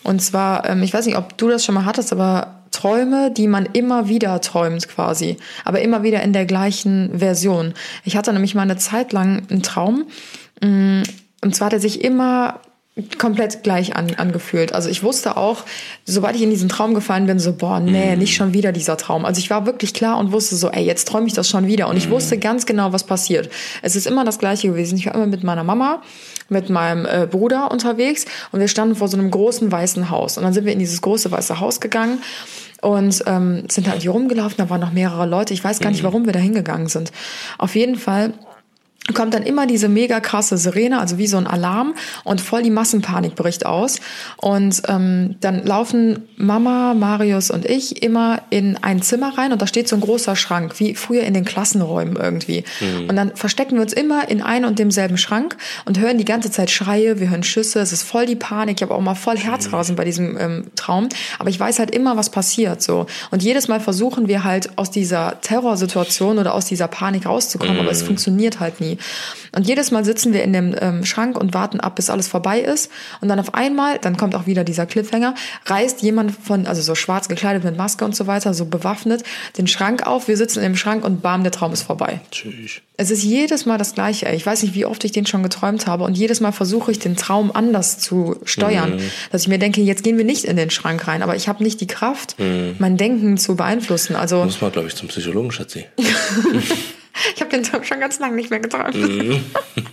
Und 0.03 0.22
zwar, 0.22 0.68
ähm, 0.68 0.83
ich 0.83 0.94
weiß 0.94 1.05
nicht, 1.07 1.18
ob 1.18 1.37
du 1.37 1.48
das 1.48 1.64
schon 1.64 1.74
mal 1.74 1.85
hattest, 1.85 2.12
aber 2.12 2.55
Träume, 2.70 3.31
die 3.31 3.46
man 3.46 3.66
immer 3.66 4.09
wieder 4.09 4.40
träumt 4.40 4.88
quasi, 4.88 5.37
aber 5.64 5.81
immer 5.81 6.03
wieder 6.03 6.22
in 6.22 6.33
der 6.33 6.46
gleichen 6.46 7.18
Version. 7.18 7.74
Ich 8.05 8.16
hatte 8.16 8.33
nämlich 8.33 8.55
mal 8.55 8.62
eine 8.62 8.77
Zeit 8.77 9.12
lang 9.12 9.42
einen 9.51 9.62
Traum, 9.62 10.07
mh, 10.62 11.03
und 11.40 11.55
zwar 11.55 11.66
hat 11.66 11.72
er 11.72 11.81
sich 11.81 12.03
immer 12.03 12.61
komplett 13.18 13.62
gleich 13.62 13.96
an, 13.96 14.14
angefühlt. 14.16 14.72
Also 14.72 14.88
ich 14.88 15.02
wusste 15.02 15.37
auch, 15.37 15.64
sobald 16.04 16.37
ich 16.37 16.42
in 16.42 16.50
diesen 16.50 16.68
Traum 16.68 16.94
gefallen 16.94 17.26
bin, 17.26 17.38
so, 17.38 17.52
boah, 17.52 17.80
nee, 17.80 18.16
nicht 18.16 18.34
schon 18.34 18.52
wieder 18.52 18.72
dieser 18.72 18.96
Traum. 18.96 19.24
Also 19.24 19.38
ich 19.38 19.50
war 19.50 19.66
wirklich 19.66 19.94
klar 19.94 20.18
und 20.18 20.32
wusste 20.32 20.56
so, 20.56 20.70
ey, 20.70 20.84
jetzt 20.84 21.08
träume 21.08 21.26
ich 21.26 21.32
das 21.32 21.48
schon 21.48 21.66
wieder. 21.66 21.88
Und 21.88 21.96
ich 21.96 22.11
wusste 22.11 22.38
ganz 22.38 22.66
genau, 22.66 22.92
was 22.92 23.04
passiert. 23.04 23.50
Es 23.82 23.96
ist 23.96 24.06
immer 24.06 24.24
das 24.24 24.38
Gleiche 24.38 24.68
gewesen. 24.68 24.98
Ich 24.98 25.06
war 25.06 25.14
immer 25.14 25.26
mit 25.26 25.44
meiner 25.44 25.64
Mama, 25.64 26.02
mit 26.48 26.70
meinem 26.70 27.06
äh, 27.06 27.26
Bruder 27.26 27.70
unterwegs 27.70 28.24
und 28.52 28.61
wir 28.61 28.68
standen 28.68 28.96
vor 28.96 29.08
so 29.08 29.16
einem 29.16 29.30
großen 29.30 29.70
weißen 29.70 30.11
Haus. 30.11 30.37
Und 30.37 30.44
dann 30.44 30.52
sind 30.52 30.64
wir 30.64 30.72
in 30.72 30.78
dieses 30.78 31.00
große 31.02 31.30
weiße 31.30 31.61
Haus 31.61 31.80
gegangen 31.80 32.18
und 32.80 33.22
ähm, 33.26 33.64
sind 33.68 33.88
halt 33.88 34.02
hier 34.02 34.12
rumgelaufen. 34.12 34.56
Da 34.58 34.70
waren 34.70 34.80
noch 34.80 34.92
mehrere 34.92 35.26
Leute. 35.26 35.52
Ich 35.54 35.62
weiß 35.62 35.80
gar 35.80 35.90
nicht, 35.90 36.04
warum 36.04 36.26
wir 36.26 36.32
da 36.32 36.38
hingegangen 36.38 36.88
sind. 36.88 37.12
Auf 37.58 37.74
jeden 37.74 37.96
Fall 37.96 38.32
kommt 39.14 39.35
dann 39.35 39.42
immer 39.42 39.66
diese 39.66 39.88
mega 39.88 40.21
krasse 40.21 40.57
Sirene, 40.59 41.01
also 41.01 41.18
wie 41.18 41.27
so 41.27 41.37
ein 41.37 41.47
Alarm 41.47 41.94
und 42.25 42.40
voll 42.40 42.62
die 42.62 42.71
Massenpanik 42.71 43.35
bricht 43.35 43.64
aus. 43.66 44.01
Und 44.37 44.83
ähm, 44.88 45.37
dann 45.40 45.64
laufen 45.64 46.25
Mama, 46.37 46.94
Marius 46.94 47.51
und 47.51 47.64
ich 47.64 48.03
immer 48.03 48.42
in 48.51 48.77
ein 48.83 49.03
Zimmer 49.03 49.37
rein 49.37 49.53
und 49.53 49.62
da 49.62 49.66
steht 49.66 49.88
so 49.88 49.97
ein 49.97 50.01
großer 50.01 50.37
Schrank, 50.37 50.79
wie 50.79 50.94
früher 50.94 51.23
in 51.23 51.35
den 51.35 51.44
Klassenräumen 51.44 52.16
irgendwie. 52.16 52.64
Und 53.09 53.16
dann 53.16 53.35
verstecken 53.35 53.77
wir 53.77 53.83
uns 53.83 53.92
immer 53.92 54.29
in 54.29 54.42
ein 54.42 54.64
und 54.64 54.79
demselben 54.79 55.16
Schrank 55.16 55.57
und 55.85 55.99
hören 55.99 56.18
die 56.18 56.25
ganze 56.25 56.51
Zeit 56.51 56.71
Schreie, 56.71 57.21
wir 57.21 57.31
hören 57.31 57.42
Schüsse, 57.42 57.81
es 57.81 57.92
ist 57.92 58.03
voll 58.03 58.27
die 58.27 58.37
Panik. 58.37 58.79
Ich 58.79 58.83
habe 58.83 58.94
auch 58.94 59.01
mal 59.01 59.14
voll 59.14 59.37
Herzrasen 59.37 59.97
bei 59.97 60.05
diesem 60.05 60.37
ähm, 60.38 60.64
Traum, 60.77 61.09
aber 61.38 61.51
ich 61.51 61.59
weiß 61.59 61.79
halt 61.79 61.90
immer, 61.90 62.16
was 62.16 62.31
passiert 62.31 62.83
so. 62.83 63.07
Und 63.31 63.42
jedes 63.42 63.68
Mal 63.68 63.81
versuchen 63.81 64.29
wir 64.29 64.44
halt 64.44 64.77
aus 64.77 64.90
dieser 64.90 65.40
Terrorsituation 65.40 66.38
oder 66.38 66.55
aus 66.55 66.66
dieser 66.66 66.88
Panik 66.88 67.27
rauszukommen, 67.27 67.79
aber 67.79 67.90
es 67.90 68.03
funktioniert 68.03 68.61
halt 68.61 68.81
nie. 68.81 68.97
Und 69.54 69.66
jedes 69.66 69.90
Mal 69.90 70.04
sitzen 70.04 70.32
wir 70.32 70.42
in 70.42 70.52
dem 70.52 70.74
ähm, 70.80 71.04
Schrank 71.04 71.38
und 71.38 71.54
warten 71.54 71.80
ab, 71.80 71.96
bis 71.96 72.11
alles 72.11 72.28
vorbei 72.28 72.61
ist. 72.61 72.90
Und 73.20 73.28
dann 73.28 73.40
auf 73.40 73.54
einmal, 73.54 73.98
dann 73.98 74.16
kommt 74.16 74.34
auch 74.34 74.46
wieder 74.46 74.64
dieser 74.64 74.87
Cliffhanger, 74.87 75.34
reißt 75.66 76.02
jemand 76.02 76.32
von, 76.32 76.66
also 76.66 76.82
so 76.82 76.94
schwarz 76.94 77.28
gekleidet 77.28 77.64
mit 77.64 77.76
Maske 77.76 78.04
und 78.04 78.14
so 78.14 78.26
weiter, 78.26 78.54
so 78.54 78.66
bewaffnet, 78.66 79.22
den 79.56 79.66
Schrank 79.66 80.06
auf. 80.06 80.28
Wir 80.28 80.37
sitzen 80.37 80.62
im 80.62 80.76
Schrank 80.76 81.04
und 81.04 81.22
bam, 81.22 81.42
der 81.42 81.52
Traum 81.52 81.72
ist 81.72 81.82
vorbei. 81.82 82.20
Tschüss. 82.30 82.80
Es 83.00 83.12
ist 83.12 83.22
jedes 83.22 83.64
Mal 83.64 83.78
das 83.78 83.94
Gleiche. 83.94 84.26
ey. 84.26 84.34
Ich 84.34 84.44
weiß 84.44 84.62
nicht, 84.64 84.74
wie 84.74 84.84
oft 84.84 85.04
ich 85.04 85.12
den 85.12 85.24
schon 85.24 85.44
geträumt 85.44 85.87
habe. 85.87 86.02
Und 86.02 86.18
jedes 86.18 86.40
Mal 86.40 86.50
versuche 86.50 86.90
ich, 86.90 86.98
den 86.98 87.14
Traum 87.14 87.52
anders 87.54 88.00
zu 88.00 88.37
steuern. 88.44 88.98
Dass 89.30 89.42
ich 89.42 89.48
mir 89.48 89.58
denke, 89.58 89.80
jetzt 89.80 90.02
gehen 90.02 90.18
wir 90.18 90.24
nicht 90.24 90.44
in 90.44 90.56
den 90.56 90.70
Schrank 90.70 91.06
rein. 91.06 91.22
Aber 91.22 91.37
ich 91.37 91.48
habe 91.48 91.62
nicht 91.62 91.80
die 91.80 91.87
Kraft, 91.87 92.34
mein 92.78 92.96
Denken 92.96 93.38
zu 93.38 93.54
beeinflussen. 93.54 94.16
Also 94.16 94.44
Muss 94.44 94.61
man, 94.61 94.72
glaube 94.72 94.88
ich, 94.88 94.96
zum 94.96 95.06
Psychologen, 95.08 95.52
Schatzi. 95.52 95.87
Ich 97.35 97.40
habe 97.40 97.50
den 97.50 97.62
Traum 97.62 97.85
schon 97.85 98.00
ganz 98.00 98.18
lange 98.18 98.37
nicht 98.37 98.50
mehr 98.50 98.61
geträumt. 98.61 98.94
Mhm. 98.94 99.44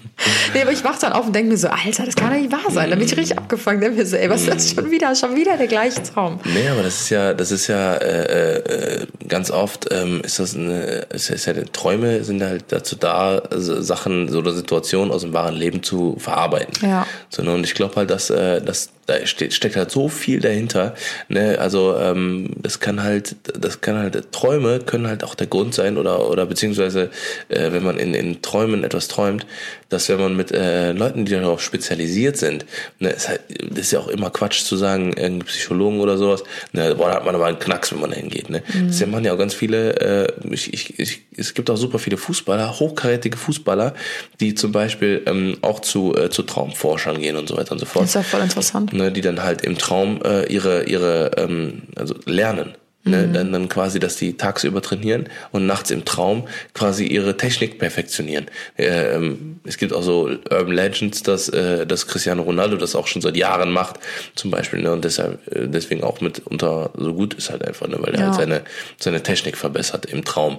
nee, 0.54 0.62
aber 0.62 0.72
ich 0.72 0.84
wach 0.84 0.98
dann 1.00 1.14
auf 1.14 1.26
und 1.28 1.36
denke 1.36 1.52
mir 1.52 1.58
so, 1.58 1.68
Alter, 1.68 2.06
das 2.06 2.16
kann 2.16 2.32
doch 2.32 2.38
nicht 2.38 2.52
wahr 2.52 2.72
sein. 2.72 2.90
Da 2.90 2.96
bin 2.96 3.06
ich 3.06 3.18
richtig 3.18 3.38
abgefangen. 3.38 3.82
Denke 3.82 3.98
mir 3.98 4.06
so, 4.06 4.16
ey, 4.16 4.30
was 4.30 4.42
ist 4.42 4.54
das 4.54 4.72
schon 4.72 4.92
wieder? 4.92 5.16
Schon 5.16 5.36
wieder 5.36 5.58
der 5.58 5.68
gleiche 5.68 6.02
Traum. 6.04 6.40
Nee, 6.46 6.68
aber 6.70 6.84
das 6.84 7.02
ist 7.02 7.10
ja, 7.10 7.34
das 7.34 7.52
ist 7.52 7.68
ja 7.68 7.96
äh, 7.96 8.58
äh, 8.58 9.08
ganz 9.28 9.52
oft 9.52 9.88
ähm, 9.92 10.22
ist 10.24 10.40
das 10.40 10.56
eine, 10.56 11.08
ist, 11.14 11.30
ist 11.30 11.46
ja 11.46 11.54
Träume 11.72 12.24
sind 12.24 12.42
halt 12.42 12.66
dazu 12.70 12.96
da, 12.96 13.40
also 13.40 13.82
Sachen 13.82 14.34
oder 14.34 14.54
Situationen 14.54 15.12
aus 15.12 15.22
dem 15.22 15.34
wahren 15.34 15.56
Leben 15.56 15.84
zu 15.84 16.16
verarbeiten. 16.20 16.88
Ja. 16.88 17.06
So, 17.30 17.44
ne, 17.44 17.54
und 17.54 17.64
ich 17.64 17.74
glaube 17.74 17.96
halt, 17.96 18.10
dass, 18.10 18.30
äh, 18.30 18.62
dass 18.62 18.90
da 19.06 19.26
steht, 19.26 19.54
steckt 19.54 19.76
halt 19.76 19.92
so 19.92 20.10
viel 20.10 20.40
dahinter. 20.40 20.96
Ne? 21.28 21.58
Also 21.60 21.96
ähm, 21.98 22.52
das 22.62 22.80
kann 22.80 23.04
halt, 23.04 23.36
das 23.60 23.82
kann 23.82 23.98
halt 23.98 24.32
Träume 24.32 24.80
können 24.80 25.08
halt 25.08 25.24
auch 25.24 25.36
der 25.36 25.48
Grund 25.48 25.74
sein 25.74 25.98
oder 25.98 26.30
oder 26.30 26.46
beziehungsweise 26.46 27.10
äh, 27.50 27.72
wenn 27.72 27.84
man 27.84 27.98
in, 27.98 28.14
in 28.14 28.42
Träumen 28.42 28.84
etwas 28.84 29.08
träumt, 29.08 29.46
dass 29.90 30.10
wenn 30.10 30.20
man 30.20 30.36
mit 30.36 30.52
äh, 30.52 30.94
Leuten, 30.94 31.26
die 31.26 31.32
darauf 31.32 31.62
spezialisiert 31.62 32.38
sind, 32.38 32.66
ne, 33.00 33.10
ist 33.10 33.30
halt, 33.30 33.42
das 33.70 33.80
ist 33.80 33.92
ja 33.92 34.00
auch 34.00 34.08
immer 34.08 34.30
Quatsch 34.30 34.64
zu 34.64 34.76
sagen, 34.78 35.10
irgendein 35.10 35.46
Psychologen 35.46 36.00
oder 36.00 36.18
sowas, 36.18 36.44
ne, 36.74 36.96
boah, 36.96 37.10
da 37.10 37.16
hat 37.16 37.26
man 37.26 37.36
aber 37.36 37.46
einen 37.46 37.60
Knacks, 37.60 37.92
wenn 37.92 38.00
man 38.00 38.10
da 38.10 38.16
hingeht. 38.16 38.50
Ne? 38.50 38.64
Mhm. 38.74 38.88
Das 38.88 39.06
machen 39.06 39.24
ja 39.26 39.34
auch 39.34 39.38
ganz 39.38 39.54
viele, 39.54 40.00
äh, 40.00 40.34
ich, 40.52 40.74
ich, 40.74 41.00
ich, 41.00 41.22
es 41.38 41.54
gibt 41.54 41.70
auch 41.70 41.78
super 41.78 42.00
viele 42.00 42.18
Fußballer, 42.18 42.80
hochkarätige 42.80 43.38
Fußballer, 43.38 43.94
die 44.40 44.56
zum 44.56 44.72
Beispiel 44.72 45.22
ähm, 45.28 45.58
auch 45.62 45.80
zu, 45.80 46.16
äh, 46.16 46.30
zu 46.30 46.44
Traumforschern 46.44 47.22
gehen 47.22 47.36
und 47.36 47.48
so 47.48 47.56
weiter 47.56 47.74
und 47.74 47.80
so 47.80 47.86
fort 47.86 48.04
Das 48.04 48.10
ist 48.10 48.16
ja 48.16 48.24
voll 48.24 48.42
interessant. 48.42 48.92
Ne, 48.98 49.12
die 49.12 49.22
dann 49.22 49.44
halt 49.44 49.62
im 49.64 49.78
Traum 49.78 50.22
äh, 50.24 50.46
ihre 50.52 50.84
ihre 50.84 51.32
ähm, 51.38 51.84
also 51.96 52.16
lernen. 52.26 52.76
Ne, 53.08 53.30
dann, 53.32 53.54
dann 53.54 53.70
quasi, 53.70 54.00
dass 54.00 54.16
die 54.16 54.36
tagsüber 54.36 54.82
trainieren 54.82 55.30
und 55.52 55.68
nachts 55.68 55.92
im 55.92 56.06
Traum 56.06 56.48
quasi 56.74 57.06
ihre 57.06 57.38
Technik 57.38 57.78
perfektionionieren. 57.78 58.48
Äh, 58.78 59.14
ähm, 59.14 59.60
es 59.64 59.78
gibt 59.78 59.94
auch 59.94 60.02
so 60.02 60.24
Urban 60.50 60.72
Legends, 60.72 61.22
dass, 61.22 61.48
äh, 61.50 61.86
dass 61.86 62.08
Cristiano 62.08 62.42
Ronaldo 62.42 62.78
das 62.78 62.96
auch 62.96 63.06
schon 63.06 63.22
seit 63.22 63.38
Jahren 63.38 63.70
macht, 63.70 64.00
zum 64.34 64.50
Beispiel, 64.50 64.82
ne, 64.82 64.92
und 64.92 65.06
deshalb 65.06 65.38
äh, 65.56 65.68
deswegen 65.68 66.04
auch 66.04 66.20
mitunter 66.20 66.90
so 66.98 67.14
gut 67.14 67.36
ist 67.36 67.52
halt 67.52 67.64
einfach, 67.64 67.88
ne, 67.88 67.98
weil 68.00 68.16
er 68.16 68.22
Ja. 68.22 68.26
halt 68.26 68.36
seine 68.38 68.62
seine 69.00 69.22
Technik 69.22 69.56
verbessert 69.56 70.08
im 70.08 70.26
Traum. 70.26 70.58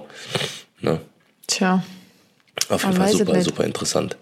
Ne? 0.79 1.01
Tja. 1.47 1.83
Auf 2.69 2.83
jeden 2.83 2.95
Fall 2.95 3.09
super, 3.09 3.41
super 3.41 3.63
interessant. 3.63 4.17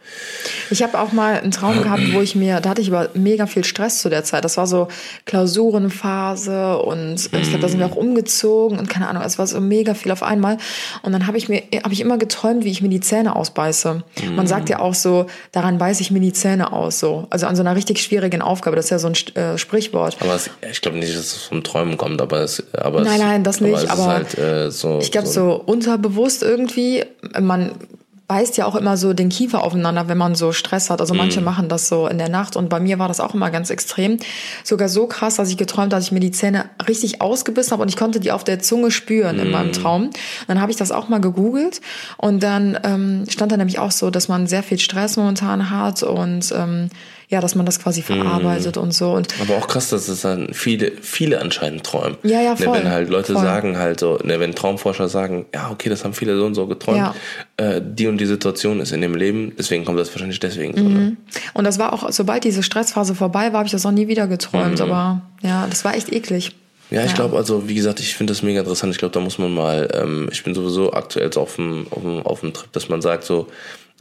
Ich 0.70 0.84
habe 0.84 1.00
auch 1.00 1.12
mal 1.12 1.40
einen 1.40 1.52
Traum 1.52 1.82
gehabt, 1.82 2.14
wo 2.14 2.22
ich 2.22 2.36
mir, 2.36 2.60
da 2.60 2.70
hatte 2.70 2.82
ich 2.82 2.94
aber 2.94 3.10
mega 3.14 3.48
viel 3.48 3.64
Stress 3.64 4.02
zu 4.02 4.10
der 4.10 4.24
Zeit. 4.24 4.46
Das 4.46 4.58
war 4.58 4.68
so 4.68 4.88
Klausurenphase 5.26 6.78
und 6.78 7.16
ich 7.16 7.50
glaube, 7.50 7.60
da 7.60 7.68
sind 7.68 7.80
wir 7.80 7.88
auch 7.88 7.96
umgezogen 7.96 8.78
und 8.78 8.90
keine 8.90 9.08
Ahnung, 9.08 9.24
es 9.24 9.40
war 9.40 9.48
so 9.48 9.60
mega 9.60 9.94
viel 9.94 10.12
auf 10.12 10.24
einmal. 10.24 10.58
Und 11.02 11.12
dann 11.12 11.28
habe 11.28 11.38
ich 11.38 11.50
mir, 11.50 11.64
habe 11.84 11.94
ich 11.94 12.02
immer 12.02 12.18
geträumt, 12.18 12.64
wie 12.64 12.72
ich 12.72 12.82
mir 12.82 12.90
die 12.90 13.00
Zähne 13.00 13.36
ausbeiße. 13.36 14.04
Man 14.36 14.48
sagt 14.48 14.70
ja 14.70 14.80
auch 14.80 14.94
so, 14.94 15.26
daran 15.52 15.78
beiße 15.78 16.02
ich 16.02 16.12
mir 16.12 16.20
die 16.20 16.34
Zähne 16.34 16.72
aus, 16.74 17.00
so. 17.00 17.28
Also 17.30 17.48
an 17.48 17.56
so 17.56 17.64
einer 17.64 17.76
richtig 17.76 18.02
schwierigen 18.02 18.42
Aufgabe. 18.42 18.76
Das 18.76 18.86
ist 18.86 18.92
ja 18.92 19.00
so 19.00 19.08
ein 19.08 19.16
äh, 19.36 19.58
Sprichwort. 19.58 20.18
Aber 20.20 20.36
es, 20.36 20.50
ich 20.70 20.82
glaube 20.82 20.98
nicht, 20.98 21.16
dass 21.16 21.26
es 21.26 21.44
vom 21.44 21.64
Träumen 21.64 21.98
kommt, 21.98 22.22
aber 22.22 22.42
es, 22.42 22.64
aber 22.74 23.02
Nein, 23.02 23.20
nein, 23.20 23.44
das 23.44 23.62
nicht, 23.62 23.90
Aber 23.90 24.04
aber 24.04 24.22
ist 24.22 24.38
halt 24.38 24.38
äh, 24.38 24.72
so. 24.72 25.00
Ich 25.00 25.12
glaube, 25.12 25.28
so 25.28 25.62
unterbewusst 25.66 26.44
irgendwie, 26.44 27.04
man 27.40 27.72
beißt 28.28 28.58
ja 28.58 28.66
auch 28.66 28.76
immer 28.76 28.98
so 28.98 29.14
den 29.14 29.30
Kiefer 29.30 29.64
aufeinander, 29.64 30.08
wenn 30.08 30.18
man 30.18 30.34
so 30.34 30.52
Stress 30.52 30.90
hat. 30.90 31.00
Also 31.00 31.14
manche 31.14 31.42
machen 31.42 31.70
das 31.70 31.88
so 31.88 32.08
in 32.08 32.18
der 32.18 32.30
Nacht 32.30 32.56
und 32.56 32.70
bei 32.70 32.80
mir 32.80 32.98
war 32.98 33.08
das 33.08 33.20
auch 33.20 33.36
immer 33.36 33.52
ganz 33.52 33.70
extrem. 33.70 34.18
Sogar 34.64 34.90
so 34.90 35.06
krass, 35.06 35.36
dass 35.36 35.50
ich 35.50 35.58
geträumt, 35.58 35.94
dass 35.94 36.06
ich 36.06 36.12
mir 36.12 36.20
die 36.20 36.32
Zähne 36.32 36.66
richtig 36.88 37.22
ausgebissen 37.22 37.72
habe 37.72 37.84
und 37.84 37.90
ich 37.90 37.98
konnte 37.98 38.20
die 38.20 38.32
auf 38.32 38.44
der 38.44 38.60
Zunge 38.60 38.90
spüren 38.90 39.38
in 39.38 39.52
meinem 39.52 39.74
Traum. 39.74 40.10
Dann 40.48 40.60
habe 40.60 40.72
ich 40.72 40.78
das 40.78 40.92
auch 40.92 41.08
mal 41.08 41.22
gegoogelt 41.22 41.82
und 42.18 42.42
dann 42.42 42.80
ähm, 42.84 43.26
stand 43.30 43.52
da 43.52 43.58
nämlich 43.58 43.78
auch 43.78 43.92
so, 43.92 44.10
dass 44.10 44.28
man 44.28 44.48
sehr 44.48 44.64
viel 44.64 44.80
Stress 44.80 45.18
momentan 45.18 45.70
hat 45.70 46.02
und 46.02 46.52
ähm, 46.52 46.90
ja, 47.30 47.42
dass 47.42 47.56
man 47.56 47.66
das 47.66 47.80
quasi 47.80 48.02
verarbeitet 48.02 48.78
und 48.78 48.94
so. 48.94 49.12
Und 49.14 49.34
Aber 49.42 49.56
auch 49.58 49.68
krass, 49.68 49.90
dass 49.90 50.08
es 50.08 50.22
dann 50.22 50.54
viele, 50.54 50.92
viele 51.02 51.42
anscheinend 51.42 51.84
träumen. 51.84 52.18
Ja, 52.24 52.42
ja, 52.42 52.52
Ne, 52.52 52.58
voll. 52.58 52.78
wenn 52.78 52.90
halt 52.90 53.10
Leute 53.10 53.34
Voll. 53.34 53.42
sagen 53.44 53.78
halt 53.78 54.00
so, 54.00 54.20
ne, 54.24 54.40
wenn 54.40 54.54
Traumforscher 54.56 55.10
sagen, 55.10 55.46
ja, 55.54 55.70
okay, 55.72 55.90
das 55.90 56.04
haben 56.04 56.14
viele 56.14 56.38
so 56.38 56.46
und 56.46 56.56
so 56.56 56.68
geträumt, 56.68 56.98
Ja. 56.98 57.16
äh, 57.58 57.82
die 57.84 58.08
und 58.08 58.18
die 58.20 58.26
Situation 58.26 58.80
ist 58.80 58.92
in 58.92 59.02
dem 59.02 59.16
Leben, 59.16 59.54
deswegen 59.58 59.86
kommt 59.86 60.00
das 60.00 60.10
wahrscheinlich 60.12 60.40
deswegen 60.40 60.78
so. 60.78 60.84
Mhm. 60.84 60.94
Ne? 60.94 61.18
Und 61.54 61.64
das 61.66 61.80
war 61.80 61.94
auch, 61.94 62.12
sobald 62.12 62.44
diese 62.44 62.62
Stressphase 62.64 63.16
vorbei 63.16 63.52
war, 63.52 63.60
habe 63.60 63.66
ich 63.66 63.72
das 63.72 63.86
auch 63.86 63.92
nie 63.92 64.08
wieder 64.08 64.28
geträumt. 64.28 64.80
Aber 64.82 65.22
ja, 65.42 65.66
das 65.70 65.84
war 65.86 65.96
echt 65.96 66.12
eklig. 66.14 66.52
Ja, 66.92 67.04
ich 67.04 67.16
glaube, 67.16 67.36
also 67.36 67.68
wie 67.68 67.74
gesagt, 67.74 68.00
ich 68.00 68.16
finde 68.16 68.32
das 68.32 68.44
mega 68.44 68.60
interessant. 68.60 68.94
Ich 68.94 69.00
glaube, 69.00 69.12
da 69.12 69.20
muss 69.20 69.40
man 69.40 69.52
mal, 69.52 69.90
ähm, 69.96 70.30
ich 70.32 70.44
bin 70.44 70.54
sowieso 70.54 70.94
aktuell 70.94 71.34
so 71.34 71.42
auf 71.42 71.56
dem, 71.56 71.88
auf 71.90 72.02
dem, 72.04 72.22
auf 72.22 72.40
dem 72.42 72.54
Trip, 72.54 72.72
dass 72.74 72.90
man 72.90 73.02
sagt, 73.02 73.24
so, 73.24 73.48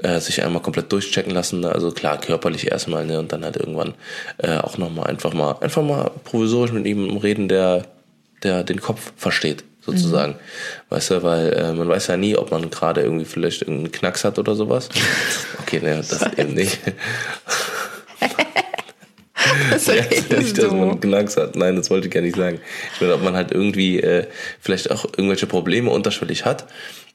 äh, 0.03 0.21
sich 0.21 0.43
einmal 0.43 0.63
komplett 0.63 0.91
durchchecken 0.93 1.33
lassen. 1.33 1.65
Also 1.65 1.91
klar, 1.93 2.21
körperlich 2.21 2.71
erstmal, 2.71 3.05
ne, 3.05 3.19
und 3.19 3.33
dann 3.33 3.45
halt 3.45 3.57
irgendwann 3.57 3.95
äh, 4.39 4.59
auch 4.59 4.79
nochmal 4.79 5.07
einfach 5.07 5.33
mal, 5.33 5.57
einfach 5.61 5.83
mal 5.83 6.11
provisorisch 6.25 6.73
mit 6.73 6.87
ihm 6.87 7.17
reden, 7.17 7.49
der, 7.49 7.87
der 8.43 8.65
den 8.65 8.81
Kopf 8.81 9.13
versteht, 9.17 9.65
sozusagen. 9.81 10.37
Weißt 10.91 11.11
du, 11.11 11.23
weil 11.23 11.53
äh, 11.53 11.73
man 11.73 11.89
weiß 11.89 12.09
ja 12.09 12.17
nie, 12.17 12.37
ob 12.37 12.51
man 12.51 12.71
gerade 12.71 13.03
irgendwie 13.03 13.25
vielleicht 13.25 13.63
irgendeinen 13.63 13.93
Knacks 13.93 14.25
hat 14.25 14.39
oder 14.39 14.55
sowas. 14.55 14.89
Okay, 15.67 15.81
ne, 15.81 15.97
das 15.97 16.23
eben 16.37 16.53
nicht. 16.53 16.79
Das 19.71 19.87
Ja, 19.87 19.95
nicht, 20.39 20.59
dass 20.59 20.73
man 20.73 21.01
Knacks 21.01 21.37
hat. 21.37 21.57
Nein, 21.57 21.77
das 21.77 21.91
wollte 21.91 22.09
ich 22.09 22.13
gar 22.13 22.21
nicht 22.21 22.37
sagen. 22.37 22.61
Ich 22.95 23.01
meine, 23.01 23.15
ob 23.15 23.23
man 23.23 23.35
halt 23.35 23.53
irgendwie 23.53 24.01
äh, 24.01 24.27
vielleicht 24.61 24.91
auch 24.91 25.05
irgendwelche 25.05 25.47
Probleme 25.47 25.91
unterschwellig 25.91 26.45
hat, 26.45 26.67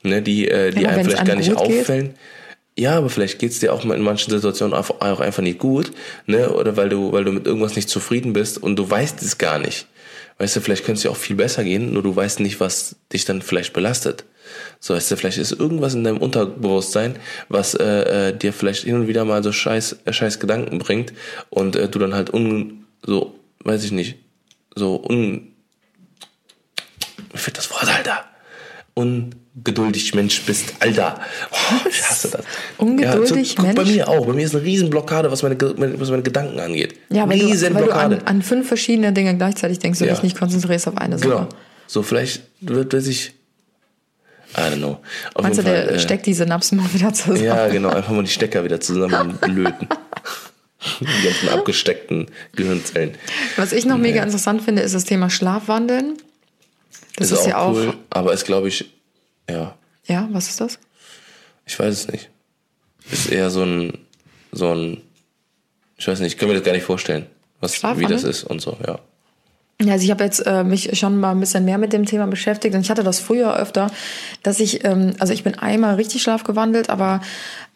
ne, 0.03 0.21
die, 0.21 0.47
äh, 0.47 0.71
die 0.71 0.83
Ja, 0.83 0.89
einem 0.89 1.05
vielleicht 1.05 1.25
gar 1.25 1.35
nicht 1.35 1.53
gut 1.53 1.67
geht? 1.67 2.11
Ja, 2.79 2.95
aber 2.95 3.09
vielleicht 3.09 3.39
geht's 3.39 3.59
dir 3.59 3.73
auch 3.73 3.83
in 3.83 4.01
manchen 4.01 4.31
Situationen 4.31 4.73
auch 4.73 5.19
einfach 5.19 5.43
nicht 5.43 5.59
gut, 5.59 5.91
ne? 6.27 6.49
Oder 6.49 6.77
weil 6.77 6.87
du, 6.87 7.11
weil 7.11 7.25
du 7.25 7.33
mit 7.33 7.45
irgendwas 7.45 7.75
nicht 7.75 7.89
zufrieden 7.89 8.31
bist 8.31 8.57
und 8.57 8.77
du 8.77 8.89
weißt 8.89 9.21
es 9.21 9.37
gar 9.37 9.59
nicht. 9.59 9.87
Weißt 10.37 10.55
du, 10.55 10.61
vielleicht 10.61 10.85
könnte 10.85 10.99
es 10.99 11.01
dir 11.01 11.11
auch 11.11 11.17
viel 11.17 11.35
besser 11.35 11.65
gehen, 11.65 11.91
nur 11.91 12.03
du 12.03 12.15
weißt 12.15 12.39
nicht, 12.39 12.61
was 12.61 12.95
dich 13.11 13.25
dann 13.25 13.41
vielleicht 13.41 13.73
belastet. 13.73 14.23
So, 14.79 14.93
weißt 14.93 15.11
du, 15.11 15.17
vielleicht 15.17 15.39
ist 15.39 15.51
irgendwas 15.51 15.93
in 15.93 16.05
deinem 16.05 16.19
Unterbewusstsein, 16.19 17.17
was 17.49 17.73
äh, 17.73 18.29
äh, 18.29 18.37
dir 18.37 18.53
vielleicht 18.53 18.85
hin 18.85 18.95
und 18.95 19.07
wieder 19.09 19.25
mal 19.25 19.43
so 19.43 19.51
scheiß, 19.51 19.97
äh, 20.05 20.13
scheiß 20.13 20.39
Gedanken 20.39 20.79
bringt 20.79 21.11
und 21.49 21.75
äh, 21.75 21.89
du 21.89 21.99
dann 21.99 22.15
halt 22.15 22.33
un, 22.33 22.85
so, 23.05 23.37
weiß 23.65 23.83
ich 23.83 23.91
nicht, 23.91 24.15
so 24.73 25.03
un, 25.05 25.51
mir 27.33 27.39
fehlt 27.39 27.57
das 27.57 27.69
Wort, 27.71 27.93
Alter, 27.93 28.23
ungeduldig 29.55 30.13
Mensch 30.15 30.41
bist, 30.43 30.73
Alter. 30.79 31.19
Oh, 31.51 31.87
ich 31.89 32.01
hasse 32.03 32.29
das. 32.29 32.45
Ungeduldig 32.77 33.55
guck, 33.55 33.65
Bei 33.67 33.73
Mensch? 33.83 33.91
mir 33.91 34.07
auch. 34.07 34.25
Bei 34.25 34.33
mir 34.33 34.45
ist 34.45 34.55
eine 34.55 34.63
Riesenblockade, 34.63 35.31
was 35.31 35.43
meine, 35.43 35.57
was 35.59 36.09
meine 36.09 36.23
Gedanken 36.23 36.59
angeht. 36.59 36.95
Ja, 37.09 37.27
weil 37.27 37.37
du, 37.39 37.45
weil 37.45 37.45
du 37.45 37.45
Riesenblockade. 37.53 38.15
an, 38.19 38.27
an 38.27 38.41
fünf 38.41 38.67
verschiedene 38.67 39.11
Dinge 39.13 39.35
gleichzeitig 39.35 39.79
denkst 39.79 40.01
und 40.01 40.07
Ja. 40.07 40.13
dich 40.13 40.23
nicht 40.23 40.37
konzentrierst 40.37 40.87
auf 40.87 40.97
eine 40.97 41.17
Sache. 41.17 41.29
Genau. 41.29 41.49
So, 41.87 42.03
vielleicht 42.03 42.43
wird 42.61 42.93
er 42.93 43.01
sich. 43.01 43.33
I 44.55 44.61
don't 44.61 44.77
know. 44.77 44.99
Auf 45.35 45.43
Meinst 45.43 45.59
du, 45.59 45.63
der 45.63 45.91
äh, 45.91 45.99
steckt 45.99 46.25
die 46.25 46.33
Synapsen 46.33 46.77
mal 46.79 46.91
wieder 46.93 47.13
zusammen? 47.13 47.43
Ja, 47.43 47.67
genau. 47.67 47.89
Einfach 47.89 48.11
mal 48.11 48.23
die 48.23 48.31
Stecker 48.31 48.63
wieder 48.63 48.79
zusammenlöten. 48.79 49.87
die 51.01 51.23
ganzen 51.25 51.49
abgesteckten 51.49 52.27
Gehirnzellen. 52.55 53.15
Was 53.57 53.73
ich 53.73 53.85
noch 53.85 53.97
mega 53.97 54.23
interessant 54.23 54.61
finde, 54.61 54.81
ist 54.81 54.95
das 54.95 55.03
Thema 55.05 55.29
Schlafwandeln. 55.29 56.17
Das 57.17 57.31
ist, 57.31 57.39
auch 57.39 57.47
ja 57.47 57.57
auch. 57.57 57.73
cool, 57.73 57.93
aber 58.09 58.33
ist, 58.33 58.45
glaube 58.45 58.69
ich, 58.69 58.89
ja, 59.49 59.77
Ja, 60.05 60.27
was 60.31 60.49
ist 60.49 60.61
das? 60.61 60.79
ich 61.65 61.77
weiß 61.77 61.93
es 61.93 62.07
nicht. 62.07 62.29
Ist 63.11 63.31
eher 63.31 63.49
so 63.49 63.63
ein, 63.63 63.97
so 64.51 64.71
ein, 64.73 65.01
ich 65.97 66.07
weiß 66.07 66.19
nicht, 66.19 66.33
ich 66.33 66.39
kann 66.39 66.47
mir 66.49 66.55
das 66.55 66.63
gar 66.63 66.71
nicht 66.73 66.83
vorstellen, 66.83 67.27
was, 67.59 67.81
wie 67.97 68.05
das 68.05 68.23
ist 68.23 68.43
und 68.43 68.59
so, 68.61 68.77
ja. 68.85 68.99
Ja, 69.81 69.93
also 69.93 70.03
ich 70.03 70.11
habe 70.11 70.25
jetzt 70.25 70.45
äh, 70.45 70.65
mich 70.65 70.99
schon 70.99 71.21
mal 71.21 71.31
ein 71.31 71.39
bisschen 71.39 71.63
mehr 71.63 71.77
mit 71.77 71.93
dem 71.93 72.05
Thema 72.05 72.27
beschäftigt 72.27 72.75
und 72.75 72.81
ich 72.81 72.89
hatte 72.89 73.03
das 73.03 73.21
früher 73.21 73.55
öfter, 73.55 73.89
dass 74.43 74.59
ich, 74.59 74.83
ähm, 74.83 75.13
also 75.19 75.31
ich 75.31 75.45
bin 75.45 75.57
einmal 75.57 75.95
richtig 75.95 76.21
schlafgewandelt, 76.21 76.89
aber 76.89 77.21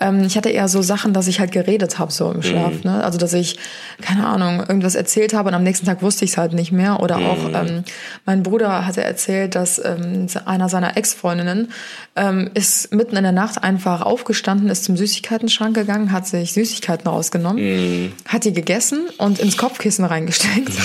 ähm, 0.02 0.26
ich 0.26 0.36
hatte 0.36 0.50
eher 0.50 0.68
so 0.68 0.82
Sachen, 0.82 1.14
dass 1.14 1.28
ich 1.28 1.40
halt 1.40 1.54
geredet 1.54 2.00
habe 2.00 2.12
so 2.12 2.30
im 2.30 2.44
Schlaf, 2.44 2.84
ne? 2.84 3.02
Also 3.02 3.18
dass 3.18 3.32
ich 3.32 3.58
keine 4.02 4.28
Ahnung 4.28 4.60
irgendwas 4.60 4.96
erzählt 4.96 5.34
habe 5.34 5.48
und 5.48 5.56
am 5.56 5.64
nächsten 5.64 5.86
Tag 5.86 6.02
wusste 6.02 6.26
ich 6.26 6.32
es 6.32 6.38
halt 6.38 6.52
nicht 6.52 6.74
mehr 6.74 7.00
oder 7.00 7.20
auch 7.20 7.38
ähm, 7.54 7.86
mein 8.26 8.44
Bruder 8.44 8.86
hatte 8.86 9.02
erzählt, 9.02 9.56
dass 9.56 9.80
ähm, 9.80 10.28
einer 10.44 10.68
seiner 10.68 10.98
Ex-Freundinnen 10.98 11.72
ähm, 12.18 12.52
ist 12.54 12.94
mitten 12.94 13.16
in 13.16 13.24
der 13.24 13.32
Nacht 13.32 13.64
einfach 13.64 14.02
aufgestanden, 14.02 14.68
ist 14.68 14.84
zum 14.84 14.98
Süßigkeitenschrank 14.98 15.74
gegangen, 15.74 16.12
hat 16.12 16.28
sich 16.28 16.52
Süßigkeiten 16.52 17.08
rausgenommen, 17.08 18.12
hat 18.28 18.44
die 18.44 18.52
gegessen 18.52 19.04
und 19.20 19.40
ins 19.40 19.56
Kopfkissen 19.56 20.04
reingesteckt. 20.04 20.74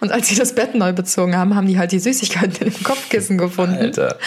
Und 0.00 0.12
als 0.12 0.28
sie 0.28 0.36
das 0.38 0.54
Bett 0.54 0.74
neu 0.74 0.92
bezogen 0.92 1.36
haben, 1.36 1.54
haben 1.54 1.66
die 1.66 1.78
halt 1.78 1.92
die 1.92 1.98
Süßigkeiten 1.98 2.66
in 2.66 2.72
dem 2.72 2.82
Kopfkissen 2.82 3.38
gefunden. 3.38 3.76
Alter. 3.76 4.18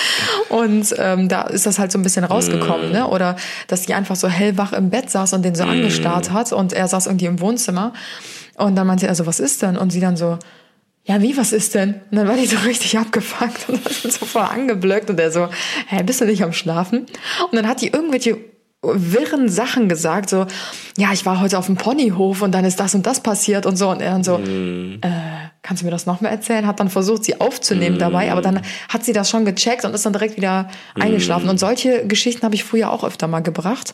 Und 0.49 0.93
ähm, 0.97 1.29
da 1.29 1.43
ist 1.43 1.65
das 1.65 1.79
halt 1.79 1.91
so 1.91 1.99
ein 1.99 2.03
bisschen 2.03 2.23
rausgekommen, 2.23 2.91
ne? 2.91 3.07
Oder 3.07 3.35
dass 3.67 3.83
die 3.83 3.93
einfach 3.93 4.15
so 4.15 4.27
hellwach 4.27 4.73
im 4.73 4.89
Bett 4.89 5.09
saß 5.09 5.33
und 5.33 5.43
den 5.43 5.55
so 5.55 5.63
angestarrt 5.63 6.31
hat 6.31 6.53
und 6.53 6.73
er 6.73 6.87
saß 6.87 7.07
irgendwie 7.07 7.25
im 7.25 7.39
Wohnzimmer. 7.39 7.93
Und 8.55 8.75
dann 8.75 8.87
meinte 8.87 9.07
er 9.07 9.15
so, 9.15 9.25
was 9.25 9.39
ist 9.39 9.61
denn? 9.61 9.77
Und 9.77 9.91
sie 9.91 9.99
dann 9.99 10.17
so, 10.17 10.37
ja, 11.05 11.21
wie, 11.21 11.35
was 11.35 11.51
ist 11.51 11.73
denn? 11.73 11.95
Und 12.11 12.17
dann 12.17 12.27
war 12.27 12.35
die 12.35 12.45
so 12.45 12.57
richtig 12.59 12.97
abgefuckt 12.97 13.69
und 13.69 13.81
so 14.11 14.25
voll 14.25 14.43
angeblöckt 14.43 15.09
und 15.09 15.19
er 15.19 15.31
so, 15.31 15.49
hä, 15.87 16.03
bist 16.03 16.21
du 16.21 16.25
nicht 16.25 16.43
am 16.43 16.53
Schlafen? 16.53 17.07
Und 17.49 17.55
dann 17.55 17.67
hat 17.67 17.81
die 17.81 17.87
irgendwelche 17.87 18.37
wirren 18.83 19.47
Sachen 19.47 19.89
gesagt, 19.89 20.29
so, 20.29 20.47
ja, 20.97 21.13
ich 21.13 21.25
war 21.25 21.39
heute 21.39 21.57
auf 21.59 21.67
dem 21.67 21.75
Ponyhof 21.75 22.41
und 22.41 22.51
dann 22.51 22.65
ist 22.65 22.79
das 22.79 22.95
und 22.95 23.05
das 23.05 23.21
passiert 23.21 23.65
und 23.65 23.75
so. 23.75 23.89
Und 23.89 24.01
er 24.01 24.11
dann 24.11 24.23
so, 24.23 24.39
äh, 24.39 24.99
kannst 25.61 25.81
du 25.81 25.85
mir 25.85 25.91
das 25.91 26.07
noch 26.07 26.21
mal 26.21 26.29
erzählen? 26.29 26.65
Hat 26.65 26.79
dann 26.79 26.89
versucht, 26.89 27.23
sie 27.23 27.39
aufzunehmen 27.39 27.99
dabei, 27.99 28.31
aber 28.31 28.41
dann 28.41 28.61
hat 28.89 29.05
sie 29.05 29.13
das 29.13 29.29
schon 29.29 29.45
gecheckt 29.45 29.85
und 29.85 29.93
ist 29.93 30.05
dann 30.05 30.13
direkt 30.13 30.35
wieder 30.37 30.69
eingeschlafen. 30.95 31.47
Und 31.47 31.59
solche 31.59 32.07
Geschichten 32.07 32.43
habe 32.43 32.55
ich 32.55 32.63
früher 32.63 32.89
auch 32.91 33.03
öfter 33.03 33.27
mal 33.27 33.41
gebracht. 33.41 33.93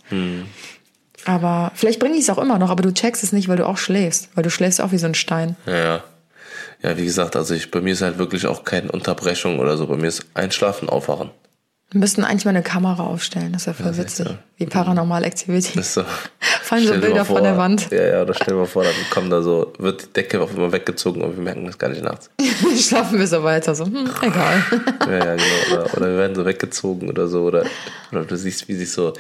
Aber 1.26 1.72
vielleicht 1.76 2.00
bringe 2.00 2.16
ich 2.16 2.22
es 2.22 2.30
auch 2.30 2.38
immer 2.38 2.58
noch, 2.58 2.70
aber 2.70 2.82
du 2.82 2.94
checkst 2.94 3.24
es 3.24 3.34
nicht, 3.34 3.50
weil 3.50 3.58
du 3.58 3.68
auch 3.68 3.78
schläfst, 3.78 4.30
weil 4.36 4.44
du 4.44 4.50
schläfst 4.50 4.80
auch 4.80 4.94
wie 4.94 4.98
so 4.98 5.08
ein 5.08 5.16
Stein. 5.16 5.58
Ja, 5.66 5.78
ja. 5.78 6.04
Ja, 6.84 6.96
wie 6.96 7.06
gesagt, 7.06 7.36
also 7.36 7.56
ich, 7.56 7.72
bei 7.72 7.82
mir 7.82 7.94
ist 7.94 8.04
halt 8.04 8.20
wirklich 8.20 8.46
auch 8.46 8.64
keine 8.64 8.92
Unterbrechung 8.92 9.60
oder 9.60 9.78
so. 9.78 9.88
Bei 9.88 9.98
mir 9.98 10.08
ist 10.08 10.26
Einschlafen, 10.36 10.90
Aufwachen. 10.90 11.32
Wir 11.90 12.00
müssten 12.00 12.24
eigentlich 12.24 12.46
mal 12.46 12.52
eine 12.52 12.62
Kamera 12.62 13.04
aufstellen, 13.04 13.54
das 13.54 13.66
wäre 13.66 13.76
voll 13.76 13.92
ist 13.92 13.98
witzig. 13.98 14.28
so. 14.28 14.38
Wie 14.58 14.66
Paranormal 14.66 15.24
Activity. 15.24 15.80
Ist 15.80 15.94
so. 15.94 16.04
Fallen 16.64 16.88
so 16.88 16.94
Bilder 16.94 17.24
vor, 17.24 17.38
von 17.38 17.44
der 17.44 17.58
Wand. 17.58 17.90
Ja, 17.92 18.04
ja, 18.08 18.22
oder 18.24 18.34
stell 18.34 18.48
dir 18.48 18.56
mal 18.62 18.66
vor, 18.66 18.84
dann 18.84 18.94
kommt 19.12 19.32
da 19.32 19.42
so, 19.42 19.72
wird 19.78 20.02
die 20.02 20.14
Decke 20.14 20.42
auf 20.42 20.50
einmal 20.50 20.72
weggezogen 20.72 21.22
und 21.22 21.38
wir 21.38 21.44
merken 21.44 21.66
das 21.66 21.78
gar 21.78 21.90
nicht 21.90 22.04
nachts. 22.04 22.30
Schlafen 22.78 23.20
wir 23.20 23.28
so 23.28 23.44
weiter, 23.44 23.76
so, 23.76 23.86
hm, 23.86 24.10
egal. 24.22 24.64
Ja, 25.08 25.12
ja, 25.18 25.36
genau. 25.36 25.74
Oder, 25.74 25.98
oder 25.98 26.08
wir 26.12 26.18
werden 26.18 26.36
so 26.36 26.46
weggezogen 26.46 27.08
oder 27.08 27.28
so. 27.28 27.44
Oder, 27.44 27.66
oder 28.12 28.26
du 28.26 28.36
siehst, 28.36 28.68
wie 28.68 28.74
sich 28.76 28.92
so 28.92 29.14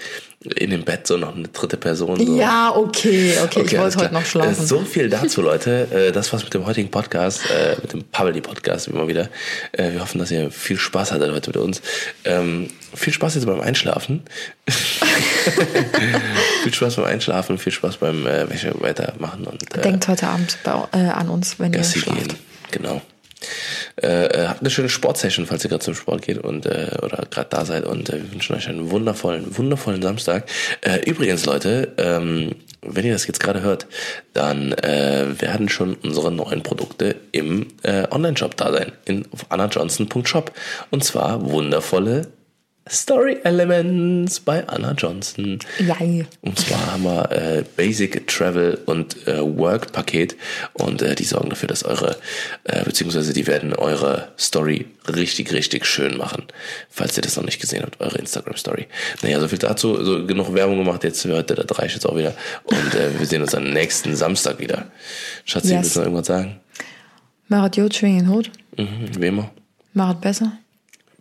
in 0.55 0.71
dem 0.71 0.83
Bett 0.83 1.07
so 1.07 1.17
noch 1.17 1.35
eine 1.35 1.47
dritte 1.47 1.77
Person 1.77 2.19
so. 2.19 2.35
Ja, 2.37 2.73
okay, 2.75 3.33
okay, 3.43 3.63
ich 3.65 3.79
alles 3.79 3.95
wollte 3.95 4.05
heute 4.05 4.13
noch 4.13 4.25
schlafen. 4.25 4.51
Äh, 4.63 4.65
So 4.67 4.79
viel 4.81 5.09
dazu, 5.09 5.41
Leute. 5.41 5.87
Äh, 5.91 6.11
Das 6.11 6.33
war's 6.33 6.43
mit 6.43 6.53
dem 6.53 6.65
heutigen 6.65 6.89
Podcast, 6.89 7.41
äh, 7.49 7.75
mit 7.81 7.93
dem 7.93 8.03
Paveli 8.03 8.41
Podcast, 8.41 8.87
wie 8.87 8.91
immer 8.95 9.07
wieder. 9.07 9.29
Wir 9.75 9.99
hoffen, 10.01 10.19
dass 10.19 10.31
ihr 10.31 10.49
viel 10.51 10.77
Spaß 10.77 11.11
hattet 11.11 11.31
heute 11.31 11.49
mit 11.51 11.57
uns. 11.57 11.81
Ähm, 12.25 12.69
Viel 12.93 13.13
Spaß 13.13 13.35
jetzt 13.35 13.45
beim 13.45 13.59
Einschlafen. 13.61 14.23
viel 16.63 16.73
Spaß 16.73 16.95
beim 16.95 17.05
Einschlafen, 17.05 17.57
viel 17.57 17.71
Spaß 17.71 17.97
beim 17.97 18.25
äh, 18.25 18.49
Wäsche 18.49 18.73
weitermachen 18.79 19.45
und 19.45 19.75
äh, 19.75 19.81
Denkt 19.81 20.07
heute 20.07 20.27
Abend 20.27 20.57
bei, 20.63 20.71
äh, 20.93 21.09
an 21.09 21.29
uns, 21.29 21.59
wenn 21.59 21.71
Gassi 21.71 21.99
ihr 21.99 22.03
schlaft. 22.03 22.27
gehen. 22.27 22.37
Genau. 22.71 23.01
Äh, 24.01 24.25
äh, 24.25 24.47
habt 24.47 24.61
eine 24.61 24.69
schöne 24.69 24.89
Sportsession, 24.89 25.45
falls 25.45 25.63
ihr 25.63 25.69
gerade 25.69 25.83
zum 25.83 25.95
Sport 25.95 26.23
geht 26.23 26.37
und 26.37 26.65
äh, 26.65 26.97
oder 27.01 27.25
gerade 27.29 27.47
da 27.49 27.65
seid 27.65 27.85
und 27.85 28.09
äh, 28.09 28.21
wir 28.21 28.31
wünschen 28.31 28.55
euch 28.55 28.67
einen 28.67 28.91
wundervollen, 28.91 29.57
wundervollen 29.57 30.01
Samstag. 30.01 30.47
Äh, 30.81 30.99
übrigens, 31.09 31.45
Leute, 31.45 31.93
ähm, 31.97 32.55
wenn 32.81 33.05
ihr 33.05 33.13
das 33.13 33.27
jetzt 33.27 33.39
gerade 33.39 33.61
hört, 33.61 33.87
dann 34.33 34.71
äh, 34.73 35.25
werden 35.39 35.69
schon 35.69 35.95
unsere 35.95 36.31
neuen 36.31 36.63
Produkte 36.63 37.15
im 37.31 37.67
äh, 37.83 38.07
Online-Shop 38.09 38.55
da 38.55 38.71
sein, 38.71 38.91
in, 39.05 39.25
auf 39.31 39.51
annajohnson.shop. 39.51 40.51
Und 40.91 41.03
zwar 41.03 41.49
wundervolle 41.49 42.27
Story 42.89 43.37
Elements 43.43 44.39
bei 44.39 44.67
Anna 44.67 44.93
Johnson. 44.93 45.59
Ja. 45.79 45.95
Und 46.41 46.59
zwar 46.59 46.93
haben 46.93 47.03
wir 47.03 47.31
äh, 47.31 47.63
Basic 47.75 48.27
Travel 48.27 48.79
und 48.85 49.27
äh, 49.27 49.39
Work 49.41 49.91
Paket 49.91 50.35
und 50.73 51.01
äh, 51.01 51.15
die 51.15 51.23
sorgen 51.23 51.49
dafür, 51.49 51.67
dass 51.67 51.83
eure, 51.83 52.17
äh, 52.65 52.83
beziehungsweise 52.83 53.33
die 53.33 53.47
werden 53.47 53.73
eure 53.73 54.29
Story 54.39 54.85
richtig, 55.07 55.51
richtig 55.53 55.85
schön 55.85 56.17
machen. 56.17 56.43
Falls 56.89 57.17
ihr 57.17 57.21
das 57.23 57.35
noch 57.37 57.43
nicht 57.45 57.59
gesehen 57.61 57.83
habt, 57.83 57.99
eure 57.99 58.17
Instagram 58.17 58.55
Story. 58.57 58.87
Naja, 59.21 59.39
so 59.39 59.47
viel 59.47 59.59
dazu, 59.59 60.03
so 60.03 60.25
genug 60.25 60.53
Werbung 60.53 60.77
gemacht, 60.77 61.03
jetzt 61.03 61.23
hört 61.25 61.49
der 61.49 61.57
Dreieck 61.63 61.93
jetzt 61.93 62.05
auch 62.05 62.15
wieder. 62.17 62.33
Und 62.63 62.95
äh, 62.95 63.17
wir 63.19 63.25
sehen 63.25 63.41
uns 63.41 63.55
am 63.55 63.63
nächsten 63.71 64.15
Samstag 64.15 64.59
wieder. 64.59 64.85
Schatzi, 65.45 65.69
Yes. 65.73 65.81
willst 65.83 65.95
du 65.95 65.99
noch 65.99 66.05
irgendwas 66.07 66.27
sagen? 66.27 66.59
Macht 67.49 67.77
Jod 67.77 67.95
schwingen 67.95 68.29
Hut. 68.29 68.51
Mhm, 68.77 69.09
wie 69.19 69.27
immer. 69.27 69.49
Macht 69.93 70.21
besser. 70.21 70.51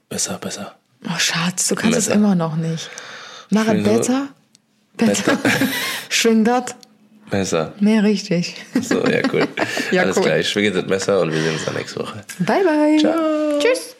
Besser, 0.08 0.38
besser. 0.38 0.74
Oh, 1.08 1.18
Schatz, 1.18 1.68
du 1.68 1.74
kannst 1.74 1.98
es 1.98 2.04
Besser. 2.06 2.16
immer 2.16 2.34
noch 2.34 2.56
nicht. 2.56 2.90
Schwing 3.52 3.84
so. 3.84 3.90
besser. 3.92 4.28
Besser. 4.96 5.38
Schwing 6.08 6.44
das. 6.44 6.74
Besser. 7.30 7.72
Mehr 7.80 8.02
richtig. 8.02 8.56
So, 8.82 9.04
ja, 9.06 9.20
cool. 9.32 9.46
Ja, 9.92 10.02
Alles 10.02 10.16
cool. 10.16 10.22
klar, 10.24 10.38
ich 10.38 10.48
schwinge 10.48 10.72
das 10.72 10.86
Messer 10.86 11.20
und 11.20 11.32
wir 11.32 11.40
sehen 11.40 11.52
uns 11.54 11.64
dann 11.64 11.74
nächste 11.74 12.00
Woche. 12.00 12.24
Bye, 12.40 12.64
bye. 12.64 12.98
Ciao. 12.98 13.58
Tschüss. 13.60 13.95